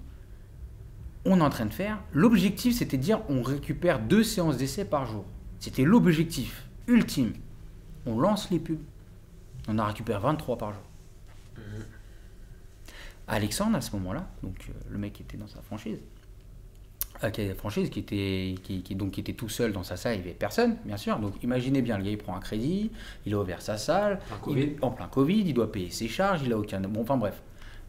[1.24, 2.00] On est en train de faire.
[2.12, 5.24] L'objectif, c'était de dire on récupère deux séances d'essai par jour.
[5.62, 7.32] C'était l'objectif ultime.
[8.06, 8.84] On lance les pubs.
[9.70, 10.84] On en récupère 23 par jour.
[13.30, 16.00] Alexandre, à ce moment-là, donc euh, le mec était dans sa franchise,
[17.30, 20.24] qui franchise, était, qui, qui- donc, qui était tout seul dans sa salle, il n'y
[20.24, 21.20] avait personne, bien sûr.
[21.20, 22.90] Donc imaginez bien, le gars il prend un crédit,
[23.28, 26.42] il a ouvert sa salle, Plein il- en plein Covid, il doit payer ses charges,
[26.44, 26.80] il a aucun.
[26.80, 27.42] Bon, enfin bref.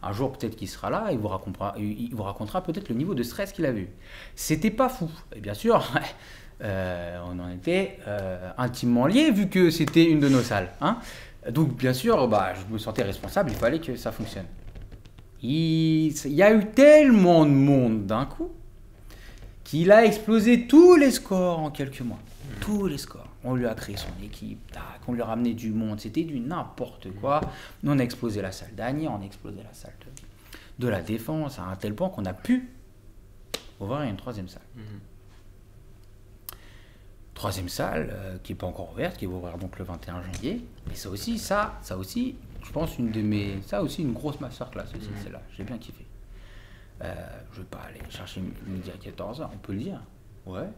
[0.05, 2.97] Un jour, peut-être qu'il sera là, il vous racontera, il il vous racontera peut-être le
[2.97, 3.89] niveau de stress qu'il a vu.
[4.35, 5.09] C'était pas fou.
[5.37, 5.81] Et bien sûr,
[6.65, 10.71] euh, on en était euh, intimement liés vu que c'était une de nos salles.
[10.81, 10.99] hein.
[11.51, 14.47] Donc, bien sûr, bah, je me sentais responsable, il fallait que ça fonctionne.
[15.43, 18.51] Il, il y a eu tellement de monde d'un coup
[19.73, 22.19] qu'il a explosé tous les scores en quelques mois.
[22.61, 23.27] Tous les scores.
[23.43, 26.41] On lui a créé son équipe, tac, on lui a ramené du monde, c'était du
[26.41, 27.41] n'importe quoi.
[27.83, 29.95] Nous, on a explosé la salle d'Agny, on a explosé la salle
[30.79, 32.69] de, de la Défense, à un tel point qu'on a pu
[33.81, 34.61] ouvrir une troisième salle.
[34.77, 34.83] Mhm.
[37.33, 40.67] Troisième salle, euh, qui n'est pas encore ouverte, qui va ouvrir donc le 21 janvier.
[40.93, 43.63] Et ça aussi, ça, ça aussi, je pense, une de mes.
[43.67, 45.23] Ça aussi, une grosse masterclass aussi, Mhm.
[45.23, 45.41] celle-là.
[45.57, 46.05] J'ai bien kiffé.
[47.01, 47.15] Euh,
[47.53, 50.01] je ne vais pas aller chercher midi à 14h, on peut le dire.
[50.47, 50.69] Ouais.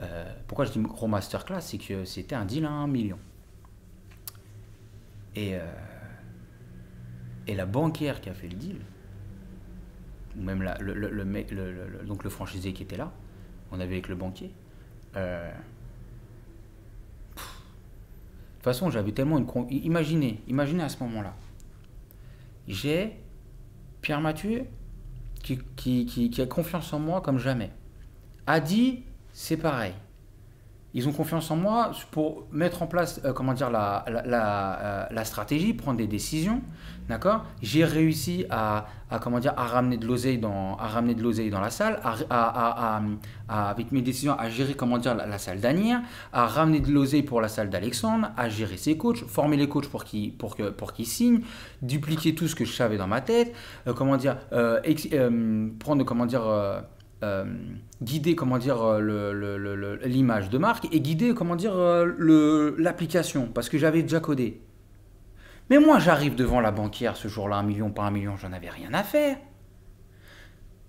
[0.00, 3.18] Euh, pourquoi je dis gros masterclass C'est que c'était un deal à 1 million.
[5.34, 5.60] Et, euh,
[7.46, 8.80] et la banquière qui a fait le deal,
[10.36, 10.94] ou même la- le,
[12.06, 13.12] donc le franchisé qui était là,
[13.70, 14.52] on avait avec le banquier.
[15.16, 15.54] euh, de
[18.56, 19.46] toute façon, j'avais tellement une.
[19.70, 21.34] Imaginez, imaginez à ce moment-là.
[22.68, 23.18] J'ai
[24.02, 24.66] Pierre Mathieu
[25.42, 27.70] qui, a confiance en moi comme jamais.
[28.46, 29.94] Adi, c'est pareil.
[30.94, 35.24] Ils ont confiance en moi pour mettre en place, euh, comment dire, la, euh, la
[35.24, 36.60] stratégie, prendre des décisions,
[37.08, 37.44] d'accord?
[37.62, 38.86] J'ai réussi à,
[39.22, 43.00] comment dire, à ramener de l'oseille dans, à ramener de l'oseille dans la salle, à,
[43.48, 47.40] avec mes décisions, à gérer, comment dire, la, salle d'Anir, à ramener de l'oseille pour
[47.40, 50.92] la salle d'Alexandre, à gérer ses coachs, former les coachs pour qu'ils pour que, pour
[50.92, 51.40] qu'ils signent,
[51.80, 53.54] dupliquer tout ce que je savais dans ma tête,
[53.86, 54.36] euh, comment dire,
[55.78, 56.42] prendre, comment dire,
[57.22, 57.44] euh,
[58.02, 63.78] guider comment dire euh, l'image de marque et guider comment dire euh, l'application parce que
[63.78, 64.60] j'avais déjà codé.
[65.70, 68.70] Mais moi j'arrive devant la banquière ce jour-là, un million par un million, j'en avais
[68.70, 69.36] rien à faire.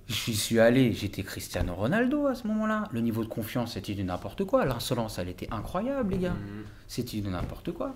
[0.08, 2.90] J'y suis allé, j'étais Cristiano Ronaldo à ce moment-là.
[2.92, 4.66] Le niveau de confiance c'était du n'importe quoi.
[4.66, 6.32] L'insolence elle était incroyable les gars.
[6.32, 6.64] Mhm.
[6.88, 7.94] C'était de n'importe quoi.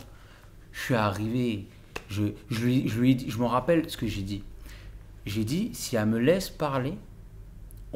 [0.72, 1.66] Je suis arrivé,
[2.08, 4.44] je, je, lui, je, lui je me rappelle ce que j'ai dit.
[5.26, 6.94] J'ai dit, si elle me laisse parler,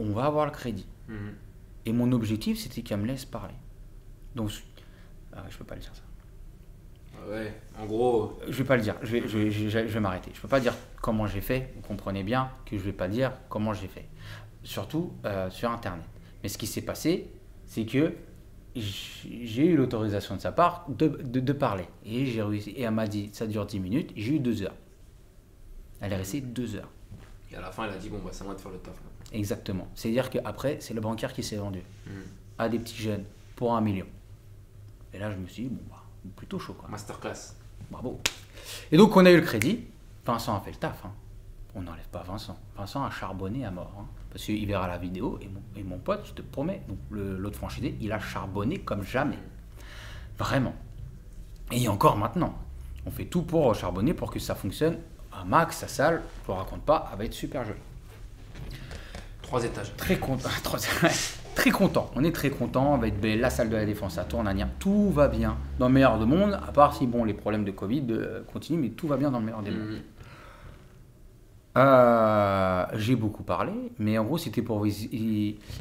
[0.01, 0.87] on va avoir le crédit.
[1.07, 1.33] Mhm.
[1.85, 3.55] Et mon objectif, c'était qu'elle me laisse parler.
[4.35, 4.51] Donc,
[5.33, 6.03] ah, je peux pas le dire ça.
[7.29, 8.95] Ouais, en gros, Je vais pas le dire.
[9.03, 10.31] Je vais, je vais, je vais- je vais m'arrêter.
[10.33, 11.71] Je peux pas dire comment j'ai fait.
[11.75, 14.07] Vous comprenez bien que je vais pas dire comment j'ai fait.
[14.63, 16.05] surtout euh, sur Internet.
[16.43, 17.31] Mais ce qui s'est passé,
[17.65, 18.13] c'est que
[18.75, 21.85] j'ai eu l'autorisation de sa part de, de, parler.
[22.05, 22.69] Et j'ai réussi.
[22.71, 24.11] Et elle m'a dit, ça dure 10 minutes.
[24.15, 24.75] J'ai eu 2 heures.
[25.99, 26.89] Elle est restée 2 heures.
[27.51, 28.95] Et à la fin, elle a dit, bon, bah, c'est moi de faire le taf.
[29.31, 29.87] Exactement.
[29.95, 32.11] C'est-à-dire qu'après, c'est le bancaire qui s'est vendu hmm.
[32.57, 33.23] à des petits jeunes
[33.55, 34.05] pour un million.
[35.13, 36.03] Et là, je me suis dit, bon, bah,
[36.35, 36.73] plutôt chaud.
[36.73, 36.89] Quoi.
[36.89, 37.55] Masterclass.
[37.89, 38.19] Bravo.
[38.91, 39.85] Et donc, on a eu le crédit.
[40.25, 41.05] Vincent a fait le taf.
[41.05, 41.11] Hein.
[41.73, 42.57] On n'enlève pas Vincent.
[42.77, 43.93] Vincent a charbonné à mort.
[43.99, 44.05] Hein.
[44.29, 47.97] Parce qu'il verra la vidéo et mon, et mon, pote, je te promets, l'autre franchisé,
[47.99, 49.39] il a charbonné comme jamais.
[50.37, 50.73] Vraiment.
[51.71, 52.53] Et encore maintenant.
[53.05, 54.97] On fait tout pour charbonner pour que ça fonctionne
[55.31, 57.79] à max, sa salle, je ne raconte pas, elle va être super jolie.
[59.51, 59.93] Trois étages.
[59.97, 60.47] Très content.
[61.55, 62.09] très content.
[62.15, 62.95] On est très content.
[62.95, 63.41] Elle va être belle.
[63.41, 64.63] La salle de la défense, à Nier.
[64.79, 65.57] Tout va bien.
[65.77, 68.79] Dans le meilleur des mondes, à part si bon, les problèmes de Covid euh, continuent,
[68.79, 69.89] mais tout va bien dans le meilleur des mondes.
[69.89, 70.01] Mhm.
[71.79, 74.87] Euh, j'ai beaucoup parlé, mais en gros, c'était pour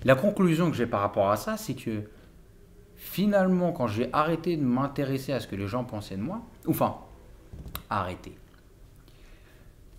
[0.04, 2.02] La conclusion que j'ai par rapport à ça, c'est que
[2.96, 6.96] finalement, quand j'ai arrêté de m'intéresser à ce que les gens pensaient de moi, enfin,
[7.88, 8.36] arrêter.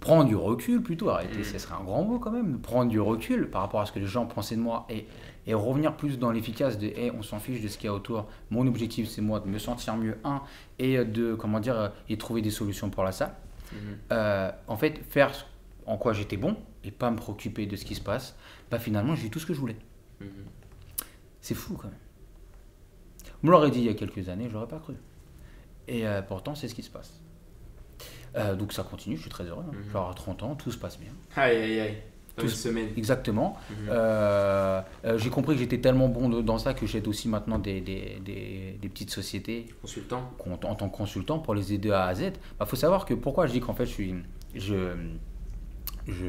[0.02, 1.44] Prendre du recul plutôt, arrêter, mm.
[1.44, 4.00] ce serait un grand mot quand même, prendre du recul par rapport à ce que
[4.00, 5.06] les gens pensaient de moi et,
[5.48, 7.94] et revenir plus dans l'efficace de hey, on s'en fiche de ce qu'il y a
[7.94, 8.28] autour.
[8.50, 10.42] Mon objectif, c'est moi de me sentir mieux, un,
[10.80, 13.34] et de, comment dire, et trouver des solutions pour la salle.
[13.72, 13.76] Mm.
[14.12, 15.32] Euh, en fait, faire
[15.86, 18.36] en quoi j'étais bon et pas me préoccuper de ce qui se passe,
[18.70, 19.78] bah finalement j'ai eu tout ce que je voulais.
[20.20, 20.30] Mhm.
[21.40, 21.98] C'est fou quand même.
[23.44, 24.96] On me l'aurait dit il y a quelques années, je l'aurais pas cru.
[25.88, 27.21] Et euh, pourtant c'est ce qui se passe.
[28.36, 29.66] Euh, donc ça continue, je suis très heureux.
[29.68, 29.92] Hein.
[29.92, 31.12] Genre à 30 ans, tout se passe bien.
[31.36, 31.98] Aïe aïe aïe.
[32.38, 32.88] Tout semaine.
[32.96, 33.58] Exactement.
[33.70, 33.90] Mhm.
[33.90, 34.82] Euh,
[35.18, 38.90] j'ai compris que j'étais tellement bon dans ça que j'aide aussi maintenant des, des, des,
[38.90, 39.68] petites sociétés.
[39.82, 40.32] Consultant.
[40.50, 42.22] En, tant que consultant pour les aider à A à Z.
[42.22, 44.16] Il bah, faut savoir que pourquoi je dis qu'en fait je suis.
[44.56, 44.96] Je,
[46.08, 46.26] je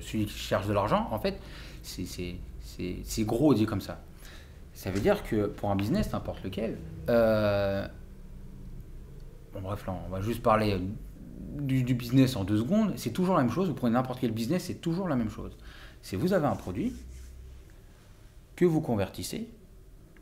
[0.00, 1.40] suis qui cherche de l'argent, en fait,
[1.82, 4.00] c'est gros dit comme ça.
[4.72, 6.78] Ça veut dire que pour un business, n'importe lequel,
[7.08, 7.86] euh,
[9.52, 10.80] bon, bref, là, on va juste parler
[11.58, 12.92] du, business en deux secondes.
[12.96, 13.68] C'est toujours la même chose.
[13.68, 15.56] Vous prenez n'importe quel business, c'est toujours la même chose.
[16.02, 16.92] C'est vous avez un produit
[18.56, 19.48] que vous convertissez,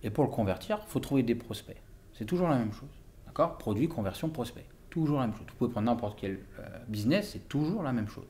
[0.03, 1.81] et pour le convertir, il faut trouver des prospects.
[2.15, 2.89] C'est toujours la même chose.
[3.27, 3.59] D'accord?
[3.59, 4.65] Produit, conversion, prospect.
[4.91, 5.47] Toujours la même chose.
[5.49, 8.27] Vous pouvez prendre n'importe quel euh, business, c'est toujours la même chose.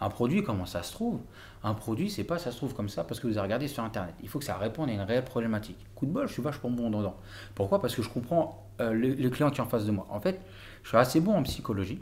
[0.00, 1.20] Un produit, comment ça se trouve?
[1.62, 3.84] Un produit, c'est pas ça se trouve comme ça parce que vous avez regardé sur
[3.84, 4.14] Internet.
[4.22, 5.78] Il faut que ça réponde à une réelle problématique.
[5.94, 7.16] Coup de bol, je suis vachement bon dedans.
[7.54, 7.80] Pourquoi?
[7.80, 10.06] Parce que je comprends euh, les, clients qui sont en face de moi.
[10.10, 10.40] En fait,
[10.82, 12.00] je suis assez bon en psychologie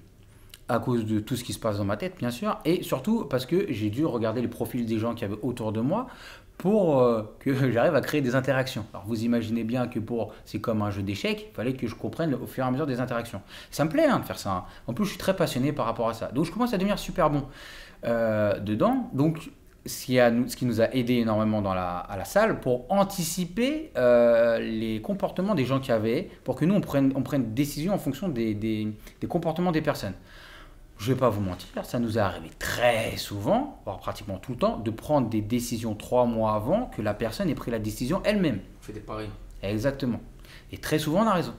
[0.69, 3.25] à cause de tout ce qui se passe dans ma tête, bien sûr, et surtout
[3.25, 6.07] parce que j'ai dû regarder les profils des gens qui avaient autour de moi
[6.59, 8.85] pour euh, que j'arrive à créer des interactions.
[8.93, 11.95] Alors vous imaginez bien que pour c'est comme un jeu d'échecs, il fallait que je
[11.95, 13.41] comprenne au fur et à mesure des interactions.
[13.71, 14.51] Ça me plaît hein, de faire ça.
[14.51, 14.65] Hein.
[14.87, 16.31] En plus, je suis très passionné par rapport à ça.
[16.33, 17.45] Donc je commence à devenir super bon
[18.05, 19.09] euh, dedans.
[19.15, 19.51] Donc
[19.87, 20.05] ce
[20.57, 25.55] qui, nous a aidé énormément dans la, à la salle pour anticiper euh, les comportements
[25.55, 28.55] des gens qui avaient, pour que nous on prenne, on prenne décision en fonction des,
[28.55, 28.93] des
[29.27, 30.13] comportements des personnes
[30.99, 34.53] je ne vais pas vous mentir, ça nous est arrivé très souvent, voire pratiquement tout
[34.53, 37.79] le temps, de prendre des décisions trois mois avant que la personne ait pris la
[37.79, 38.61] décision elle-même.
[38.81, 39.29] On fait des paris.
[39.63, 40.21] Exactement.
[40.73, 41.55] Et très souvent, on a raison.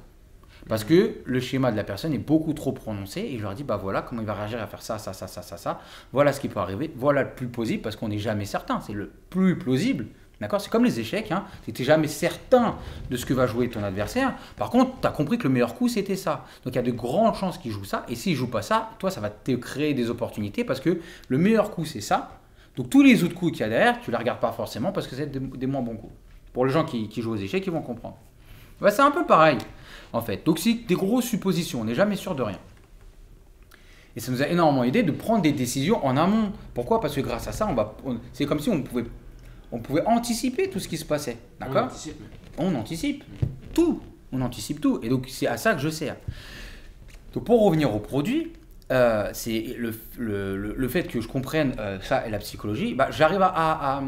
[0.67, 3.63] Parce que le schéma de la personne est beaucoup trop prononcé et je leur dis,
[3.63, 5.79] bah voilà comment il va réagir à faire ça, ça, ça, ça, ça, ça.
[6.11, 6.91] Voilà ce qui peut arriver.
[6.95, 8.81] Voilà le plus plausible parce qu'on n'est jamais certain.
[8.81, 10.07] C'est le plus plausible
[10.41, 11.43] D'accord C'est comme les échecs, hein.
[11.63, 12.75] tu n'étais jamais certain
[13.09, 14.35] de ce que va jouer ton adversaire.
[14.55, 16.45] Par contre, tu as compris que le meilleur coup, c'était ça.
[16.63, 18.05] Donc il y a de grandes chances qu'il joue ça.
[18.07, 21.37] Et s'il joue pas ça, toi, ça va te créer des opportunités parce que le
[21.37, 22.39] meilleur coup, c'est ça.
[22.77, 24.93] Donc tous les autres coups qu'il y a derrière, tu ne les regardes pas forcément
[24.93, 26.13] parce que c'est des, moins bons coups.
[26.53, 28.15] Pour les gens qui, jouent aux échecs, ils vont comprendre.
[28.79, 29.57] Bah, c'est un peu pareil,
[30.13, 30.45] en fait.
[30.45, 32.59] Donc c'est des grosses suppositions, on n'est jamais sûr de rien.
[34.15, 36.51] Et ça nous a énormément aidé de prendre des décisions en amont.
[36.73, 36.99] Pourquoi?
[37.01, 37.95] Parce que grâce à ça, on va,
[38.33, 39.03] c'est comme si on pouvait
[39.71, 41.37] on pouvait anticiper tout ce qui se passait.
[41.59, 42.21] D'accord On anticipe.
[42.57, 43.23] On anticipe.
[43.73, 44.01] Tout.
[44.31, 44.99] On anticipe tout.
[45.03, 46.15] Et donc, c'est à ça que je sers.
[47.33, 48.53] Donc, pour revenir au produit,
[48.91, 53.41] euh, c'est le, le, fait que je comprenne euh, ça et la psychologie, bah, j'arrive
[53.43, 54.01] à,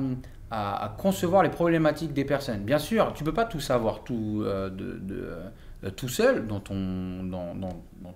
[0.50, 2.62] à, concevoir les problématiques des personnes.
[2.62, 5.30] Bien sûr, tu ne peux pas tout savoir tout, euh, de,
[5.90, 7.56] tout seul dans ton, dans,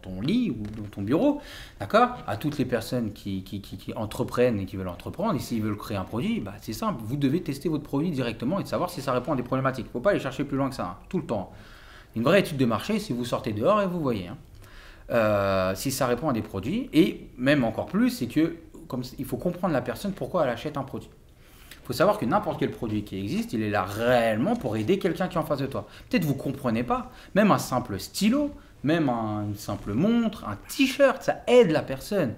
[0.01, 1.41] ton lit ou dans ton bureau,
[1.79, 5.63] d'accord À toutes les personnes qui, qui, qui, entreprennent et qui veulent entreprendre, et s'ils
[5.63, 8.67] veulent créer un produit, bah, c'est simple, vous devez tester votre produit directement et de
[8.67, 9.85] savoir si ça répond à des problématiques.
[9.85, 11.51] Il ne faut pas aller chercher plus loin que ça, hein, tout le temps.
[12.15, 14.27] Une vraie étude de marché, si vous sortez dehors et vous voyez.
[14.27, 14.37] Hein.
[15.11, 18.55] Euh, si ça répond à des produits, et même encore plus, c'est que
[18.87, 21.09] comme, il faut comprendre la personne pourquoi elle achète un produit.
[21.85, 24.97] Il faut savoir que n'importe quel produit qui existe, il est là réellement pour aider
[24.97, 25.85] quelqu'un qui est en face de toi.
[26.09, 28.49] Peut-être vous ne comprenez pas, même un simple stylo,
[28.83, 32.33] même une simple montre, un t-shirt, ça aide la personne.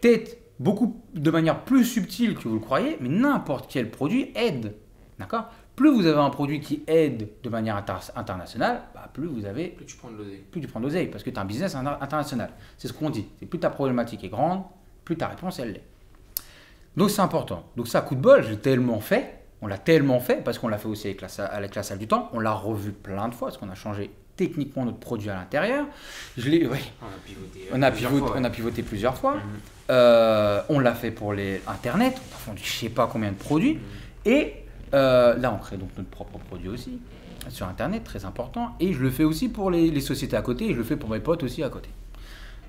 [0.00, 4.74] Peut-être beaucoup de manière plus subtile que vous le croyez, mais n'importe quel produit aide.
[5.20, 5.44] D'accord?
[5.76, 7.76] Plus vous avez un produit qui aide de manière
[8.16, 9.68] internationale, bah, plus vous avez.
[9.68, 10.42] Plus tu prends de l'oseille.
[10.50, 12.50] Plus tu prends de l'oseille, parce que tu as un business international.
[12.76, 13.26] C'est ce qu'on dit.
[13.48, 14.64] Plus ta problématique est grande,
[15.04, 15.84] plus ta réponse elle l'est.
[16.96, 17.64] Donc c'est important.
[17.76, 19.38] Donc ça, coup de bol, j'ai tellement fait.
[19.60, 22.08] On l'a tellement fait, parce qu'on l'a fait aussi avec la, avec la salle du
[22.08, 22.28] temps.
[22.32, 25.86] On l'a revu plein de fois, parce qu'on a changé techniquement notre produit à l'intérieur.
[26.36, 26.78] Je l'ai, oui.
[27.00, 27.68] On a pivoté.
[27.72, 29.34] On a, pivoté, on a pivoté plusieurs fois.
[29.34, 29.42] Mhm.
[29.90, 32.14] Euh, on l'a fait pour les Internet.
[32.16, 33.74] On a vendu je sais pas combien de produits.
[33.74, 33.80] Mhm.
[34.24, 34.54] Et
[34.94, 36.98] euh, là, on crée donc notre propre produit aussi
[37.48, 38.74] sur Internet, très important.
[38.80, 40.66] Et je le fais aussi pour les, sociétés à côté.
[40.66, 41.90] Et je le fais pour mes potes aussi à côté.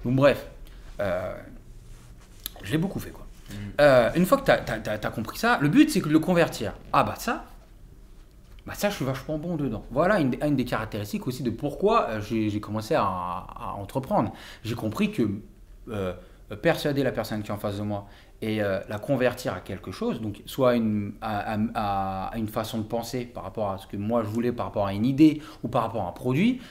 [0.05, 0.47] Donc bref,
[0.99, 1.33] euh,
[2.63, 3.22] je l'ai beaucoup fait quoi.
[3.79, 4.11] Mhm.
[4.15, 6.73] une fois que tu as, compris ça, le but c'est de le convertir.
[6.91, 7.45] Ah bah ça,
[8.65, 9.83] bah ça, je suis vachement bon dedans.
[9.91, 14.31] Voilà une, des caractéristiques aussi de pourquoi euh, j'ai commencé à, entreprendre.
[14.63, 15.23] J'ai compris que
[15.89, 16.13] euh,
[16.61, 18.07] persuader la personne qui est en face de moi
[18.41, 23.25] et euh, la convertir à quelque chose, donc soit une, à, une façon de penser
[23.25, 25.83] par rapport à ce que moi je voulais, par rapport à une idée ou par
[25.83, 26.61] rapport à un produit,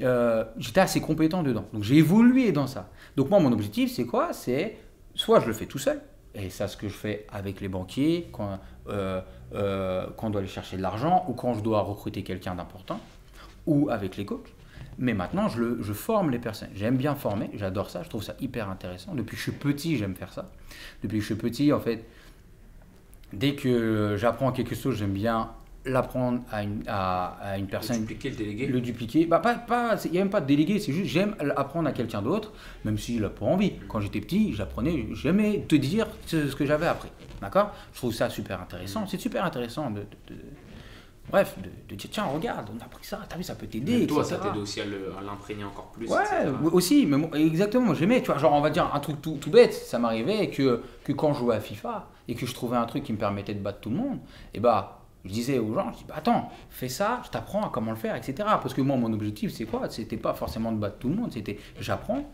[0.00, 1.66] j'étais assez compétent dedans.
[1.72, 2.88] Donc j'ai évolué dans ça.
[3.16, 4.32] Donc moi, mon objectif, c'est quoi?
[4.32, 4.76] C'est
[5.18, 6.00] soit je le fais tout seul,
[6.34, 8.58] et ça, ce que je fais avec les banquiers, quand,
[8.88, 9.20] euh,
[9.52, 13.00] euh, quand on doit aller chercher de l'argent ou quand je dois recruter quelqu'un d'important,
[13.66, 14.54] ou avec les coachs.
[14.96, 16.70] Mais maintenant, je, je forme les personnes.
[16.74, 19.14] J'aime bien former, j'adore ça, je trouve ça hyper intéressant.
[19.14, 20.50] Depuis que je suis petit, j'aime faire ça.
[21.02, 22.04] Depuis que je suis petit, en fait,
[23.32, 25.50] dès que j'apprends quelque chose, j'aime bien
[25.84, 27.96] l'apprendre à une, à, une personne.
[27.96, 29.26] Le dupliquer, le déléguer Le dupliquer.
[29.26, 31.92] Bah, pas, pas, il n'y a même pas de déléguer, c'est juste j'aime apprendre à
[31.92, 32.52] quelqu'un d'autre,
[32.84, 33.74] même s'il n'a pas envie.
[33.88, 37.10] Quand j'étais petit, j'apprenais, j'aimais te dire ce, que j'avais appris.
[37.40, 37.72] D'accord?
[37.92, 39.06] Je trouve ça super intéressant.
[39.06, 40.02] C'est super intéressant de,
[41.30, 41.56] Bref,
[41.88, 44.06] de, dire tiens, regarde, on a appris ça, t'as vu, ça peut t'aider.
[44.06, 44.84] Toi, ça t'aide aussi à
[45.24, 46.08] l'imprégner encore plus.
[46.08, 46.16] Ouais,
[46.72, 49.74] aussi, mais exactement, j'aimais, tu vois, genre on va dire un truc tout, tout bête,
[49.74, 53.04] ça m'arrivait que, que quand je jouais à FIFA et que je trouvais un truc
[53.04, 54.97] qui me permettait de battre tout le monde, et eh bah
[55.28, 57.96] je disais aux gens, je dis, bah, attends, fais ça, je t'apprends à comment le
[57.96, 58.34] faire, etc.
[58.38, 59.88] Parce que moi, mon objectif, c'est quoi?
[59.90, 62.24] C'était pas forcément de battre tout le monde, c'était j'apprends.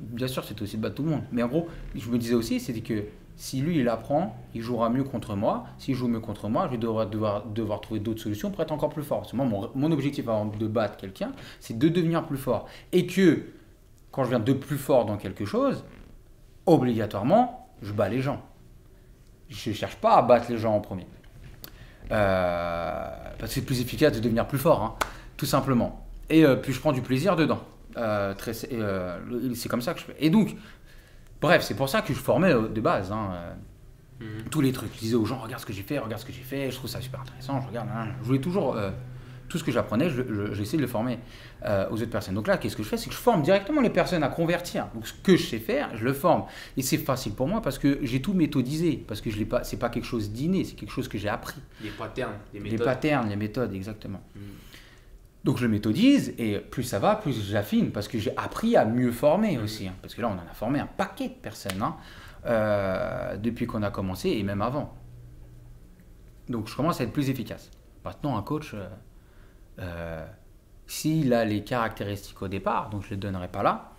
[0.00, 1.22] Bien sûr, c'était aussi de battre tout le monde.
[1.32, 3.04] Mais en gros, je me disais aussi, c'était que
[3.34, 5.64] si lui, il apprend, il jouera mieux contre moi.
[5.78, 8.90] S'il joue mieux contre moi, je vais devoir, devoir, trouver d'autres solutions pour être encore
[8.90, 9.28] plus fort.
[9.32, 12.68] Moi, mon objectif avant de battre quelqu'un, c'est de devenir plus fort.
[12.92, 13.46] Et que
[14.12, 15.84] quand je viens de plus fort dans quelque chose,
[16.66, 18.42] obligatoirement, je bats les gens.
[19.48, 21.06] Je ne cherche pas à battre les gens en premier.
[22.10, 23.08] Euh,
[23.38, 24.94] parce que c'est plus efficace de devenir plus fort, hein,
[25.36, 26.06] tout simplement.
[26.28, 27.62] Et euh, puis je prends du plaisir dedans.
[27.96, 28.34] Euh,
[29.54, 30.16] c'est comme ça que je fais.
[30.18, 30.56] Et donc,
[31.40, 33.12] bref, c'est pour ça que je formais de base.
[33.12, 33.30] Hein,
[34.20, 34.48] mhm.
[34.50, 34.94] Tous les trucs.
[34.94, 36.76] Je disais aux gens, regarde ce que j'ai fait, regarde ce que j'ai fait, je
[36.76, 37.88] trouve ça super intéressant, je regarde.
[38.20, 38.76] Je voulais toujours
[39.52, 40.08] tout ce que j'apprenais,
[40.52, 41.18] j'essaie de le former
[41.66, 42.34] euh, aux autres personnes.
[42.34, 42.96] Donc là, qu'est-ce que je fais?
[42.96, 44.88] C'est que je forme directement les personnes à convertir.
[44.94, 46.44] Donc ce que je sais faire, je le forme.
[46.78, 49.60] Et c'est facile pour moi parce que j'ai tout méthodisé, parce que ce n'est pas,
[49.78, 51.60] pas quelque chose d'inné, c'est quelque chose que j'ai appris.
[51.82, 52.78] Les patterns, les méthodes.
[52.78, 54.22] Les patterns, les méthodes, exactement.
[54.34, 54.40] Hmm.
[55.44, 58.86] Donc je le méthodise et plus ça va, plus j'affine parce que j'ai appris à
[58.86, 59.64] mieux former hmm.
[59.64, 59.86] aussi.
[59.86, 59.94] Hein.
[60.00, 61.96] parce que là, on en a formé un paquet de personnes hein,
[62.46, 64.96] euh, depuis qu'on a commencé et même avant.
[66.48, 67.70] Donc je commence à être plus efficace.
[68.02, 68.88] Maintenant, un coach, euh,
[69.78, 70.26] euh,
[70.86, 73.92] s'il a les caractéristiques au départ, donc je ne les donnerai pas là,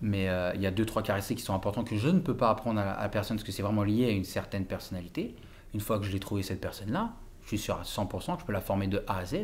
[0.00, 2.36] mais euh, il y a deux, trois caractéristiques qui sont importantes que je ne peux
[2.36, 5.34] pas apprendre à, la personne parce que c'est vraiment lié à une certaine personnalité.
[5.74, 7.12] Une fois que je l'ai trouvé cette personne-là,
[7.42, 9.36] je suis sûr à 100% que je peux la former de A à Z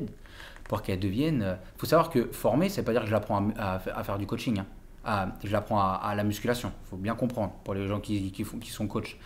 [0.64, 1.38] pour qu'elle devienne.
[1.38, 4.26] Il euh, faut savoir que former, c'est pas dire que je l'apprends à, faire du
[4.26, 4.62] coaching.
[5.04, 5.32] Hein.
[5.44, 6.72] je l'apprends à, la musculation.
[6.86, 9.16] Il faut bien comprendre pour les gens qui, qui, qui sont coachs.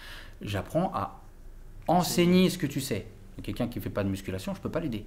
[0.43, 1.21] J'apprends à
[1.87, 3.07] enseigner ce que tu sais.
[3.43, 5.07] Quelqu'un qui ne fait pas de musculation, je ne peux pas l'aider.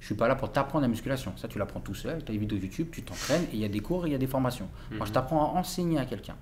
[0.00, 1.32] Je suis pas là pour t'apprendre la musculation.
[1.36, 2.24] Ça, tu l'apprends tout seul.
[2.24, 4.12] Tu as des vidéos YouTube, tu t'entraînes et il y a des cours et il
[4.12, 4.68] y a des formations.
[4.90, 5.14] Moi, je mhm.
[5.14, 6.36] t'apprends à enseigner à quelqu'un.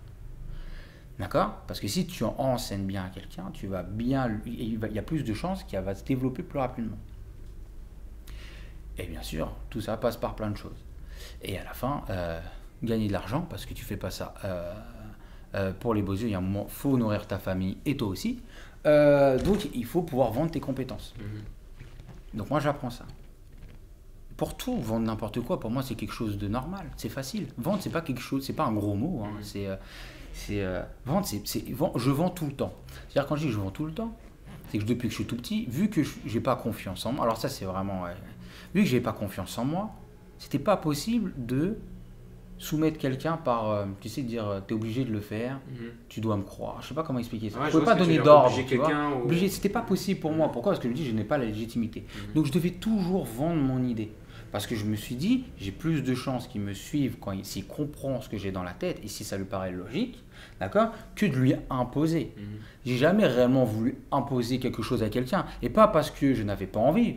[1.18, 1.62] D'accord?
[1.66, 5.24] Parce que si tu enseignes bien à quelqu'un, tu vas bien, il y a plus
[5.24, 6.98] de chances qu'il va se développer plus rapidement.
[8.98, 10.84] Et bien sûr, tout ça passe par plein de choses.
[11.42, 12.40] Et à la fin, euh,
[12.84, 14.72] gagner de l'argent, parce que tu fais pas ça euh,
[15.54, 16.28] euh, pour les beaux yeux.
[16.28, 18.40] Il y a un moment, faut nourrir ta famille et toi aussi.
[18.84, 21.14] donc, il faut pouvoir vendre tes compétences.
[21.18, 21.42] Mhm.
[22.34, 23.04] Donc, moi, j'apprends ça
[24.38, 26.86] pour tout, vendre n'importe quoi, pour moi, c'est quelque chose de normal.
[26.96, 27.48] C'est facile.
[27.58, 29.24] Vendre, c'est pas quelque chose, c'est pas un gros mot.
[29.24, 29.32] Hein.
[29.42, 29.74] C'est, euh,
[30.32, 32.72] c'est euh, vendre, c'est, je vends tout le temps.
[33.08, 34.16] C'est-à-dire quand je dis je vends tout le temps,
[34.70, 37.24] c'est que depuis que je suis tout petit, vu que j'ai pas confiance en moi,
[37.24, 38.04] alors ça c'est vraiment,
[38.74, 39.90] vu que j'ai pas confiance en moi,
[40.38, 41.76] c'était pas possible de
[42.58, 45.90] soumettre quelqu'un par, euh, tu sais, dire, tu es obligé de le faire, mhm.
[46.08, 46.80] tu dois me croire.
[46.82, 47.58] Je sais pas comment expliquer ça.
[47.62, 48.56] je ne pouvais pas donner d'ordre.
[49.24, 50.52] Obligé, c'était pas possible pour moi.
[50.52, 50.72] Pourquoi?
[50.72, 52.04] Parce que je dis, je n'ai pas la légitimité.
[52.28, 52.34] Mhm.
[52.34, 54.12] Donc je devais toujours vendre mon idée.
[54.52, 57.44] Parce que je me suis dit, j'ai plus de chances qu'il me suive quand il,
[57.44, 60.22] s'il comprend ce que j'ai dans la tête et si ça lui paraît logique,
[60.58, 62.32] d'accord, que de lui imposer.
[62.36, 62.44] Mhm.
[62.86, 65.44] J'ai jamais réellement voulu imposer quelque chose à quelqu'un.
[65.62, 67.16] Et pas parce que je n'avais pas envie.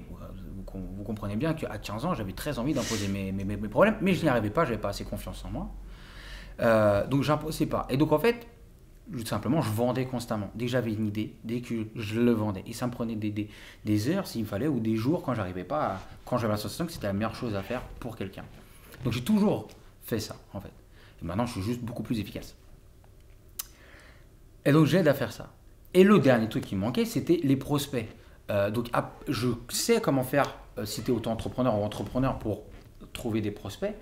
[0.55, 3.55] Vous, com- vous comprenez bien qu'à 15 ans, j'avais très envie d'imposer mes, mes- mes-
[3.57, 5.71] mes problèmes, mais je n'y arrivais pas, j'avais pas assez confiance en moi.
[6.59, 7.87] Euh, donc j'imposais pas.
[7.89, 8.45] Et donc en fait,
[9.11, 10.49] tout simplement, je vendais constamment.
[10.55, 12.63] Dès que j'avais une idée, dès que je le vendais.
[12.67, 13.49] Et ça me prenait des, des,
[13.83, 16.91] des heures s'il me fallait, ou des jours quand j'arrivais pas, quand j'avais la que
[16.91, 18.45] c'était la meilleure chose à faire pour quelqu'un.
[19.03, 19.67] Donc j'ai toujours
[20.03, 20.71] fait ça, en fait.
[21.21, 22.55] Et maintenant, je suis juste beaucoup plus efficace.
[24.65, 25.51] Et donc j'aide à faire ça.
[25.93, 28.07] Et le dernier truc qui me manquait, c'était les prospects.
[28.49, 28.89] Euh, donc
[29.27, 32.63] je sais comment faire euh, si tu es auto-entrepreneur ou entrepreneur pour
[33.13, 33.95] trouver des prospects.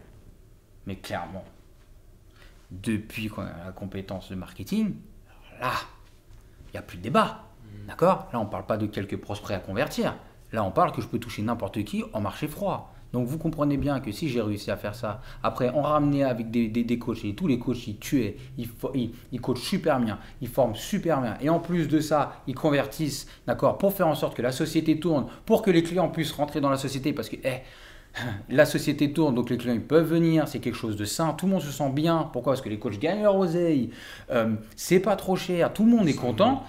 [0.85, 1.43] Mais clairement,
[2.72, 4.96] depuis la compétence de marketing,
[5.60, 5.72] là,
[6.68, 7.46] il n'y a plus de débat.
[7.88, 8.28] D'accord?
[8.32, 10.16] Là, on ne parle pas de quelques prospects à convertir.
[10.52, 12.94] Là, on parle que je peux toucher n'importe qui en marché froid.
[13.12, 16.52] Donc, vous comprenez bien que si j'ai réussi à faire ça, après, on ramenait avec
[16.52, 20.00] des, des, des coachs, et tous les coachs, ils tuaient, ils, ils, ils coachent super
[20.00, 21.36] bien, ils forment super bien.
[21.41, 25.00] Et en plus de ça, ils convertissent, d'accord, pour faire en sorte que la société
[25.00, 27.62] tourne, pour que les clients puissent rentrer dans la société, parce que, eh,
[28.49, 31.45] la société tourne, donc les clients ils peuvent venir, c'est quelque chose de sain, tout
[31.45, 32.30] le monde se sent bien.
[32.34, 32.53] Pourquoi?
[32.53, 33.91] Parce que les coachs gagnent leur oseille,
[34.31, 36.64] euh, c'est pas trop cher, tout le monde est content.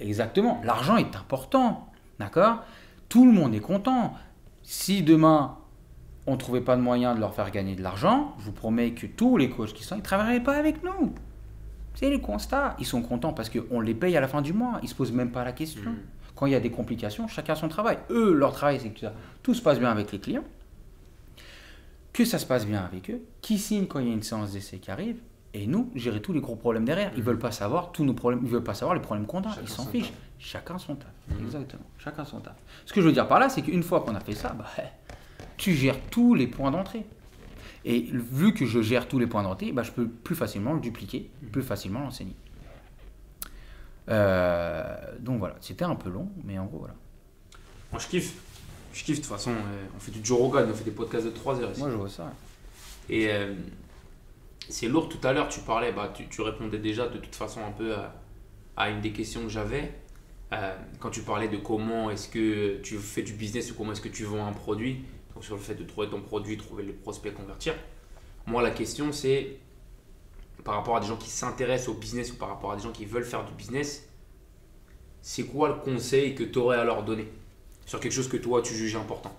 [0.00, 1.86] Exactement, l'argent est important,
[2.18, 2.62] d'accord?
[3.08, 4.14] Tout le monde est content.
[4.62, 5.56] Si demain
[6.28, 8.90] on ne trouvait pas de moyen de leur faire gagner de l'argent, je vous promets
[8.92, 11.12] que tous les coachs qui sont, ils ne travailleraient pas avec nous.
[11.94, 12.76] C'est le constat.
[12.80, 14.78] Ils sont contents parce qu'on les paye à la fin du mois.
[14.82, 15.90] Ils ne se posent même pas la question.
[15.90, 15.96] Mhm.
[16.34, 17.98] Quand il y a des complications, chacun son travail.
[18.10, 20.42] Eux, leur travail, c'est que ça- tout se passe bien avec les clients,
[22.16, 24.52] que ça se passe bien avec eux, qui signent quand il y a une séance
[24.52, 25.18] d'essai qui arrive,
[25.52, 27.12] et nous, gérer tous les gros problèmes derrière.
[27.14, 29.50] Ils veulent pas savoir tous nos problèmes, ils veulent pas savoir les problèmes qu'on a.
[29.50, 30.10] Chacun Ils s'en fichent.
[30.10, 30.18] taf.
[30.38, 31.10] Chacun son taf.
[31.28, 31.44] Mhm.
[31.44, 31.84] Exactement.
[31.98, 32.54] Chacun son taf.
[32.86, 34.66] Ce que je veux dire par là, c'est qu'une fois qu'on a fait ça, bah,
[35.58, 37.04] tu gères tous les points d'entrée.
[37.84, 40.80] Et vu que je gère tous les points d'entrée, bah, je peux plus facilement le
[40.80, 42.34] dupliquer, plus facilement l'enseigner.
[44.08, 46.94] Euh, donc voilà, c'était un peu long, mais en gros voilà.
[47.92, 48.34] Moi, je kiffe.
[48.96, 49.50] Je kiffe de toute façon.
[49.50, 51.80] euh, on fait du Joe Rogan, on fait des podcasts de 3 heures ici.
[51.80, 52.32] Moi je vois ça.
[53.10, 53.52] Et euh,
[54.70, 57.60] c'est lourd, tout à l'heure tu parlais, bah, tu, tu répondais déjà de toute façon
[57.62, 58.14] un peu à,
[58.76, 59.92] à une des questions que j'avais.
[60.52, 64.00] Euh, quand tu parlais de comment est-ce que tu fais du business ou comment est-ce
[64.00, 65.04] que tu vends un produit,
[65.34, 67.74] donc sur le fait de trouver ton produit, trouver le prospect, convertir.
[68.46, 69.58] Moi la question c'est
[70.64, 72.92] par rapport à des gens qui s'intéressent au business ou par rapport à des gens
[72.92, 74.08] qui veulent faire du business,
[75.20, 77.28] c'est quoi le conseil que tu aurais à leur donner?
[77.86, 79.34] Sur quelque chose que toi tu juges important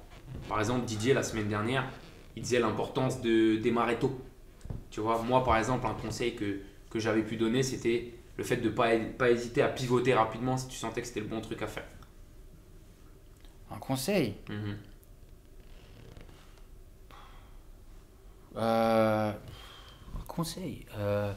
[0.49, 1.87] Par exemple, Didier la semaine dernière,
[2.35, 4.19] il disait l'importance de démarrer tôt.
[4.89, 8.57] Tu vois, moi par exemple, un conseil que, que j'avais pu donner, c'était le fait
[8.57, 11.41] de ne pas, pas hésiter à pivoter rapidement si tu sentais que c'était le bon
[11.41, 11.85] truc à faire.
[13.71, 14.35] Un conseil.
[14.49, 14.77] Mhm.
[18.55, 20.85] Euh, un conseil.
[20.97, 21.33] euh,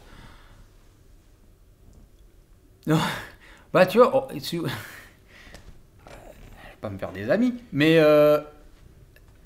[2.87, 2.99] Non.
[3.73, 4.62] Bah tu vois, oh, tu-
[6.81, 8.39] pas me faire des amis, mais euh,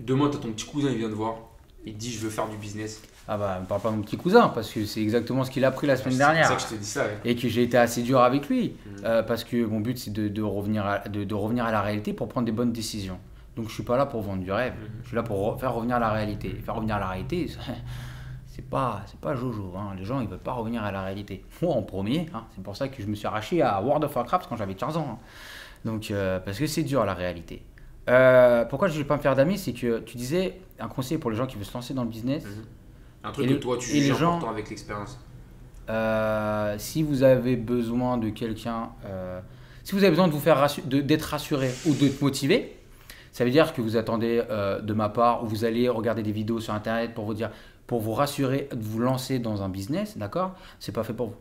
[0.00, 1.36] Demain, tu as ton petit cousin, il vient te voir,
[1.84, 3.00] il te dit je veux faire du business.
[3.28, 5.64] ah bah me parle pas de mon petit cousin parce que c'est exactement ce qu'il
[5.64, 6.48] a pris la semaine C'est dernière.
[6.50, 7.04] pour ça que je te dis ça.
[7.04, 7.18] ouais.
[7.24, 9.04] et que j'ai été assez dur avec lui Mhm.
[9.04, 11.80] euh, parce que mon but c'est de, de revenir à, de, de revenir à la
[11.80, 13.18] réalité pour prendre des bonnes décisions.
[13.56, 14.88] Donc je suis pas là pour vendre du rêve, Mhm.
[15.02, 16.48] je suis là pour re- faire revenir à la réalité.
[16.58, 17.48] Et faire revenir à la réalité,
[18.48, 19.72] c'est pas c'est pas Jojo.
[19.76, 19.94] hein.
[19.96, 21.44] Les gens ils veulent pas revenir à la réalité.
[21.62, 22.44] Moi en premier, hein.
[22.54, 24.96] c'est pour ça que je me suis arraché à World of Warcraft quand j'avais 15
[24.96, 25.06] ans.
[25.12, 25.18] hein.
[25.84, 27.62] Donc euh, parce que c'est dur la réalité.
[28.08, 31.18] Euh, pourquoi je ne vais pas me faire d'amis, c'est que tu disais un conseil
[31.18, 32.44] pour les gens qui veulent se lancer dans le business.
[32.44, 32.50] Mhm.
[33.24, 35.18] Un truc que toi tu juges gens- important avec l'expérience.
[35.88, 38.90] Euh, si vous avez besoin de quelqu'un,
[39.82, 42.76] si vous avez besoin de vous faire d'être rassuré ou de te motiver,
[43.32, 44.42] ça veut dire que vous attendez
[44.82, 47.50] de ma part ou vous allez regarder des vidéos sur internet pour vous dire,
[47.86, 50.54] pour vous rassurer, de vous lancer dans un business, d'accord?
[50.80, 51.36] C'est pas fait pour vous.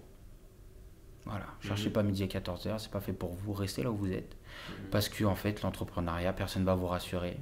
[1.26, 1.94] Voilà, cherchez Mhm.
[1.94, 4.36] pas midi à 14h, c'est pas fait pour vous, restez là où vous êtes.
[4.92, 7.38] Parce que en fait, l'entrepreneuriat, personne ne va vous rassurer.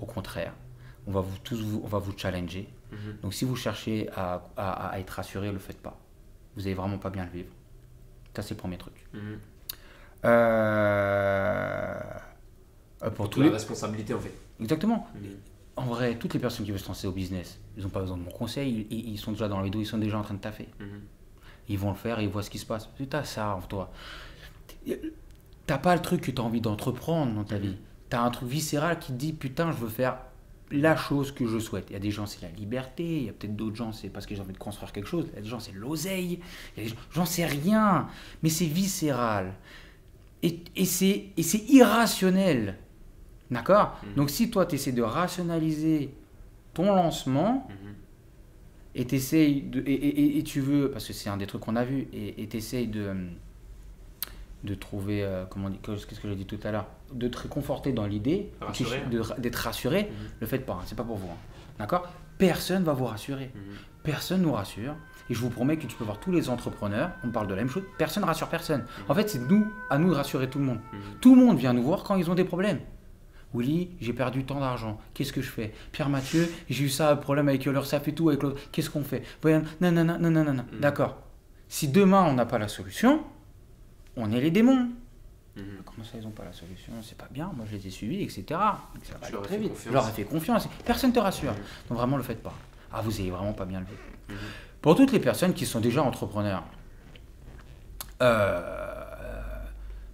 [0.00, 0.52] Au contraire,
[1.06, 2.68] on va vous tous vous, on va vous challenger.
[2.92, 3.18] Mhm.
[3.22, 5.98] Donc si vous cherchez à, à- à être rassuré, ne le faites pas.
[6.56, 7.50] Vous n'allez vraiment pas bien le vivre.
[8.34, 8.94] Ça, c'est le premier truc.
[10.24, 12.00] Euh,
[13.02, 13.52] euh, pour tous la les...
[13.52, 14.32] responsabilité en fait.
[14.60, 15.06] Exactement.
[15.76, 18.16] En vrai, toutes les personnes qui veulent se lancer au business, ils n'ont pas besoin
[18.16, 18.86] de mon conseil.
[18.90, 20.68] Ils, ils sont déjà dans le dos, ils sont déjà en train de taffer.
[21.68, 22.88] Ils vont le faire ils voient ce qui se passe.
[22.96, 23.90] Tu as ça en toi.
[25.66, 27.76] T'as pas le truc que tu as envie d'entreprendre dans ta vie.
[28.10, 30.18] Tu as un truc viscéral qui te dit putain, je veux faire
[30.70, 31.86] la chose que je souhaite.
[31.90, 33.18] Il y a des gens, c'est la liberté.
[33.18, 35.26] Il y a peut-être d'autres gens, c'est parce que j'ai envie de construire quelque chose.
[35.32, 36.40] Il y a des gens, c'est l'oseille.
[36.76, 38.08] Il y a des gens, j'en sais rien.
[38.42, 39.54] Mais c'est viscéral.
[40.42, 41.32] Et, et c'est
[41.68, 42.76] irrationnel.
[43.50, 43.98] D'accord?
[44.02, 44.14] Mhm.
[44.14, 46.12] Donc si toi, tu essaies de rationaliser
[46.74, 47.85] ton lancement Mhm.
[49.00, 51.76] Et, t'essayes de, et, et- et tu veux, parce que c'est un des trucs qu'on
[51.76, 53.14] a vu, et tu essayes de,
[54.64, 58.06] de trouver, euh, comment qu'est-ce que j'ai dit tout à l'heure, de te réconforter dans
[58.06, 58.50] l'idée,
[59.38, 60.28] d'être rassuré, Mhm.
[60.40, 61.28] le faites pas, hein, c'est pas pour vous.
[61.28, 61.36] hein.
[61.78, 62.08] D'accord?
[62.38, 63.50] Personne va vous rassurer.
[63.54, 63.60] Mhm.
[64.02, 64.94] Personne nous rassure.
[65.28, 67.62] Et je vous promets que tu peux voir tous les entrepreneurs, on parle de la
[67.62, 68.84] même chose, personne ne rassure personne.
[69.08, 70.78] En fait, c'est nous, à nous de rassurer tout le monde.
[70.92, 70.98] Mhm.
[71.20, 72.78] Tout le monde vient nous voir quand ils ont des problèmes.
[73.56, 75.72] Willy, j'ai perdu tant d'argent, qu'est-ce que je fais?
[75.92, 79.04] Pierre Mathieu, j'ai eu ça, problème avec leur SAP et tout, avec l'autre, qu'est-ce qu'on
[79.04, 79.22] fait?
[79.42, 80.64] Voyons, non, non, non, non, non, non, non.
[80.72, 80.80] Mhm.
[80.80, 81.16] D'accord.
[81.68, 83.22] Si demain on n'a pas la solution,
[84.16, 84.88] on est les démons.
[85.56, 85.64] Mhm.
[85.84, 86.92] Comment ça, ils n'ont pas la solution?
[87.02, 88.44] C'est pas bien, moi je les ai suivis, etc.
[88.48, 88.56] Ça
[89.20, 89.70] va aller très vite.
[89.70, 89.86] confiance?
[89.88, 90.68] Je leur ai fait confiance.
[90.84, 91.52] Personne ne te rassure.
[91.52, 91.58] Mhm.
[91.88, 92.54] Donc vraiment, le faites pas.
[92.92, 93.92] Ah, vous avez vraiment pas bien levé.
[94.28, 94.36] Mhm.
[94.82, 96.62] Pour toutes les personnes qui sont déjà entrepreneurs,
[98.22, 98.95] euh,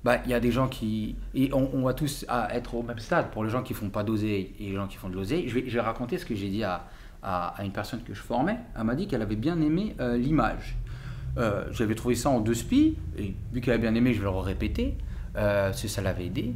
[0.04, 1.16] bah, il y a des gens qui.
[1.34, 3.30] Et on, on va tous à être au même stade.
[3.30, 5.54] Pour les gens qui font pas d'oseille et les gens qui font de l'oseille, je
[5.54, 6.86] vais, je vais raconter ce que j'ai dit à,
[7.22, 8.58] à, à une personne que je formais.
[8.76, 10.76] Elle m'a dit qu'elle avait bien aimé euh, l'image.
[11.38, 14.24] Euh, J'avais trouvé ça en deux spies, et vu qu'elle a bien aimé, je vais
[14.24, 14.96] le répéter,
[15.36, 16.54] euh, parce que ça l'avait aidé.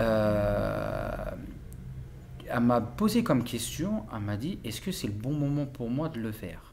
[0.00, 1.10] Euh,
[2.48, 5.88] elle m'a posé comme question, elle m'a dit, est-ce que c'est le bon moment pour
[5.88, 6.72] moi de le faire?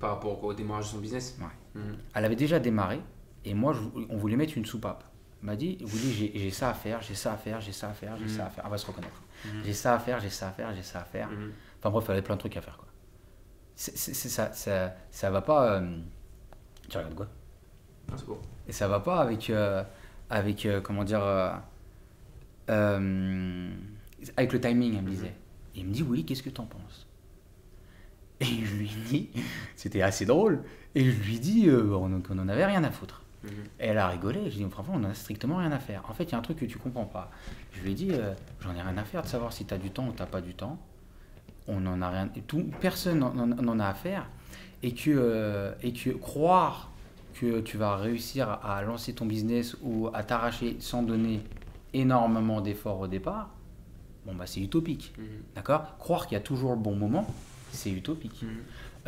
[0.00, 1.38] Par rapport au démarrage de son business?
[1.40, 1.80] Ouais.
[1.80, 1.96] Mhm.
[2.14, 3.00] Elle avait déjà démarré,
[3.44, 3.80] et moi, je-
[4.10, 5.04] on voulait mettre une soupape.
[5.42, 7.90] Elle m'a dit, Willy, j'ai- j'ai ça à faire, j'ai ça à faire, j'ai ça
[7.90, 8.28] à faire, j'ai Mhm.
[8.30, 8.64] ça à faire.
[8.64, 9.22] Elle va se reconnaître.
[9.44, 9.62] Mhm.
[9.64, 11.28] J'ai ça à faire, j'ai ça à faire, j'ai ça à faire.
[11.30, 11.52] Mhm.
[11.80, 12.76] Enfin bref, il avait plein de trucs à faire.
[12.78, 12.88] Quoi.
[13.76, 15.72] Ça, ça, ça va pas...
[15.80, 15.98] euh,
[16.88, 17.28] Tu regardes quoi?
[18.10, 18.38] Ah, c'est bon.
[18.68, 19.82] Et ça va pas avec, euh,
[20.30, 21.22] avec euh, comment dire,
[24.36, 25.34] avec le timing, elle me disait.
[25.74, 27.06] Et il me dit, oui, qu'est-ce que t'en penses?
[28.40, 29.30] Et je lui dis,
[29.76, 30.62] c'était assez drôle,
[30.94, 33.22] et je lui dis euh, on- qu'on en avait rien à foutre.
[33.44, 33.50] Mhm.
[33.80, 35.78] Et elle a rigolé, je lui ai dit, franchement, on en a strictement rien à
[35.78, 36.02] faire.
[36.08, 37.30] En fait, il y a un truc que tu comprends pas.
[37.72, 39.78] Je lui ai dit, euh, j'en ai rien à faire de savoir si tu as
[39.78, 40.78] du temps ou t'as pas du temps.
[41.68, 44.26] On n'en a rien, tout, personne n'en- n'en n'en a à faire.
[44.82, 46.90] Et que, euh, et que croire
[47.34, 51.42] que tu vas réussir à lancer ton business ou à t'arracher sans donner
[51.92, 53.50] énormément d'efforts au départ,
[54.26, 55.12] bon bah c'est utopique.
[55.18, 55.24] Mhm.
[55.54, 55.96] D'accord?
[55.98, 57.26] Croire qu'il y a toujours le bon moment,
[57.72, 58.42] c'est utopique.
[58.42, 58.48] Mhm.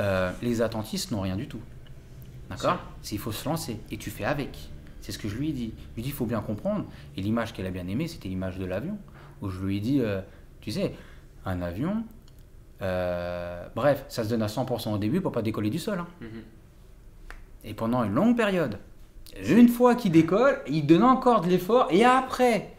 [0.01, 1.61] Euh, les attentistes n'ont rien du tout.
[2.51, 2.81] D'accord Sûr.
[3.03, 4.71] C'est il faut se lancer et tu fais avec.
[5.01, 5.73] C'est ce que je lui ai dit.
[5.77, 6.85] Je lui ai dit il faut bien comprendre.
[7.17, 8.99] Et l'image qu'elle a bien aimée, c'était l'image de l'avion.
[9.43, 10.21] Où je lui ai dit, euh,
[10.61, 10.95] tu sais,
[11.45, 12.05] un avion,
[12.83, 15.99] euh, bref, ça se donne à 100% au début pour pas décoller du sol.
[15.99, 16.07] hein.
[16.21, 16.43] Mhm.
[17.65, 18.79] Et pendant une longue période.
[19.49, 21.89] Une fois qu'il décolle, il donne encore de l'effort.
[21.91, 22.73] Et après,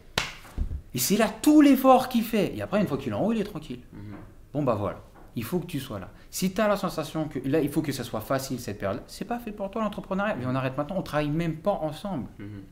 [0.93, 2.55] et c'est là tout l'effort qu'il fait.
[2.55, 3.81] Et après, une fois qu'il est en haut, il est tranquille.
[3.93, 4.15] Mhm.
[4.53, 4.99] Bon bah voilà,
[5.35, 6.09] il faut que tu sois là.
[6.29, 9.01] Si tu as la sensation que là, il faut que ça soit facile cette période,
[9.07, 10.35] c'est pas fait pour toi l'entrepreneuriat.
[10.35, 12.27] Mais on arrête maintenant, on travaille même pas ensemble.
[12.39, 12.63] Mhm.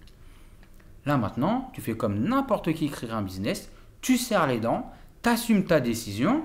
[1.05, 3.71] Là maintenant, tu fais comme n'importe qui créerait un business,
[4.01, 4.91] tu serres les dents,
[5.23, 6.43] tu assumes ta décision,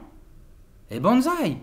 [0.91, 1.57] et bonsaï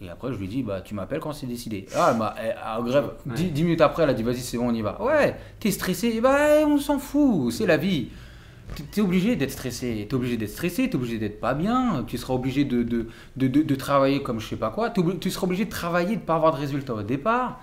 [0.00, 1.86] Et après, je lui dis, bah, tu m'appelles quand c'est décidé.
[1.94, 3.12] Ah, bah, eh, ah, grève.
[3.26, 3.34] Ouais.
[3.34, 5.02] Dix, dix minutes après, elle a dit, vas-y, c'est bon, on y va.
[5.02, 8.10] Ouais, t'es stressé, bah, on s'en fout, c'est la vie.
[8.76, 12.16] T'es- T'es obligé d'être stressé, t'es obligé d'être stressé, t'es obligé d'être pas bien, tu
[12.18, 15.64] seras obligé de, de, de, de- travailler comme je sais pas quoi, tu seras obligé
[15.66, 17.60] de travailler, de pas avoir de résultats au départ.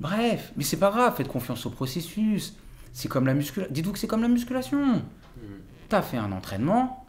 [0.00, 2.54] Bref, mais c'est pas grave, faites confiance au processus.
[2.92, 3.72] C'est comme la musculation.
[3.72, 4.84] Dites-vous que c'est comme la musculation.
[4.86, 5.02] Mhm.
[5.88, 7.06] Tu as fait un entraînement.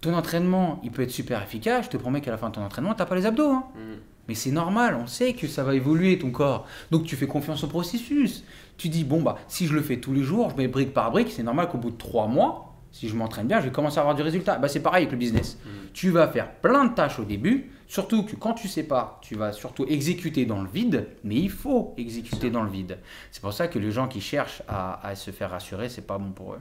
[0.00, 1.84] Ton entraînement, il peut être super efficace.
[1.86, 3.50] Je te promets qu'à la fin de ton entraînement, tu pas les abdos.
[3.50, 3.64] hein.
[3.76, 3.98] Mhm.
[4.28, 6.66] Mais c'est normal, on sait que ça va évoluer ton corps.
[6.90, 8.44] Donc tu fais confiance au processus.
[8.76, 11.10] Tu dis, bon, bah, si je le fais tous les jours, je mets brique par
[11.10, 13.98] brique, c'est normal qu'au bout de trois mois, si je m'entraîne bien, je vais commencer
[13.98, 14.58] à avoir du résultat.
[14.58, 15.58] Bah, c'est pareil avec le business.
[15.64, 15.70] Mhm.
[15.92, 19.34] Tu vas faire plein de tâches au début, surtout que quand tu sais pas, tu
[19.34, 22.98] vas surtout exécuter dans le vide, mais il faut exécuter dans le vide.
[23.30, 26.18] C'est pour ça que les gens qui cherchent à, à se faire rassurer, c'est pas
[26.18, 26.60] bon pour eux.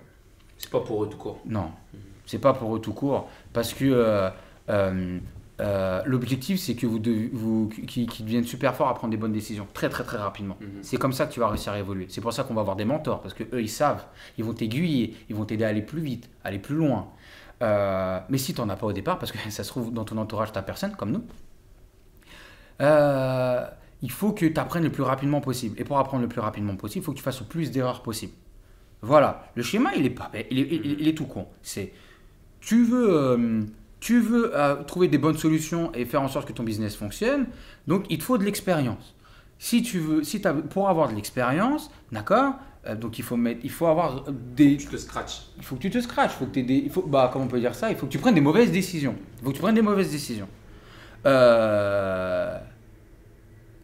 [0.58, 1.40] C'est pas pour eux tout court.
[1.46, 1.72] Non,
[2.26, 4.30] c'est pas pour eux tout court, parce que euh,
[4.70, 5.18] euh,
[5.62, 9.18] euh, l'objectif c'est que vous, devez- vous qui, qui deviennent super forts à prendre des
[9.18, 10.58] bonnes décisions très très très rapidement.
[10.60, 10.68] Mhm.
[10.82, 12.08] C'est comme ça que tu vas réussir à évoluer.
[12.10, 14.04] C'est pour ça qu'on va avoir des mentors, parce que eux ils savent,
[14.38, 17.08] ils vont t'aiguiller, ils vont t'aider à aller plus vite, aller plus loin.
[17.62, 20.04] Euh, mais si tu n'en as pas au départ, parce que ça se trouve dans
[20.06, 21.24] ton entourage, tu as personne comme nous,
[22.82, 23.66] euh,
[24.02, 25.80] il faut que tu apprennes le plus rapidement possible.
[25.80, 28.02] Et pour apprendre le plus rapidement possible, il faut que tu fasses le plus d'erreurs
[28.02, 28.34] possible.
[29.04, 31.48] Voilà, le schéma, il est pas il est, il est- il est tout con.
[31.64, 31.92] C'est,
[32.60, 33.66] tu veux,
[34.02, 37.46] tu veux euh, trouver des bonnes solutions et faire en sorte que ton business fonctionne,
[37.88, 39.16] donc il te faut de l'expérience.
[39.58, 42.56] Si tu veux, si pour avoir de l'expérience, d'accord,
[42.88, 45.44] euh, donc il faut mettre, il faut avoir des, Tu te scratches.
[45.58, 47.60] il faut que tu te scratches, faut que des, il faut, bah comment on peut
[47.60, 49.16] dire ça, il faut que tu prennes des mauvaises décisions.
[49.38, 50.50] Il faut que tu prennes des mauvaises décisions.
[51.26, 52.58] Euh,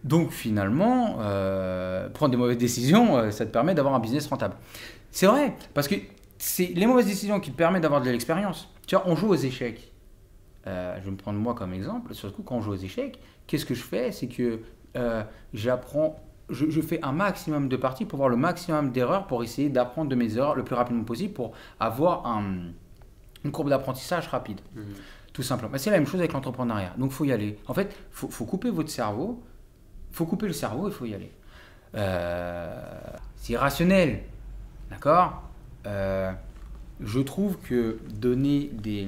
[0.03, 4.55] donc finalement, euh, prendre des mauvaises décisions, euh, ça te permet d'avoir un business rentable.
[5.11, 5.95] C'est vrai, parce que
[6.37, 8.69] c'est les mauvaises décisions qui te permettent d'avoir de l'expérience.
[8.85, 9.91] Tu vois, on joue aux échecs.
[10.67, 12.13] Euh, je vais me prendre moi comme exemple.
[12.13, 14.11] Surtout quand on joue aux échecs, qu'est-ce que je fais?
[14.11, 14.59] C'est que
[14.97, 15.23] euh,
[15.53, 16.19] j'apprends,
[16.49, 20.09] je, je fais un maximum de parties pour voir le maximum d'erreurs, pour essayer d'apprendre
[20.09, 22.71] de mes erreurs le plus rapidement possible, pour avoir un-
[23.45, 24.59] une courbe d'apprentissage rapide.
[24.75, 24.83] Mhm.
[25.33, 25.71] Tout simplement.
[25.71, 26.93] Mais c'est la même chose avec l'entrepreneuriat.
[26.97, 27.59] Donc, faut y aller.
[27.67, 29.41] En fait, faut, faut couper votre cerveau.
[30.11, 31.31] faut couper le cerveau, il faut y aller.
[31.95, 32.81] Euh,
[33.35, 34.23] c'est irrationnel.
[34.89, 35.43] D'accord?
[35.85, 36.31] Euh,
[36.99, 39.07] Je trouve que donner des.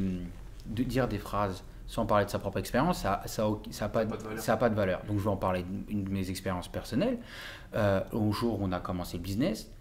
[0.70, 3.86] De dire des phrases sans parler de sa propre expérience, ça n'a ça, a- ça
[3.86, 4.40] a pas, de valeur.
[4.40, 5.02] ça a pas de valeur.
[5.08, 7.18] Donc, je vais en parler d'une de mes expériences personnelles.
[7.74, 9.72] Euh, au jour où on a commencé le business,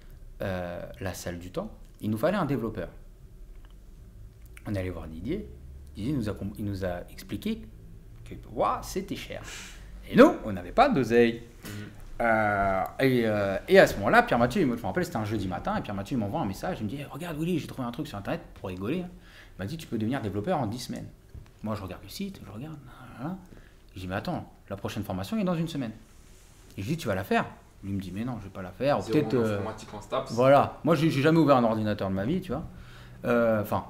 [0.41, 1.71] euh, la salle du temps,
[2.01, 2.89] il nous fallait un développeur.
[4.67, 5.49] On est allé voir Didier.
[5.97, 7.63] Didier nous a, il nous a expliqué
[8.25, 9.43] que ouah, c'était cher.
[10.11, 11.43] Et nous, on n'avait pas d'oseille.
[12.21, 15.47] Euh, et, euh, et à ce moment-là, Pierre Mathieu, je me rappelle, c'était un jeudi
[15.47, 17.87] matin, et Pierre Mathieu m'envoie un message, il me dit Eh, Regarde, Willy, j'ai trouvé
[17.87, 19.03] un truc sur internet pour rigoler.
[19.03, 19.09] hein.
[19.59, 21.07] Il m'a dit Tu peux devenir développeur en 10 semaines.
[21.63, 22.77] Moi, je regarde le site, je regarde.
[23.19, 23.37] voilà.
[23.95, 25.93] Je dis Mais attends, la prochaine formation est dans une semaine.
[26.77, 27.45] Et je dis Tu vas la faire
[27.83, 28.99] Lui il me dit Mais non, je vais pas la faire.
[29.13, 29.31] Peut-être.
[29.41, 29.59] euh,
[30.35, 32.65] voilà, moi j'ai jamais ouvert un ordinateur de ma vie, tu vois.
[33.25, 33.85] Euh, Enfin,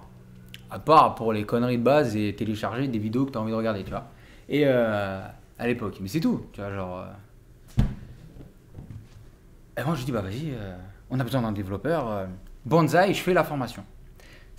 [0.70, 3.50] à part pour les conneries de base et télécharger des vidéos que tu as envie
[3.52, 4.06] de regarder, tu vois.
[4.48, 5.20] Et euh,
[5.58, 7.00] à l'époque, mais c'est tout, tu vois, genre.
[7.00, 7.82] euh.
[9.76, 10.52] Et moi je dis, bah vas-y,
[11.10, 12.26] on a besoin d'un développeur.
[12.64, 13.84] Banzai, je fais la formation.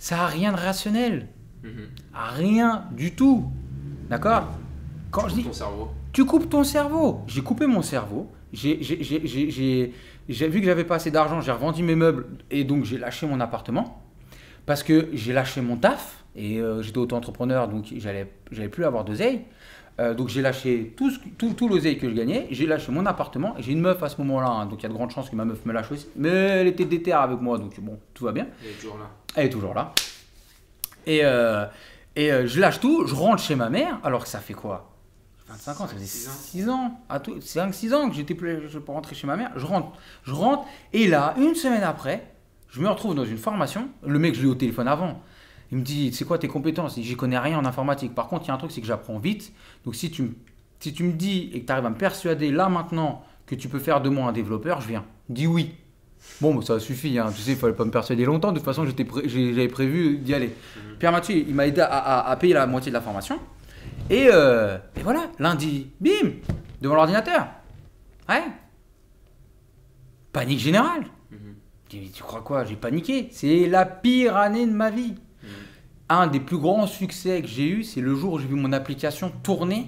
[0.00, 1.28] Ça a rien de rationnel,
[1.62, 1.88] Mhm.
[2.14, 3.44] rien du tout.
[4.08, 4.48] D'accord
[5.10, 5.90] Quand je dis Ton cerveau.
[6.14, 7.20] tu coupes ton cerveau.
[7.26, 8.30] J'ai coupé mon cerveau.
[8.54, 8.76] J'ai,
[10.48, 13.40] vu que j'avais pas assez d'argent, j'ai revendu mes meubles et donc j'ai lâché mon
[13.40, 14.02] appartement
[14.66, 19.04] parce que j'ai lâché mon taf et euh, j'étais auto-entrepreneur donc j'allais, j'allais plus avoir
[19.04, 19.42] d'oseille.
[19.98, 23.54] Euh, donc j'ai lâché tout, tout, tout l'oseille que je gagnais, j'ai lâché mon appartement
[23.58, 25.28] et j'ai une meuf à ce moment-là, hein, donc il y a de grandes chances
[25.28, 26.06] que ma meuf me lâche aussi.
[26.16, 28.46] Mais elle était déterre avec moi donc bon, tout va bien.
[28.62, 29.10] Il est toujours là.
[29.36, 29.92] Elle est toujours là.
[31.06, 31.66] Et, euh,
[32.16, 34.90] et euh, je lâche tout, je rentre chez ma mère, alors que ça fait quoi?
[35.48, 36.32] 25 ans, ça faisait Six ans.
[36.32, 39.50] 6 ans, à tout, 5-6 ans que j'étais plus je pour rentrer chez ma mère.
[39.56, 39.88] Je rentre,
[40.22, 42.24] je rentre, et là, une semaine après,
[42.68, 43.88] je me retrouve dans une formation.
[44.06, 45.20] Le mec, je l'ai eu au téléphone avant.
[45.72, 46.98] Il me dit, c'est quoi tes compétences?
[47.00, 48.14] J'y connais rien en informatique.
[48.14, 49.52] Par contre, il y a un truc, c'est que j'apprends vite.
[49.84, 50.34] Donc si tu, me-
[50.80, 53.68] si tu me dis et que tu arrives à me persuader là maintenant que tu
[53.68, 55.04] peux faire de moi un développeur, je viens.
[55.28, 55.74] Dis oui.
[56.40, 57.30] Bon, bah, ça suffit, hein.
[57.34, 58.52] tu sais, il fallait pas me persuader longtemps.
[58.52, 60.54] De toute façon, pré- j'avais prévu d'y aller.
[60.98, 63.38] Pierre Mathieu, il m'a aidé à, à- à payer la moitié de la formation.
[64.10, 66.30] Et, euh, et voilà, lundi, bim,
[66.82, 67.46] devant l'ordinateur.
[68.28, 68.42] Ouais.
[70.32, 71.04] Panique générale.
[71.30, 71.54] Mhm.
[71.92, 72.64] Je dis, Tu crois quoi?
[72.64, 73.28] J'ai paniqué.
[73.32, 75.14] C'est la pire année de ma vie.
[76.10, 78.72] Un des plus grands succès que j'ai eu, c'est le jour où j'ai vu mon
[78.72, 79.86] application tourner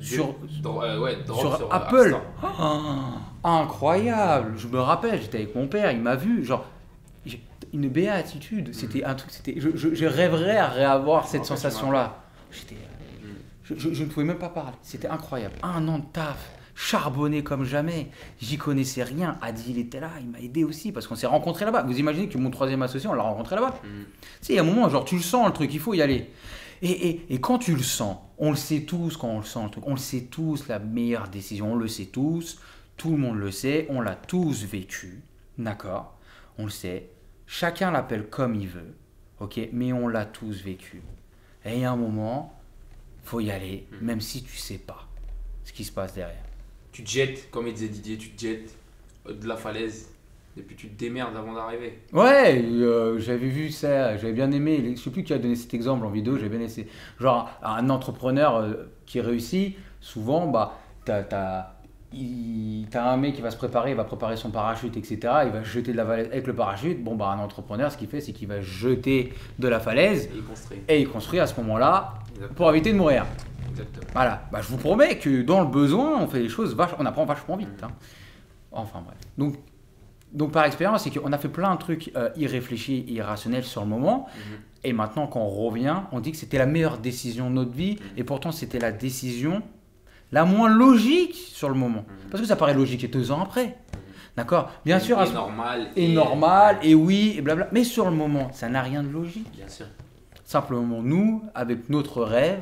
[0.00, 0.34] sur,
[0.66, 2.16] euh, ouais, drop sur sur, euh, Apple.
[2.42, 3.12] Ah,
[3.42, 4.52] incroyable.
[4.58, 6.66] Je me rappelle, j'étais avec mon père, il m'a vu, genre
[7.24, 7.42] j'ai
[7.72, 8.74] une béatitude.
[8.74, 12.18] C'était un truc, c'était, je, je- je rêverais à réavoir cette En fait, je sensation-là.
[12.52, 13.28] J'étais, euh,
[13.64, 14.76] je- je ne pouvais même pas parler.
[14.82, 15.54] C'était incroyable.
[15.62, 18.08] Un an de taf, charbonné comme jamais.
[18.40, 19.38] J'y connaissais rien.
[19.42, 21.82] Adi, il était là, il m'a aidé aussi parce qu'on s'est rencontrés là-bas.
[21.82, 23.80] Vous imaginez que mon troisième associé, on l'a rencontré là-bas.
[23.82, 24.04] Mhm.
[24.04, 25.94] Tu sais, il y a un moment, genre, tu le sens le truc, il faut
[25.94, 26.30] y aller.
[26.82, 29.60] Et, et- et quand tu le sens, on le sait tous quand on le sent
[29.64, 32.60] le truc, on le sait tous, la meilleure décision, on le sait tous,
[32.98, 35.22] tout le monde le sait, on l'a tous vécu,
[35.56, 36.14] d'accord?
[36.58, 37.08] On le sait,
[37.46, 38.94] chacun l'appelle comme il veut,
[39.40, 39.58] ok?
[39.72, 41.02] Mais on l'a tous vécu.
[41.64, 42.54] Et il y a un moment,
[43.24, 45.08] faut y aller, même si tu sais pas
[45.64, 46.44] ce qui se passe derrière.
[46.96, 48.74] Tu te jettes, comme il disait Didier, tu te jettes
[49.28, 50.08] de la falaise.
[50.56, 51.98] Et puis tu te démerdes avant d'arriver.
[52.14, 54.94] Ouais, euh, j'avais vu ça, j'avais bien aimé.
[54.96, 56.86] Je sais plus qui a donné cet exemple en vidéo, j'avais bien aimé.
[57.20, 58.72] Genre, un entrepreneur euh,
[59.04, 61.66] qui réussit, souvent, bah, t'as,
[62.14, 65.18] il- t'as un mec qui va se préparer, il va préparer son parachute, etc.
[65.44, 67.04] Il va jeter de la falaise avec le parachute.
[67.04, 70.36] Bon, bah, un entrepreneur, ce qu'il fait, c'est qu'il va jeter de la falaise Et
[70.38, 70.78] il construit.
[70.88, 72.14] et il construit à ce moment-là
[72.54, 73.26] pour éviter de mourir.
[73.70, 74.06] Exactement.
[74.12, 77.06] Voilà, bah, je vous promets que dans le besoin, on fait les choses, vach- on
[77.06, 77.82] apprend vachement vite.
[77.82, 77.90] hein.
[78.72, 79.16] Enfin bref.
[79.38, 79.54] Donc,
[80.32, 83.88] donc par expérience, c'est qu'on a fait plein de trucs euh, irréfléchis, irrationnels sur le
[83.88, 84.26] moment.
[84.36, 84.58] Mhm.
[84.84, 87.98] Et maintenant, quand on revient, on dit que c'était la meilleure décision de notre vie.
[88.16, 89.62] Et pourtant, c'était la décision
[90.32, 92.04] la moins logique sur le moment.
[92.30, 93.76] Parce que ça paraît logique et deux ans après.
[94.36, 94.70] D'accord?
[94.84, 95.88] Bien Et- sûr, Et normal.
[95.96, 97.68] et normal, et oui, et blabla.
[97.72, 99.50] Mais sur le moment, ça n'a rien de logique.
[99.56, 99.86] Bien sûr.
[100.44, 102.60] Simplement, nous, avec notre rêve,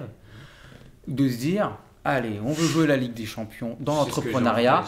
[1.06, 4.84] de se dire, allez, on veut jouer la Ligue des Champions dans l'entrepreneuriat.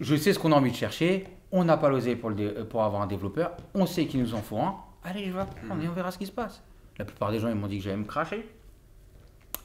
[0.00, 1.26] Je sais ce qu'on a envie de chercher.
[1.52, 3.52] On n'a pas l'oseille pour, le pour avoir un développeur.
[3.74, 4.76] On sait qu'il nous en faut un.
[5.02, 6.62] Allez, je vais apprendre et on verra ce qui se passe.
[6.98, 8.46] La plupart des gens, ils m'ont dit que j'allais me cracher.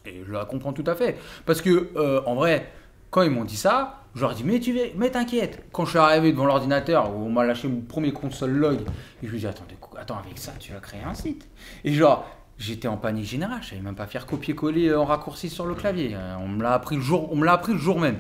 [0.05, 1.17] Et je la comprends tout à fait.
[1.45, 2.71] Parce que, euh, en vrai,
[3.09, 5.65] quand ils m'ont dit ça, je leur ai dit, mais tu veux, mais t'inquiète.
[5.71, 8.79] Quand je suis arrivé devant l'ordinateur, où on m'a lâché mon premier console log,
[9.21, 9.65] et je lui ai dit, attends,
[9.97, 11.47] attends, avec ça, tu vas créer un site.
[11.83, 12.25] Et genre,
[12.57, 16.11] j'étais en panique générale, je savais même pas faire copier-coller en raccourci sur le clavier.
[16.15, 18.17] Euh, On me l'a appris le jour, on me l'a appris le jour même.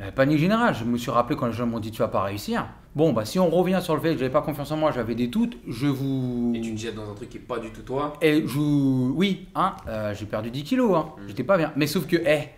[0.00, 2.22] Euh, Panique générale, je me suis rappelé quand les gens m'ont dit tu vas pas
[2.22, 2.66] réussir.
[2.94, 5.14] Bon, bah si on revient sur le fait que j'avais pas confiance en moi, j'avais
[5.14, 6.52] des doutes, je vous.
[6.54, 8.14] Et tu te jettes dans un truc qui est pas du tout toi.
[8.22, 11.06] Et je Oui, hein, euh, j'ai perdu 10 kilos, hein.
[11.18, 11.28] Mm.
[11.28, 11.72] j'étais pas bien.
[11.76, 12.48] Mais sauf que, eh,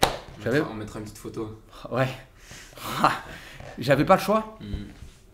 [0.40, 1.60] On J'avais- mettra, on mettra une petite photo.
[1.90, 2.08] ouais.
[3.78, 4.56] j'avais pas le choix.
[4.60, 4.64] Mm.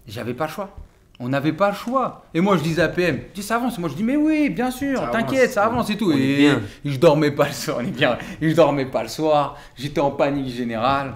[0.06, 0.74] J'avais pas le choix.
[1.20, 2.24] On n'avait pas le choix.
[2.34, 3.78] Et moi, je disais à PM, dis ça avance.
[3.78, 6.10] Moi, je dis, mais oui, bien sûr, t'inquiète, ça avance et tout.
[6.12, 6.60] Et bien.
[6.84, 8.18] et je dormais pas le soir, on est bien.
[8.40, 9.56] Et je dormais pas le soir.
[9.76, 11.14] J'étais en panique générale.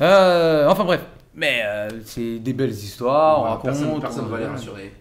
[0.00, 1.00] Euh, enfin bref.
[1.34, 3.62] Mais euh, c'est des belles histoires, on raconte.
[3.64, 4.92] personne, personne on- va les rassurer.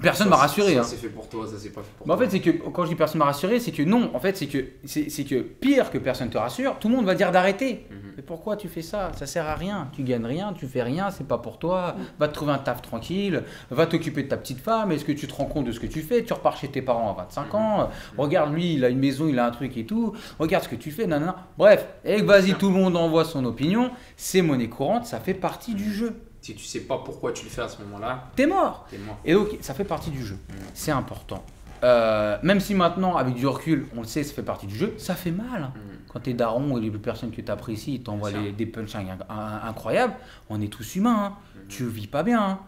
[0.00, 0.74] Personne m'a rassuré.
[0.74, 0.84] Ça, hein.
[0.84, 2.24] c'est fait pour toi, ça c'est pas fait pour en toi.
[2.24, 4.46] fait, c'est que quand je dis personne m'a rassuré, c'est que non, en fait, c'est
[4.46, 7.86] que, c'est, que pire que personne te rassure, tout le monde va dire d'arrêter.
[7.90, 8.12] Mhm.
[8.16, 9.10] Mais pourquoi tu fais ça?
[9.16, 9.88] Ça sert à rien.
[9.92, 11.96] Tu gagnes rien, tu fais rien, c'est pas pour toi.
[12.18, 14.92] Va te trouver un taf tranquille, va t'occuper de ta petite femme.
[14.92, 16.22] Est-ce que tu te rends compte de ce que tu fais?
[16.22, 17.90] Tu repars chez tes parents à 25 ans.
[18.16, 20.14] Regarde, lui, il a une maison, il a un truc et tout.
[20.38, 21.48] Regarde ce que tu fais, nanana.
[21.58, 23.90] Bref, et vas-y, tout le monde envoie son opinion.
[24.16, 26.14] C'est monnaie courante, ça fait partie du jeu.
[26.50, 28.86] Si tu sais pas pourquoi tu le fais à ce moment-là, T'es mort.
[28.90, 29.18] t'es mort.
[29.24, 30.36] Et donc, ça fait partie du jeu.
[30.74, 31.44] C'est important.
[31.84, 34.94] Euh, même si maintenant, avec du recul, on le sait, ça fait partie du jeu,
[34.98, 35.62] ça fait mal.
[35.62, 35.72] hein.
[35.76, 35.98] Mhm.
[36.08, 40.14] Quand t'es daron et les personnes que t'apprécies ils t'envoient des punchlines inc- in- incroyables,
[40.50, 41.24] on est tous humains.
[41.24, 41.36] hein.
[41.56, 41.68] Mhm.
[41.68, 42.42] Tu vis pas bien.
[42.42, 42.58] hein.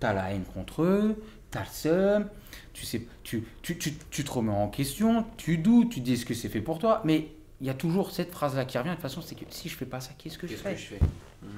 [0.00, 2.26] T'as la haine contre eux, t'as le seum,
[2.72, 6.24] tu, sais, tu, tu, tu, tu te remets en question, tu doutes, tu dis ce
[6.24, 7.00] que c'est fait pour toi.
[7.04, 7.28] Mais
[7.60, 8.90] il y a toujours cette phrase-là qui revient.
[8.90, 10.72] De toute façon, c'est que si je fais pas ça, qu'est-ce que je fais?
[10.74, 11.00] que je fais?
[11.42, 11.48] Mhm.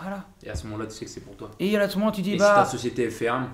[0.00, 0.24] Voilà.
[0.42, 1.50] Et à ce moment-là, tu sais que c'est pour toi.
[1.60, 2.54] Et à ce moment, tu dis, Et si bah.
[2.56, 3.48] ta société elle ferme,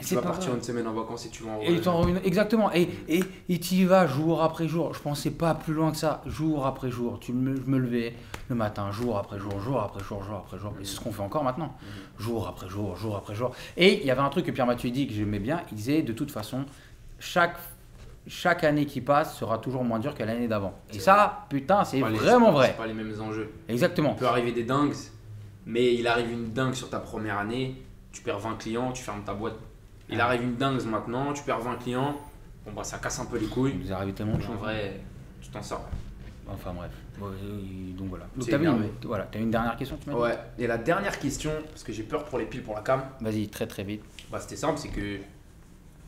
[0.00, 1.80] tu vas partir une semaine en vacances et tu vas en Et
[2.24, 2.72] exactement.
[2.72, 4.94] Et et et tu y vas jour après jour.
[4.94, 6.22] Je pensais pas plus loin que ça.
[6.26, 7.20] Jour après jour.
[7.20, 8.14] Tu me, je me levais
[8.48, 10.72] le matin, jour après jour, jour après jour, jour après jour.
[10.80, 11.74] Et c'est ce qu'on fait encore maintenant.
[12.18, 13.52] Jour après jour, jour après jour.
[13.76, 15.62] Et il y avait un truc que Pierre Mathieu dit que j'aimais bien.
[15.70, 16.64] Il disait de toute façon,
[17.20, 17.56] chaque
[18.26, 20.74] chaque année qui passe sera toujours moins dure que l'année d'avant.
[20.92, 22.74] Et ça, putain, c'est les- vraiment c'est vrai.
[22.78, 23.50] pas les mêmes enjeux.
[23.68, 24.12] Exactement.
[24.16, 24.94] Il peut arriver des dingues,
[25.66, 27.82] mais il arrive une dingue sur ta première année,
[28.12, 29.56] tu perds 20 clients, tu fermes ta boîte.
[30.08, 30.26] Il Ah.
[30.26, 32.16] arrive une dingue maintenant, tu perds 20 clients,
[32.66, 33.72] bon bah ça casse un peu les couilles.
[33.74, 35.00] Il nous est arrivé tellement de en vrai,
[35.40, 35.88] tu t'en sors.
[36.48, 36.90] Enfin bref.
[37.18, 37.30] Bon,
[37.96, 38.26] donc voilà.
[38.36, 41.84] Donc t'avais une, voilà, t'as une dernière question, tu Ouais, et la dernière question, parce
[41.84, 44.02] que j'ai peur pour les piles pour la cam, Vas-y, très très vite.
[44.30, 45.18] bah c'était simple, c'est que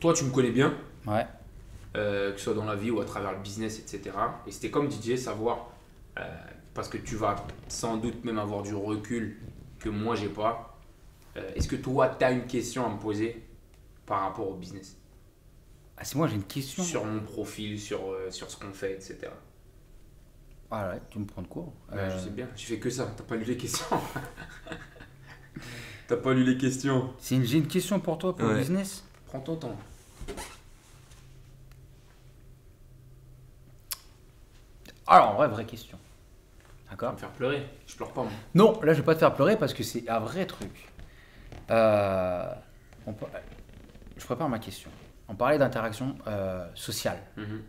[0.00, 0.74] toi tu me connais bien,
[1.06, 1.24] Ouais.
[1.96, 4.10] euh, que ce soit dans la vie ou à travers le business, etc.
[4.46, 5.68] Et c'était comme DJ, savoir,
[6.18, 6.22] euh,
[6.74, 7.36] parce que tu vas
[7.68, 9.38] sans doute même avoir du recul
[9.78, 10.78] que moi j'ai pas.
[11.36, 13.44] euh, Est-ce que toi tu as une question à me poser
[14.06, 14.96] par rapport au business?
[15.96, 16.82] Ah, c'est moi, j'ai une question.
[16.82, 19.28] Sur mon profil, sur, euh, sur ce qu'on fait, etc.
[20.68, 21.72] Ah ouais, tu me prends de court.
[21.92, 23.86] Euh, je sais bien, tu fais que ça, t'as pas lu les questions.
[26.08, 27.14] t'as pas lu les questions.
[27.30, 29.04] une- J'ai une question pour toi pour le business.
[29.26, 29.76] Prends ton temps.
[35.06, 35.98] Alors, en vrai, vraie question.
[36.94, 37.66] Tu vas D'accord me faire pleurer.
[37.86, 38.30] Je pleure pas moi.
[38.54, 40.88] Non, là, je vais pas te faire pleurer parce que c'est un vrai truc.
[41.70, 42.44] Euh,
[43.06, 43.26] on peut-
[44.16, 44.90] je prépare ma question.
[45.28, 47.18] On parlait d'interaction euh, sociale.
[47.36, 47.62] Mhm.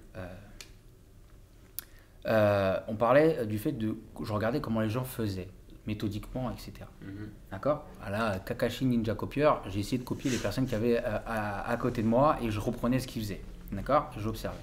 [2.28, 3.96] Euh, on parlait du fait de.
[4.24, 5.48] Je regardais comment les gens faisaient,
[5.86, 6.74] méthodiquement, etc.
[7.02, 7.30] Mhm.
[7.52, 7.86] D'accord?
[8.04, 11.70] À la Kakashi Ninja Copieur, j'ai essayé de copier les personnes qui avaient euh, à,
[11.70, 13.42] à côté de moi et je reprenais ce qu'ils faisaient.
[13.72, 14.12] D'accord?
[14.18, 14.58] J'observais.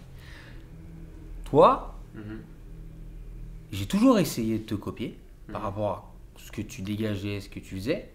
[1.44, 2.42] Toi, Mhm.
[3.72, 5.18] J'ai toujours essayé de te copier
[5.50, 5.66] par Mhm.
[5.66, 5.90] rapport
[6.36, 8.10] à ce que tu dégageais, ce que tu faisais.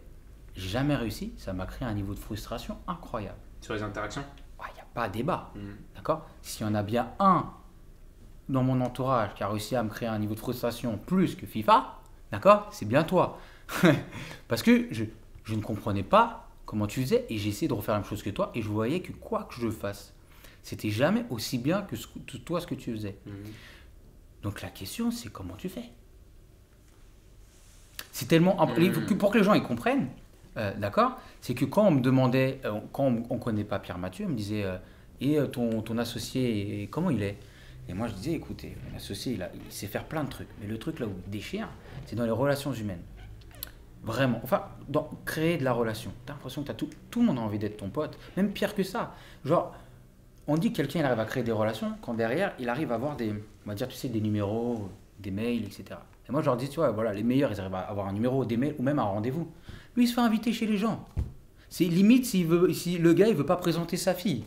[0.56, 1.34] J'ai jamais réussi.
[1.38, 3.38] Ça m'a créé un niveau de frustration incroyable.
[3.62, 4.24] Sur les interactions
[4.60, 5.52] Il n'y a pas débat.
[5.56, 5.76] Mhm.
[5.96, 6.26] D'accord?
[6.42, 7.52] S'il y en a bien un
[8.50, 11.46] dans mon entourage qui a réussi à me créer un niveau de frustration plus que
[11.46, 12.00] FIFA,
[12.32, 12.68] d'accord?
[12.72, 13.38] C'est bien toi.
[14.48, 15.04] Parce que je,
[15.44, 18.24] je ne comprenais pas comment tu faisais et j'ai essayé de refaire la même chose
[18.24, 20.14] que toi et je voyais que quoi que je fasse,
[20.64, 23.18] c'était jamais aussi bien que ce que- toi ce que tu faisais.
[23.26, 23.34] Mhm.
[24.44, 25.90] Donc la question c'est comment tu fais?
[28.12, 28.56] C'est tellement
[29.06, 30.10] que- pour que les gens ils comprennent,
[30.58, 31.20] euh, d'accord?
[31.42, 34.30] C'est que quand on me demandait, euh, quand on, on connaît pas Pierre Mathieu, on
[34.30, 34.78] me disait euh,
[35.22, 37.38] et ton, ton associé et comment il est?
[37.90, 40.48] Et moi je disais écoutez, mon associé il, a- il sait faire plein de trucs,
[40.60, 41.68] mais le truc là où il déchire,
[42.06, 43.02] c'est dans les relations humaines.
[44.04, 46.12] Vraiment, enfin, dans créer de la relation.
[46.26, 48.74] T'as l'impression que t'as tout, tout le monde a envie d'être ton pote, même pire
[48.74, 49.16] que ça.
[49.44, 49.76] Genre,
[50.48, 52.96] on dit que quelqu'un il arrive à créer des relations quand derrière il arrive à
[52.96, 53.34] avoir des,
[53.68, 54.90] on va dire, tu sais, des numéros,
[55.20, 56.00] des mails, etc.
[56.28, 58.14] Et moi je leur dis, tu vois, voilà, les meilleurs ils arrivent à avoir un
[58.14, 59.48] numéro, des mails ou même un rendez-vous.
[59.98, 61.06] Lui il se fait inviter chez les gens.
[61.68, 64.46] C'est limite s'il veut, si le gars il veut pas présenter sa fille.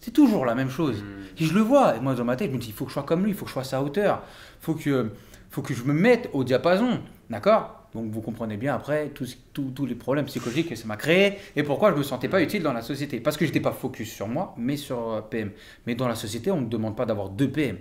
[0.00, 1.02] C'est toujours la même chose.
[1.02, 1.42] Hmm.
[1.42, 2.90] Et je le vois, et moi dans ma tête, je me dis, il faut que
[2.90, 4.22] je sois comme lui, il faut que je sois à sa hauteur,
[4.60, 5.12] il faut que,
[5.48, 7.00] faut que je me mette au diapason,
[7.30, 7.78] d'accord?
[7.94, 11.90] Donc vous comprenez bien après tous les problèmes psychologiques que ça m'a créé et pourquoi
[11.92, 13.18] je me sentais pas utile dans la société.
[13.18, 15.52] Parce que j'étais pas focus sur moi, mais sur euh, PM.
[15.86, 17.78] Mais dans la société, on ne demande pas d'avoir deux PM.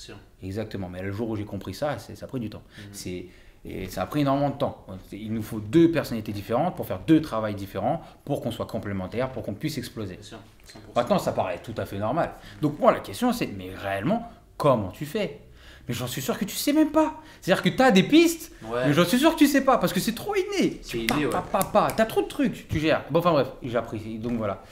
[0.00, 0.16] Sûr.
[0.42, 2.62] Exactement, mais le jour où j'ai compris ça, ça a pris du temps.
[2.78, 2.84] Mhm.
[2.92, 3.26] C'est
[3.66, 4.86] et ça a pris énormément de temps.
[5.12, 9.30] Il nous faut deux personnalités différentes pour faire deux travails différents, pour qu'on soit complémentaires,
[9.30, 10.14] pour qu'on puisse exploser.
[10.14, 10.38] Bien sûr.
[10.66, 10.78] 100%.
[10.96, 12.32] Maintenant, ça paraît tout à fait normal.
[12.62, 15.40] Donc moi, la question, c'est, mais réellement, comment tu fais?
[15.86, 17.20] Mais j'en suis sûr que tu sais même pas.
[17.42, 18.86] C'est-à-dire que tu as des pistes, Ouais.
[18.86, 20.78] mais j'en suis sûr que tu sais pas, parce que c'est trop inné.
[20.82, 23.04] C'est Tu inné, pa- pa- pa- T'as trop de trucs, tu gères.
[23.10, 24.18] Bon, enfin bref, j'apprécie.
[24.18, 24.62] Donc voilà.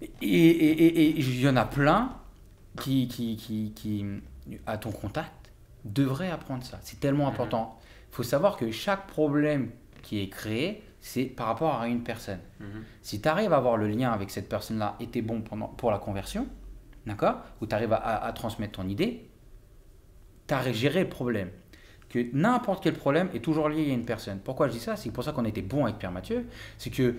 [0.00, 2.12] Et et- et- et il y en a plein
[2.80, 4.04] qui, qui, qui, qui,
[4.66, 5.50] à ton contact,
[5.84, 6.78] devraient apprendre ça.
[6.82, 7.32] C'est tellement Mhm.
[7.32, 7.78] important.
[8.10, 9.70] Il faut savoir que chaque problème
[10.02, 12.40] qui est créé, c'est par rapport à une personne.
[12.60, 12.66] Mhm.
[13.02, 15.90] Si tu arrives à avoir le lien avec cette personne-là et t'es bon pendant, pour
[15.90, 16.46] la conversion,
[17.06, 19.28] d'accord Ou tu arrives à, à- à transmettre ton idée,
[20.46, 21.50] tu as géré le problème.
[22.08, 24.38] Que n'importe quel problème est toujours lié à une personne.
[24.38, 24.96] Pourquoi je dis ça?
[24.96, 26.46] C'est pour ça qu'on était bon avec Pierre Mathieu.
[26.78, 27.14] C'est que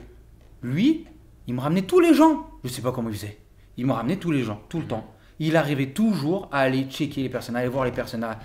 [0.62, 1.06] lui,
[1.48, 2.48] il me ramenait tous les gens.
[2.64, 3.38] Je sais pas comment il faisait.
[3.76, 5.10] Il me ramenait tous les gens, tout le temps.
[5.40, 8.24] Il arrivait toujours à aller checker les personnes, à aller voir les personnes.
[8.24, 8.40] à-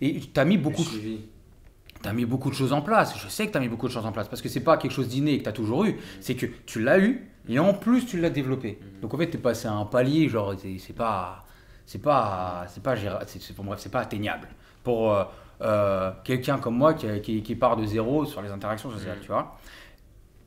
[0.00, 3.18] Et tu as mis beaucoup de mis beaucoup de choses en place.
[3.18, 4.78] Je sais que tu as mis beaucoup de choses en place parce que c'est pas
[4.78, 5.96] quelque chose d'inné que tu as toujours eu.
[6.20, 8.78] C'est que tu l'as eu et en plus tu l'as développé.
[9.02, 11.44] Donc en fait, tu es passé à un palier, genre, c'est pas.
[11.84, 12.64] C'est pas.
[12.68, 14.48] C'est pas, géra- c'est- c'est- bref, c'est pas atteignable.
[14.82, 15.24] Pour euh,
[15.60, 19.22] euh, quelqu'un comme moi qui, qui- qui part de zéro sur les interactions sociales, Mhm.
[19.22, 19.58] tu vois.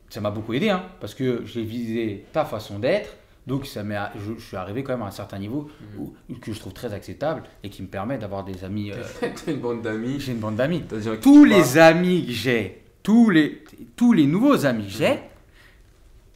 [0.10, 3.16] Ça m'a beaucoup aidé hein, parce que j'ai visé ta façon d'être.
[3.46, 3.84] Donc ça
[4.16, 6.94] je, je suis arrivé quand même à un certain niveau où- que je trouve très
[6.94, 8.92] acceptable et qui me permet d'avoir des amis.
[8.92, 9.04] euh,
[9.46, 10.20] T'as une bande d'amis.
[10.20, 10.84] j'ai une bande d'amis
[11.22, 13.64] tous les amis que j'ai, tous les,
[13.98, 15.20] tous les nouveaux amis que j'ai,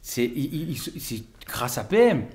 [0.02, 2.18] c'est ils- c'est grâce à PM.
[2.18, 2.26] Mhm.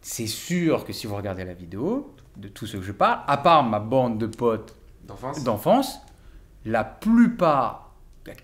[0.00, 3.36] C'est sûr que si vous regardez la vidéo de tout ce que je parle, à
[3.36, 4.74] part ma bande de potes
[5.06, 5.98] D'enfance d'enfance,
[6.64, 7.94] la plupart,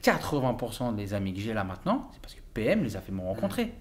[0.03, 3.21] 80% des amis que j'ai là maintenant, c'est parce que PM les a fait me
[3.21, 3.73] rencontrer.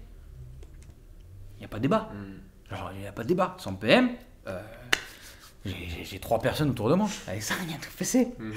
[1.64, 2.10] Il n'y a pas de débat.
[2.12, 2.76] Mhm.
[2.76, 3.56] Genre, il n'y a pas de débat.
[3.58, 4.10] Sans PM,
[4.48, 4.60] euh,
[5.64, 7.08] j'ai- trois personnes autour de moi.
[7.26, 8.28] Avec ça, rien de fessé.
[8.38, 8.52] Mhm.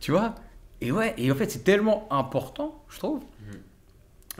[0.00, 0.34] Tu vois?
[0.80, 3.20] Et ouais, et en fait, c'est tellement important, je trouve.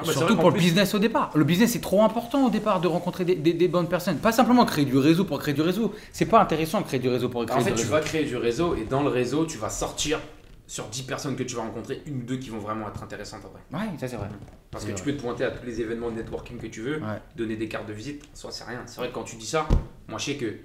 [0.01, 1.33] Ah bah, Surtout pour le plus- business au départ.
[1.35, 4.19] Le business, c'est trop important au départ de rencontrer des, des- des bonnes personnes.
[4.19, 5.93] Pas simplement créer du réseau pour créer du réseau.
[6.13, 7.93] C'est pas intéressant de créer du réseau pour créer En fait, du tu réseau.
[7.93, 10.21] vas créer du réseau et dans le réseau, tu vas sortir
[10.69, 13.43] sur 10 personnes que tu vas rencontrer, une ou deux qui vont vraiment être intéressantes
[13.45, 13.61] après.
[13.77, 14.29] Ouais, ça c'est vrai.
[14.71, 16.97] Parce que tu peux te pointer à tous les événements de networking que tu veux,
[16.99, 17.21] Ouais.
[17.37, 18.83] donner des cartes de visite, soit c'est rien.
[18.87, 19.67] C'est vrai que quand tu dis ça,
[20.09, 20.57] moi je sais que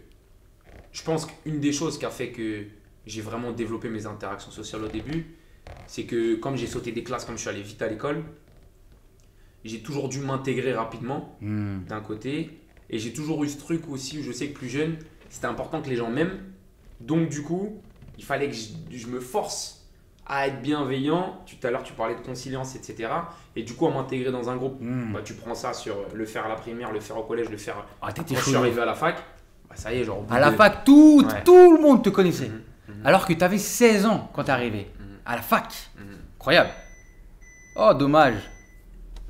[0.92, 2.66] je pense qu'une des choses qui a fait que
[3.06, 5.26] j'ai vraiment développé mes interactions sociales au début,
[5.88, 8.24] c'est que comme j'ai sauté des classes, comme je suis allé vite à l'école,
[9.64, 11.84] j'ai toujours dû m'intégrer rapidement Hmm.
[11.88, 12.60] d'un côté.
[12.90, 14.98] Et j'ai toujours eu ce truc aussi où je sais que plus jeune,
[15.30, 16.40] c'était important que les gens m'aiment.
[17.00, 17.82] Donc du coup,
[18.18, 19.83] il fallait que je, je me force
[20.26, 21.40] à être bienveillant.
[21.46, 23.10] Tout à l'heure, tu parlais de conciliance, etc.
[23.56, 24.78] Et du coup, à m'intégrer dans un groupe.
[24.80, 25.14] Hmm.
[25.14, 27.58] Bah, tu prends ça sur le faire à la primaire, le faire au collège, le
[27.58, 29.16] faire Ah, quand je suis arrivé à la fac.
[29.70, 30.26] Bah, ça y est, genre.
[30.30, 31.44] À la de- fac, tout, Ouais.
[31.44, 32.50] tout le monde te connaissait.
[32.50, 32.62] Mhm,
[33.00, 34.88] mhm, Alors que t'avais 16 ans quand t'es arrivé.
[35.00, 35.06] Mhm.
[35.26, 35.74] À la fac.
[36.38, 36.70] Incroyable.
[37.76, 38.36] Oh, dommage.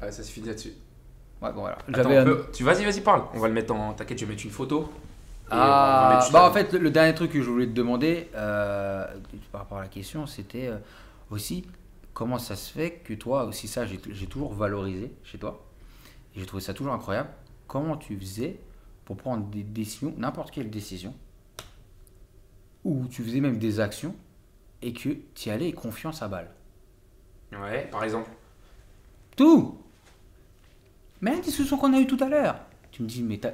[0.02, 0.74] Ouais, ça se finit là-dessus.
[1.42, 1.78] Ouais, bon, voilà.
[1.94, 3.24] Attends, peut- Tu vas-y, vas-y, parle.
[3.34, 3.94] On va le mettre en.
[3.94, 4.90] T'inquiète, je vais mettre une photo.
[5.54, 9.06] Va Ah, bah en fait, le, dernier truc que je voulais te demander euh,
[9.52, 10.78] par rapport à la question, c'était euh,
[11.30, 11.66] aussi
[12.14, 15.64] comment ça se fait que toi, aussi ça, j'ai toujours valorisé chez toi,
[16.36, 17.30] et j'ai trouvé ça toujours incroyable.
[17.68, 18.60] Comment tu faisais
[19.06, 21.14] pour prendre des décisions, n'importe quelle décision,
[22.84, 24.16] ou tu faisais même des actions,
[24.82, 26.50] et que tu y allais et confiance à balle?
[27.52, 28.30] Ouais, par exemple.
[29.36, 29.78] Tout
[31.22, 32.56] Mais la discussion qu'on a eue tout à l'heure,
[32.92, 33.54] tu me dis, mais t'as-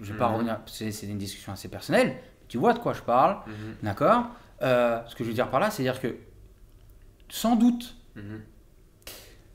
[0.00, 0.34] je vais pas Mhm.
[0.34, 2.16] revenir, c'est c'est une discussion assez personnelle,
[2.48, 3.52] tu vois de quoi je parle, Mhm,
[3.82, 4.24] D'accord?
[4.62, 6.16] Euh, Ce que je veux dire par là, c'est-à-dire que,
[7.28, 8.40] sans doute, mhm.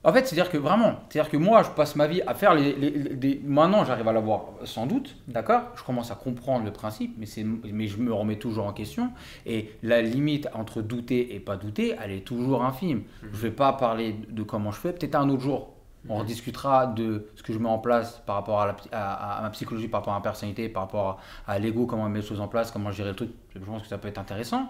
[0.03, 2.73] en fait, c'est-à-dire que vraiment, c'est-à-dire que moi, je passe ma vie à faire les.
[2.73, 5.63] les- les- des- Maintenant, j'arrive à l'avoir sans doute, d'accord?
[5.75, 9.11] Je commence à comprendre le principe, mais, c'est- mais je me remets toujours en question.
[9.45, 13.03] Et la limite entre douter et pas douter, elle est toujours infime.
[13.31, 15.74] Je vais pas parler de comment je fais, peut-être un autre jour.
[16.07, 19.41] On rediscutera de ce que je mets en place par rapport à, la, à- à
[19.41, 22.29] ma psychologie, par rapport à ma personnalité, par rapport à, à l'ego, comment mettre les
[22.29, 23.31] choses en place, comment gérer le truc.
[23.55, 24.69] Je pense que ça peut être intéressant.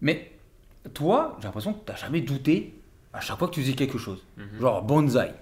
[0.00, 0.32] Mais
[0.94, 2.74] toi, j'ai l'impression que tu n'as jamais douté
[3.12, 4.24] à chaque fois que tu faisais quelque chose.
[4.36, 4.60] Mhm.
[4.60, 5.32] Genre bonsaï.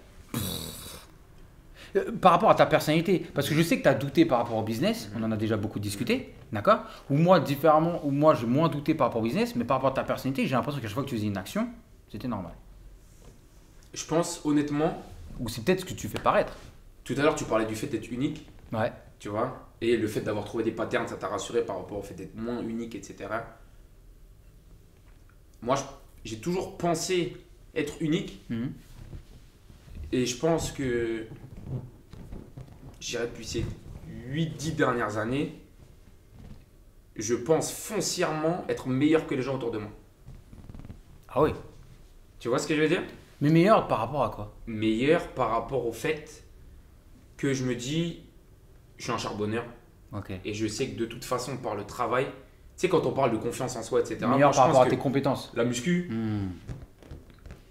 [1.97, 4.39] Euh, Par rapport à ta personnalité, parce que je sais que tu as douté par
[4.39, 6.81] rapport au business, on en a déjà beaucoup discuté, d'accord?
[7.11, 9.91] Ou moi, différemment, ou moi, j'ai moins douté par rapport au business, mais par rapport
[9.91, 11.69] à ta personnalité, j'ai l'impression qu'à chaque fois que tu faisais une action,
[12.11, 12.53] c'était normal.
[13.97, 15.03] Je pense honnêtement,
[15.41, 16.53] Ou c'est peut-être ce que tu fais paraître.
[17.03, 18.47] tout à l'heure tu parlais du fait d'être unique.
[18.73, 18.93] Ouais.
[19.19, 22.03] Tu vois Et le fait d'avoir trouvé des patterns, ça t'a rassuré par rapport au
[22.03, 23.31] fait d'être moins unique, etc.
[25.63, 25.77] Moi,
[26.25, 27.37] j'ai toujours pensé
[27.75, 28.45] être unique.
[28.51, 28.73] Mhm.
[30.13, 31.27] Et je pense que,
[33.01, 33.65] je dirais depuis ces
[34.29, 35.55] 8-10 dernières années,
[37.17, 39.91] je pense foncièrement être meilleur que les gens autour de moi.
[41.29, 41.51] Ah oui.
[42.39, 43.03] Tu vois ce que je veux dire?
[43.41, 44.55] Mais meilleur par rapport à quoi?
[44.67, 46.45] Meilleur par rapport au fait
[47.37, 48.23] que je me dis,
[48.97, 49.65] je suis un charbonneur
[50.45, 52.33] et je sais que de toute façon, par le travail, tu
[52.77, 54.97] sais, quand on parle de confiance en soi, etc., Meilleur moi, par rapport à tes
[54.97, 55.53] compétences.
[55.55, 56.49] la muscu, Hmm.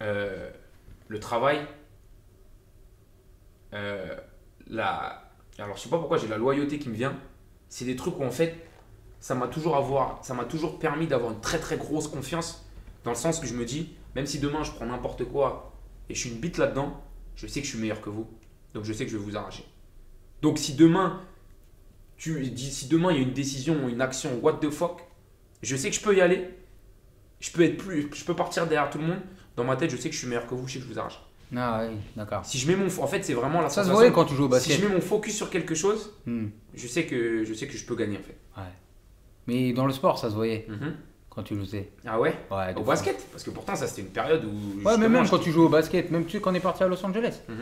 [0.01, 0.49] euh,
[1.07, 1.59] le travail,
[3.73, 4.15] euh,
[4.67, 5.23] la...
[5.57, 7.17] alors je sais pas pourquoi j'ai la loyauté qui me vient,
[7.69, 8.55] c'est des trucs où en fait
[9.19, 12.65] ça m'a toujours avoir, ça m'a toujours permis d'avoir une très très grosse confiance
[13.03, 15.73] dans le sens que je me dis même si demain je prends n'importe quoi
[16.09, 17.01] et je suis une bite là-dedans,
[17.35, 18.27] je sais que je suis meilleur que vous,
[18.73, 19.65] donc je sais que je vais vous arracher.
[20.41, 21.21] Donc si demain
[22.17, 25.01] tu dis si demain il y a une décision, une action, what the fuck,
[25.61, 26.47] je sais que je peux y aller,
[27.39, 29.19] je peux être plus, je peux partir derrière tout le monde.
[29.55, 30.89] Dans ma tête, je sais que je suis meilleur que vous, je sais que je
[30.91, 31.21] vous arrache.
[31.55, 32.43] Ah oui, d'accord.
[32.45, 34.43] Si je mets mon, en fait, c'est vraiment la Ça se voyait quand tu joues
[34.45, 34.79] au Si basket.
[34.81, 36.47] je mets mon focus sur quelque chose, Hmm.
[36.73, 38.37] je sais que je sais que je peux gagner en fait.
[38.57, 38.67] Ouais.
[39.47, 40.95] Mais dans le sport, ça se voyait Mhm.
[41.35, 41.91] Quand tu jouais.
[42.07, 44.83] Ah ouais Ouais, Au basket Parce que pourtant, ça c'était une période où.
[44.87, 46.83] Ouais, mais même quand tu joues au basket, même tu sais, quand on est parti
[46.83, 47.55] à Los Angeles, Mhm.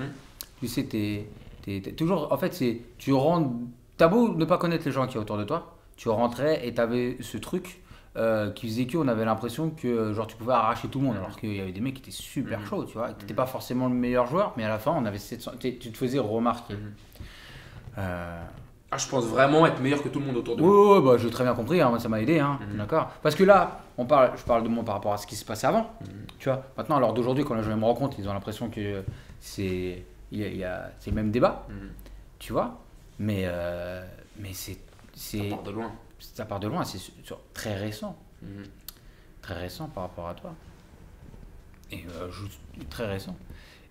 [0.60, 1.28] tu sais, t'es
[1.64, 2.32] t'es toujours.
[2.32, 2.82] En fait, c'est.
[2.98, 3.50] Tu rentres.
[3.98, 6.74] T'as beau ne pas connaître les gens qui sont autour de toi, tu rentrais et
[6.74, 7.80] t'avais ce truc
[8.16, 11.36] euh, qui faisait qu'on avait l'impression que genre, tu pouvais arracher tout le monde, alors
[11.40, 12.66] qu'il y avait des mecs qui étaient super Mhm.
[12.68, 13.10] chauds, tu vois.
[13.14, 15.92] T'étais pas forcément le meilleur joueur, mais à la fin, on avait 700 t'es- tu
[15.92, 16.74] te faisais remarquer.
[16.76, 16.94] Mhm.
[17.98, 18.44] Euh,
[18.94, 21.00] Ah, je pense vraiment être meilleur que tout le monde autour de Oui, moi.
[21.00, 22.78] oui, bah, j'ai très bien compris, hein, moi, ça m'a aidé, hein, Mhm.
[22.78, 23.10] d'accord.
[23.24, 25.44] Parce que là, on parle, je parle de moi par rapport à ce qui se
[25.44, 26.08] passait avant, Mhm.
[26.38, 26.64] tu vois.
[26.78, 29.04] Maintenant, à l'heure d'aujourd'hui, quand les gens me rencontrent, ils ont l'impression que
[29.40, 31.90] c'est, il y a, il y a- c'est le même débat, Mhm.
[32.38, 32.80] tu vois.
[33.18, 34.06] Mais, euh,
[34.38, 34.78] mais c'est,
[35.16, 35.92] Ça part de loin.
[36.20, 37.00] ça part de loin, c'est
[37.56, 38.66] très récent, Mhm.
[39.42, 40.54] très récent par rapport à toi.
[41.92, 43.36] Et euh, je- très récent.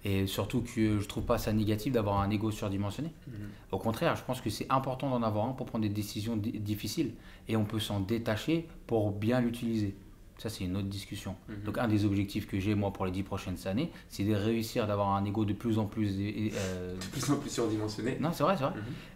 [0.04, 3.12] Et surtout que je trouve pas ça négatif d'avoir un ego surdimensionné.
[3.28, 3.34] Mhm.
[3.70, 6.58] Au contraire, je pense que c'est important d'en avoir un pour prendre des décisions di-
[6.58, 7.12] difficiles.
[7.48, 9.94] Et on peut s'en détacher pour bien l'utiliser.
[10.38, 11.36] Ça, c'est une autre discussion.
[11.48, 11.62] Mhm.
[11.66, 14.88] Donc, un des objectifs que j'ai, moi, pour les dix prochaines années, c'est de réussir
[14.88, 16.10] d'avoir un ego de plus en plus.
[16.18, 18.16] euh, De plus en plus surdimensionné.
[18.18, 18.72] Non, c'est vrai, c'est vrai.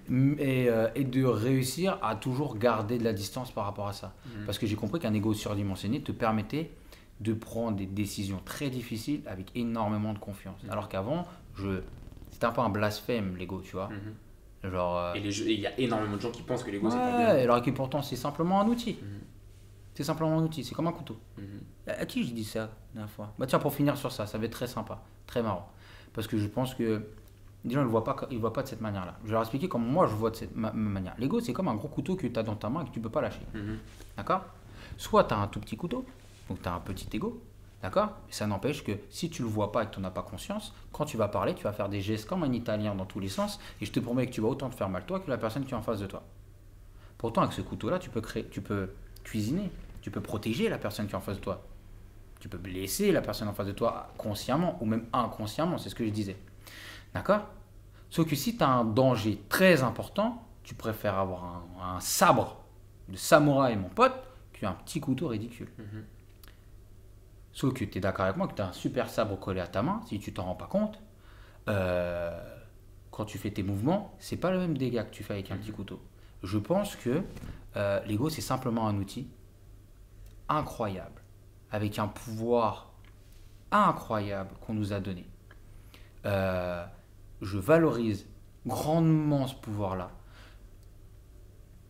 [0.09, 0.37] Mhm.
[0.39, 4.15] Et, euh, et de réussir à toujours garder de la distance par rapport à ça.
[4.45, 6.71] Parce que j'ai compris qu'un ego surdimensionné te permettait
[7.21, 10.63] de prendre des décisions très difficiles avec énormément de confiance.
[10.65, 10.71] Mhm.
[10.71, 11.81] Alors qu'avant, je...
[12.31, 13.89] c'était un peu un blasphème, l'ego, tu vois.
[13.89, 14.71] Mhm.
[14.71, 14.99] Genre.
[14.99, 17.17] euh, Et il y a énormément de gens qui pensent que l'ego c'est pas Ouais,
[17.17, 17.43] bien.
[17.45, 18.99] alors que pourtant c'est simplement un outil.
[19.01, 19.21] Mhm.
[19.95, 21.17] C'est simplement un outil, c'est comme un couteau.
[21.39, 21.45] Mhm.
[21.89, 23.33] À qui j'ai dit ça la dernière fois?
[23.39, 25.71] Bah tiens, pour finir sur ça, ça va être très sympa, très marrant.
[26.13, 27.07] Parce que je pense que
[27.65, 29.17] les gens ne le voient pas, ils voient pas de cette manière-là.
[29.23, 31.15] Je vais leur expliquer comment moi je vois de cette ma- ma manière.
[31.19, 33.01] L'ego, c'est comme un gros couteau que tu as dans ta main et que tu
[33.01, 33.41] peux pas lâcher.
[34.17, 34.43] D'accord?
[34.99, 36.05] Soit tu as un tout petit couteau,
[36.49, 37.43] donc tu as un petit ego.
[37.83, 38.13] D'accord?
[38.31, 40.75] Ça n'empêche que si tu le vois pas et que tu n'en as pas conscience,
[40.93, 43.29] quand tu vas parler, tu vas faire des gestes comme un italien dans tous les
[43.29, 43.61] sens.
[43.81, 45.65] Et je te promets que tu vas autant te faire mal toi que la personne
[45.65, 46.23] qui est en face de toi.
[47.19, 48.91] Pourtant, avec ce couteau-là, tu peux créer, tu peux
[49.25, 49.71] cuisiner,
[50.01, 51.63] tu peux protéger la personne qui est en face de toi.
[52.41, 55.95] Tu peux blesser la personne en face de toi consciemment ou même inconsciemment, c'est ce
[55.95, 56.37] que je disais.
[57.15, 57.43] D'accord?
[58.11, 62.57] Sauf que si tu as un danger très important, tu préfères avoir un, sabre
[63.09, 64.15] de samouraï, mon pote,
[64.53, 65.69] qu'un petit couteau ridicule.
[65.79, 66.05] Mhm.
[67.57, 69.67] Sauf que tu es d'accord avec moi que tu as un super sabre collé à
[69.67, 71.01] ta main, si tu t'en rends pas compte,
[71.71, 72.39] euh,
[73.11, 75.57] quand tu fais tes mouvements, c'est pas le même dégât que tu fais avec un
[75.57, 75.99] petit couteau.
[76.43, 77.23] Je pense que
[77.77, 79.31] euh, l'ego, c'est simplement un outil
[80.51, 81.23] incroyable,
[81.71, 82.93] avec un pouvoir
[83.71, 85.27] incroyable qu'on nous a donné.
[86.27, 86.85] Euh,
[87.41, 88.29] je valorise
[88.67, 90.11] grandement ce pouvoir-là.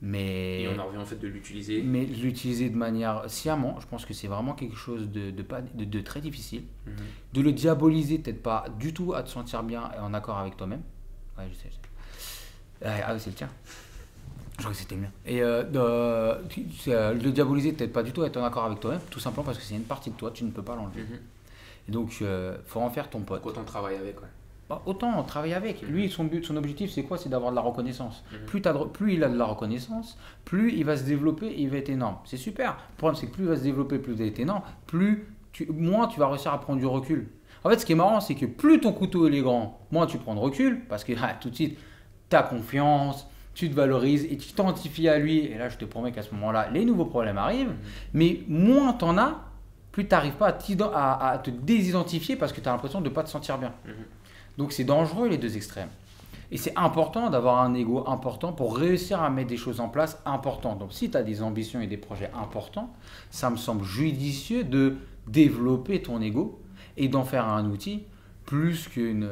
[0.09, 1.83] Mais Et on en revient en fait de l'utiliser.
[1.83, 5.61] mais l'utiliser de manière sciemment, je pense que c'est vraiment quelque chose de, de, pas,
[5.63, 6.63] de, de très difficile.
[6.87, 6.93] Mhm.
[7.35, 10.57] De le diaboliser, peut-être pas du tout à te sentir bien et en accord avec
[10.57, 10.83] toi-même.
[11.37, 13.03] Ouais, je sais, je sais.
[13.05, 13.49] Ah, oui, c'est le tien.
[14.53, 15.11] Je crois que c'était le mien.
[15.27, 19.01] Et euh, de, euh, le diaboliser, peut-être pas du tout être en accord avec toi-même,
[19.11, 21.03] tout simplement parce que c'est une partie de toi, tu ne peux pas l'enlever.
[21.03, 21.19] Mhm.
[21.89, 23.43] Et donc, euh, faut en faire ton pote.
[23.43, 24.21] Donc autant travailler avec.
[24.21, 24.29] Ouais.
[24.69, 25.83] Bah, autant travailler avec.
[25.83, 27.19] Lui, son but, son objectif, c'est quoi?
[27.19, 28.25] C'est d'avoir de la reconnaissance.
[28.33, 28.39] Mhm.
[28.47, 31.71] Plus, de- plus il a de la reconnaissance, plus il va se développer et il
[31.71, 32.17] va être énorme.
[32.25, 32.77] C'est super.
[32.93, 35.29] Le problème, c'est que plus il va se développer, plus il va être énorme, plus
[35.53, 37.29] tu, moins tu vas réussir à prendre du recul.
[37.65, 40.19] En fait, ce qui est marrant, c'est que plus ton couteau est grand, moins tu
[40.19, 41.79] prends de recul, parce que ah, tout de suite,
[42.29, 45.39] tu as confiance, tu te valorises et tu t'identifies à lui.
[45.47, 47.73] Et là, je te promets qu'à ce moment-là, les nouveaux problèmes arrivent.
[48.15, 49.45] Mais moins tu en as,
[49.93, 53.01] plus tu n'arrives pas à, t'iden- à- à te désidentifier parce que tu as l'impression
[53.01, 53.73] de ne pas te sentir bien.
[53.87, 53.95] Mhm.
[54.59, 55.91] Donc c'est dangereux les deux extrêmes.
[56.51, 60.21] Et c'est important d'avoir un ego important pour réussir à mettre des choses en place
[60.25, 60.79] importantes.
[60.79, 62.95] Donc si tu as des ambitions et des projets importants,
[63.31, 64.97] ça me semble judicieux de
[65.27, 66.61] développer ton ego
[66.97, 68.05] et d'en faire un outil
[68.45, 69.29] plus, qu'une,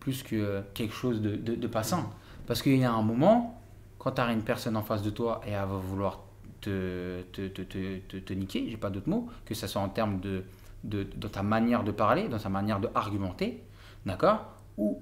[0.00, 2.10] plus que quelque chose de, de, passant.
[2.48, 3.60] Parce qu'il y a un moment,
[3.98, 6.20] quand tu as une personne en face de toi et elle va vouloir
[6.60, 10.18] te, te, te, te, te niquer, j'ai pas d'autre mot, que ce soit en termes
[10.18, 10.42] de,
[10.82, 13.62] de, de, ta manière de parler, dans sa manière de argumenter,
[14.04, 14.55] d'accord?
[14.76, 15.00] Ou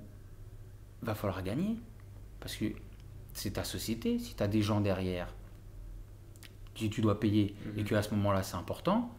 [1.03, 1.77] va falloir gagner.
[2.41, 2.67] Parce que
[3.33, 5.35] c'est ta société, si tu as des gens derrière,
[6.75, 7.85] tu, tu dois payer, et mhm.
[7.85, 9.11] qu'à ce moment-là c'est important,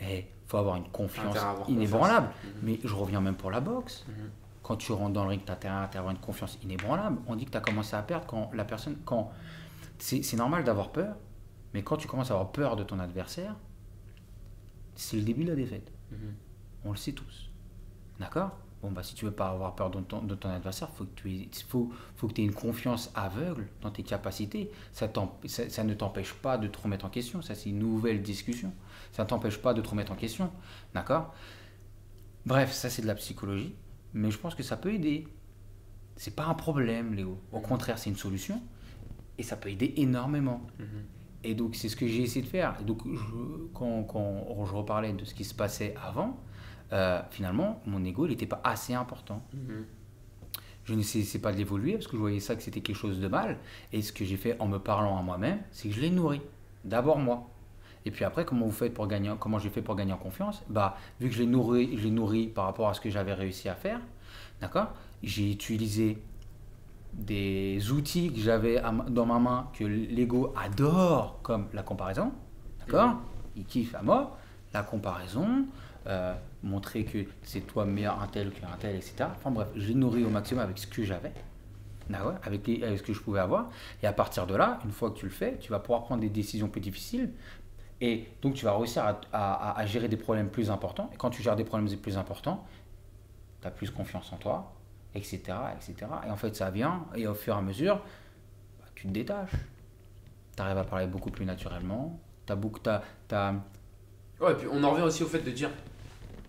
[0.00, 1.36] il eh, faut avoir une confiance
[1.68, 2.28] inébranlable.
[2.28, 2.50] Mhm.
[2.62, 4.04] Mais je reviens même pour la boxe.
[4.08, 4.30] Mhm.
[4.62, 7.18] Quand tu rentres dans le ring, tu as à avoir une confiance inébranlable.
[7.26, 8.96] On dit que tu as commencé à perdre quand la personne.
[9.04, 9.32] quand
[9.98, 11.16] C'est normal d'avoir peur,
[11.74, 13.56] mais quand tu commences à avoir peur de ton adversaire,
[14.94, 15.90] c'est le début de la défaite.
[16.84, 17.50] On le sait tous.
[18.18, 18.52] D'accord?
[18.82, 21.04] Bon, bah, si tu veux pas avoir peur de ton, de ton adversaire, il faut
[21.04, 24.70] que tu aies, faut, faut que aies une confiance aveugle dans tes capacités.
[24.92, 25.10] Ça,
[25.46, 27.42] ça, ça ne t'empêche pas de te remettre en question.
[27.42, 28.72] Ça, c'est une nouvelle discussion.
[29.12, 30.50] Ça ne t'empêche pas de te remettre en question.
[30.94, 31.34] D'accord?
[32.46, 33.74] Bref, ça, c'est de la psychologie.
[34.14, 35.28] Mais je pense que ça peut aider.
[36.16, 37.38] C'est pas un problème, Léo.
[37.52, 37.62] Au mhm.
[37.62, 38.62] contraire, c'est une solution.
[39.36, 40.66] Et ça peut aider énormément.
[40.78, 40.86] Mhm.
[41.44, 42.82] Et donc, c'est ce que j'ai essayé de faire.
[42.82, 43.02] donc,
[43.74, 46.38] quand, quand je reparlais de ce qui se passait avant,
[46.92, 49.42] euh, finalement, mon ego, il n'était pas assez important.
[49.54, 49.84] Mhm.
[50.84, 53.20] Je ne cessais pas de l'évoluer parce que je voyais ça que c'était quelque chose
[53.20, 53.58] de mal.
[53.92, 56.40] Et ce que j'ai fait en me parlant à moi-même, c'est que je l'ai nourri.
[56.84, 57.48] D'abord moi.
[58.06, 60.62] Et puis après, comment vous faites pour gagner, comment j'ai fait pour gagner en confiance?
[60.68, 63.34] Bah, vu que je l'ai nourri, je l'ai nourri par rapport à ce que j'avais
[63.34, 64.00] réussi à faire,
[64.60, 64.88] d'accord?
[65.22, 66.18] J'ai utilisé
[67.12, 72.32] des outils que j'avais dans ma main que l'ego adore, comme la comparaison,
[72.80, 73.08] d'accord?
[73.08, 73.20] Mhm.
[73.56, 74.38] Il kiffe à moi
[74.72, 75.66] la comparaison,
[76.06, 79.26] euh, montrer que c'est toi meilleur un tel qu'un tel, etc.
[79.36, 81.32] Enfin bref, j'ai nourri au maximum avec ce que j'avais,
[82.42, 83.70] avec, ce que je pouvais avoir.
[84.02, 86.20] Et à partir de là, une fois que tu le fais, tu vas pouvoir prendre
[86.20, 87.32] des décisions plus difficiles.
[88.00, 91.10] Et donc tu vas réussir à, gérer des problèmes plus importants.
[91.12, 92.66] Et quand tu gères des problèmes plus importants,
[93.60, 94.72] tu as plus confiance en toi,
[95.14, 95.40] etc.,
[95.76, 96.10] etc.
[96.26, 97.96] Et en fait, ça vient, et au fur et à mesure,
[98.78, 99.52] bah, tu te détaches.
[100.56, 102.18] Tu arrives à parler beaucoup plus naturellement.
[102.46, 102.80] Tu as beaucoup...
[102.86, 103.54] As, as,
[104.40, 105.70] Ouais, et puis on en revient aussi au fait de dire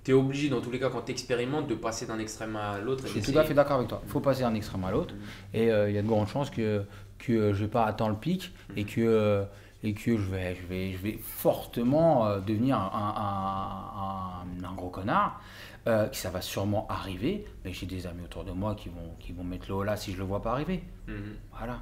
[0.04, 2.80] tu es obligé, dans tous les cas, quand tu expérimentes, de passer d'un extrême à
[2.80, 3.04] l'autre.
[3.06, 4.02] Je suis tout à fait d'accord avec toi.
[4.04, 5.14] Il faut passer d'un extrême à l'autre.
[5.14, 5.56] Mm.
[5.56, 6.84] Et euh, il y a de grandes chances que,
[7.20, 8.78] que euh, je ne vais pas attendre le pic mm.
[8.78, 9.44] et que, euh,
[9.84, 15.42] et que je, vais, je, vais, je vais fortement devenir un, un, un, gros connard.
[15.86, 19.34] que ça va sûrement arriver, mais j'ai des amis autour de moi qui vont, qui
[19.34, 20.84] vont mettre le haut là si je ne le vois pas arriver.
[21.08, 21.14] Mm-hmm.
[21.58, 21.80] Voilà.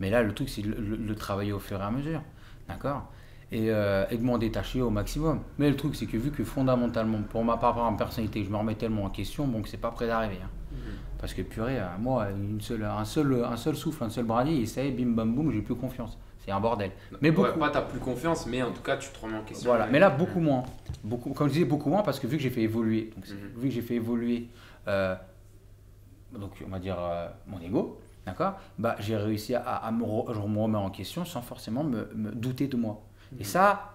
[0.00, 2.22] Mais là, le truc, c'est de le travailler au fur et à mesure.
[2.68, 3.10] D'accord?
[3.52, 5.40] Euh, et, de m'en détacher au maximum.
[5.56, 8.56] Mais le truc, c'est que vu que fondamentalement, pour ma part, en personnalité, je me
[8.56, 10.38] remets tellement en question, bon, que c'est pas prêt d'arriver.
[10.44, 10.50] Hein.
[10.72, 10.78] Mhm.
[11.18, 14.60] Parce que purée, euh, moi, une seule, un, seul, un seul souffle, un seul brindis,
[14.60, 16.18] et ça y est, bim bam boum, j'ai plus confiance.
[16.40, 16.92] C'est un bordel.
[17.22, 17.58] Mais beaucoup.
[17.58, 19.70] Ouais, pas plus confiance, mais en tout cas, tu te remets en question.
[19.70, 20.64] Voilà, mais là, beaucoup moins.
[21.02, 23.60] Beaucoup, comme je disais, beaucoup moins, parce que vu que j'ai fait évoluer, donc, mhm.
[23.60, 24.48] vu que j'ai fait évoluer,
[24.88, 25.14] euh,
[26.38, 26.98] donc on va dire
[27.46, 30.04] mon ego, d'accord bah, J'ai réussi à, me,
[30.34, 33.07] je me remets en question sans forcément me, me douter de moi.
[33.38, 33.94] Et ça,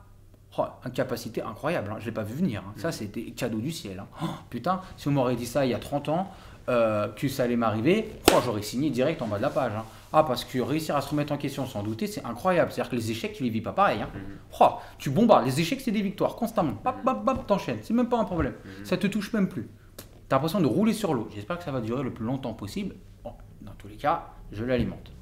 [0.57, 1.95] oh, une capacité incroyable, hein.
[1.99, 2.63] je ne l'ai pas vu venir.
[2.65, 2.73] Hein.
[2.77, 2.91] Ça, mm.
[2.91, 3.99] c'était cadeau du ciel.
[3.99, 4.07] Hein.
[4.23, 6.31] Oh, putain, si on m'aurait dit ça il y a 30 ans,
[6.69, 9.73] euh, que ça allait m'arriver, oh, j'aurais signé direct en bas de la page.
[10.13, 12.71] Ah, parce que réussir à se remettre en question sans douter, c'est incroyable.
[12.71, 13.99] C'est-à-dire que les échecs, tu les vis pas pareil.
[13.99, 14.65] Mm.
[14.99, 15.45] tu bombardes.
[15.45, 16.77] Les échecs, c'est des victoires constamment.
[16.83, 17.79] Bap, bap, bap, t'enchaînes.
[17.81, 18.53] C'est même pas un problème.
[18.63, 18.85] Mm.
[18.85, 19.67] Ça te touche même plus.
[19.97, 21.27] Tu as l'impression de rouler sur l'eau.
[21.33, 22.95] J'espère que ça va durer le plus longtemps possible.
[23.23, 25.12] dans tous les cas, je l'alimente.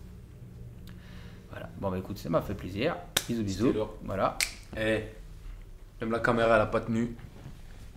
[1.82, 2.96] Bon, bah écoute, ça m'a fait plaisir.
[3.28, 3.74] Bisous, bisous.
[3.74, 3.96] Lourd.
[4.04, 4.38] Voilà.
[4.78, 5.02] Eh,
[6.00, 7.16] même la caméra, elle a pas tenu.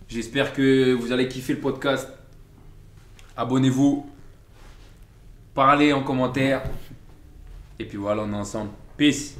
[0.07, 2.09] J'espère que vous allez kiffer le podcast.
[3.37, 4.09] Abonnez-vous.
[5.53, 6.63] Parlez en commentaire.
[7.77, 8.71] Et puis voilà, on est ensemble.
[8.97, 9.35] Peace.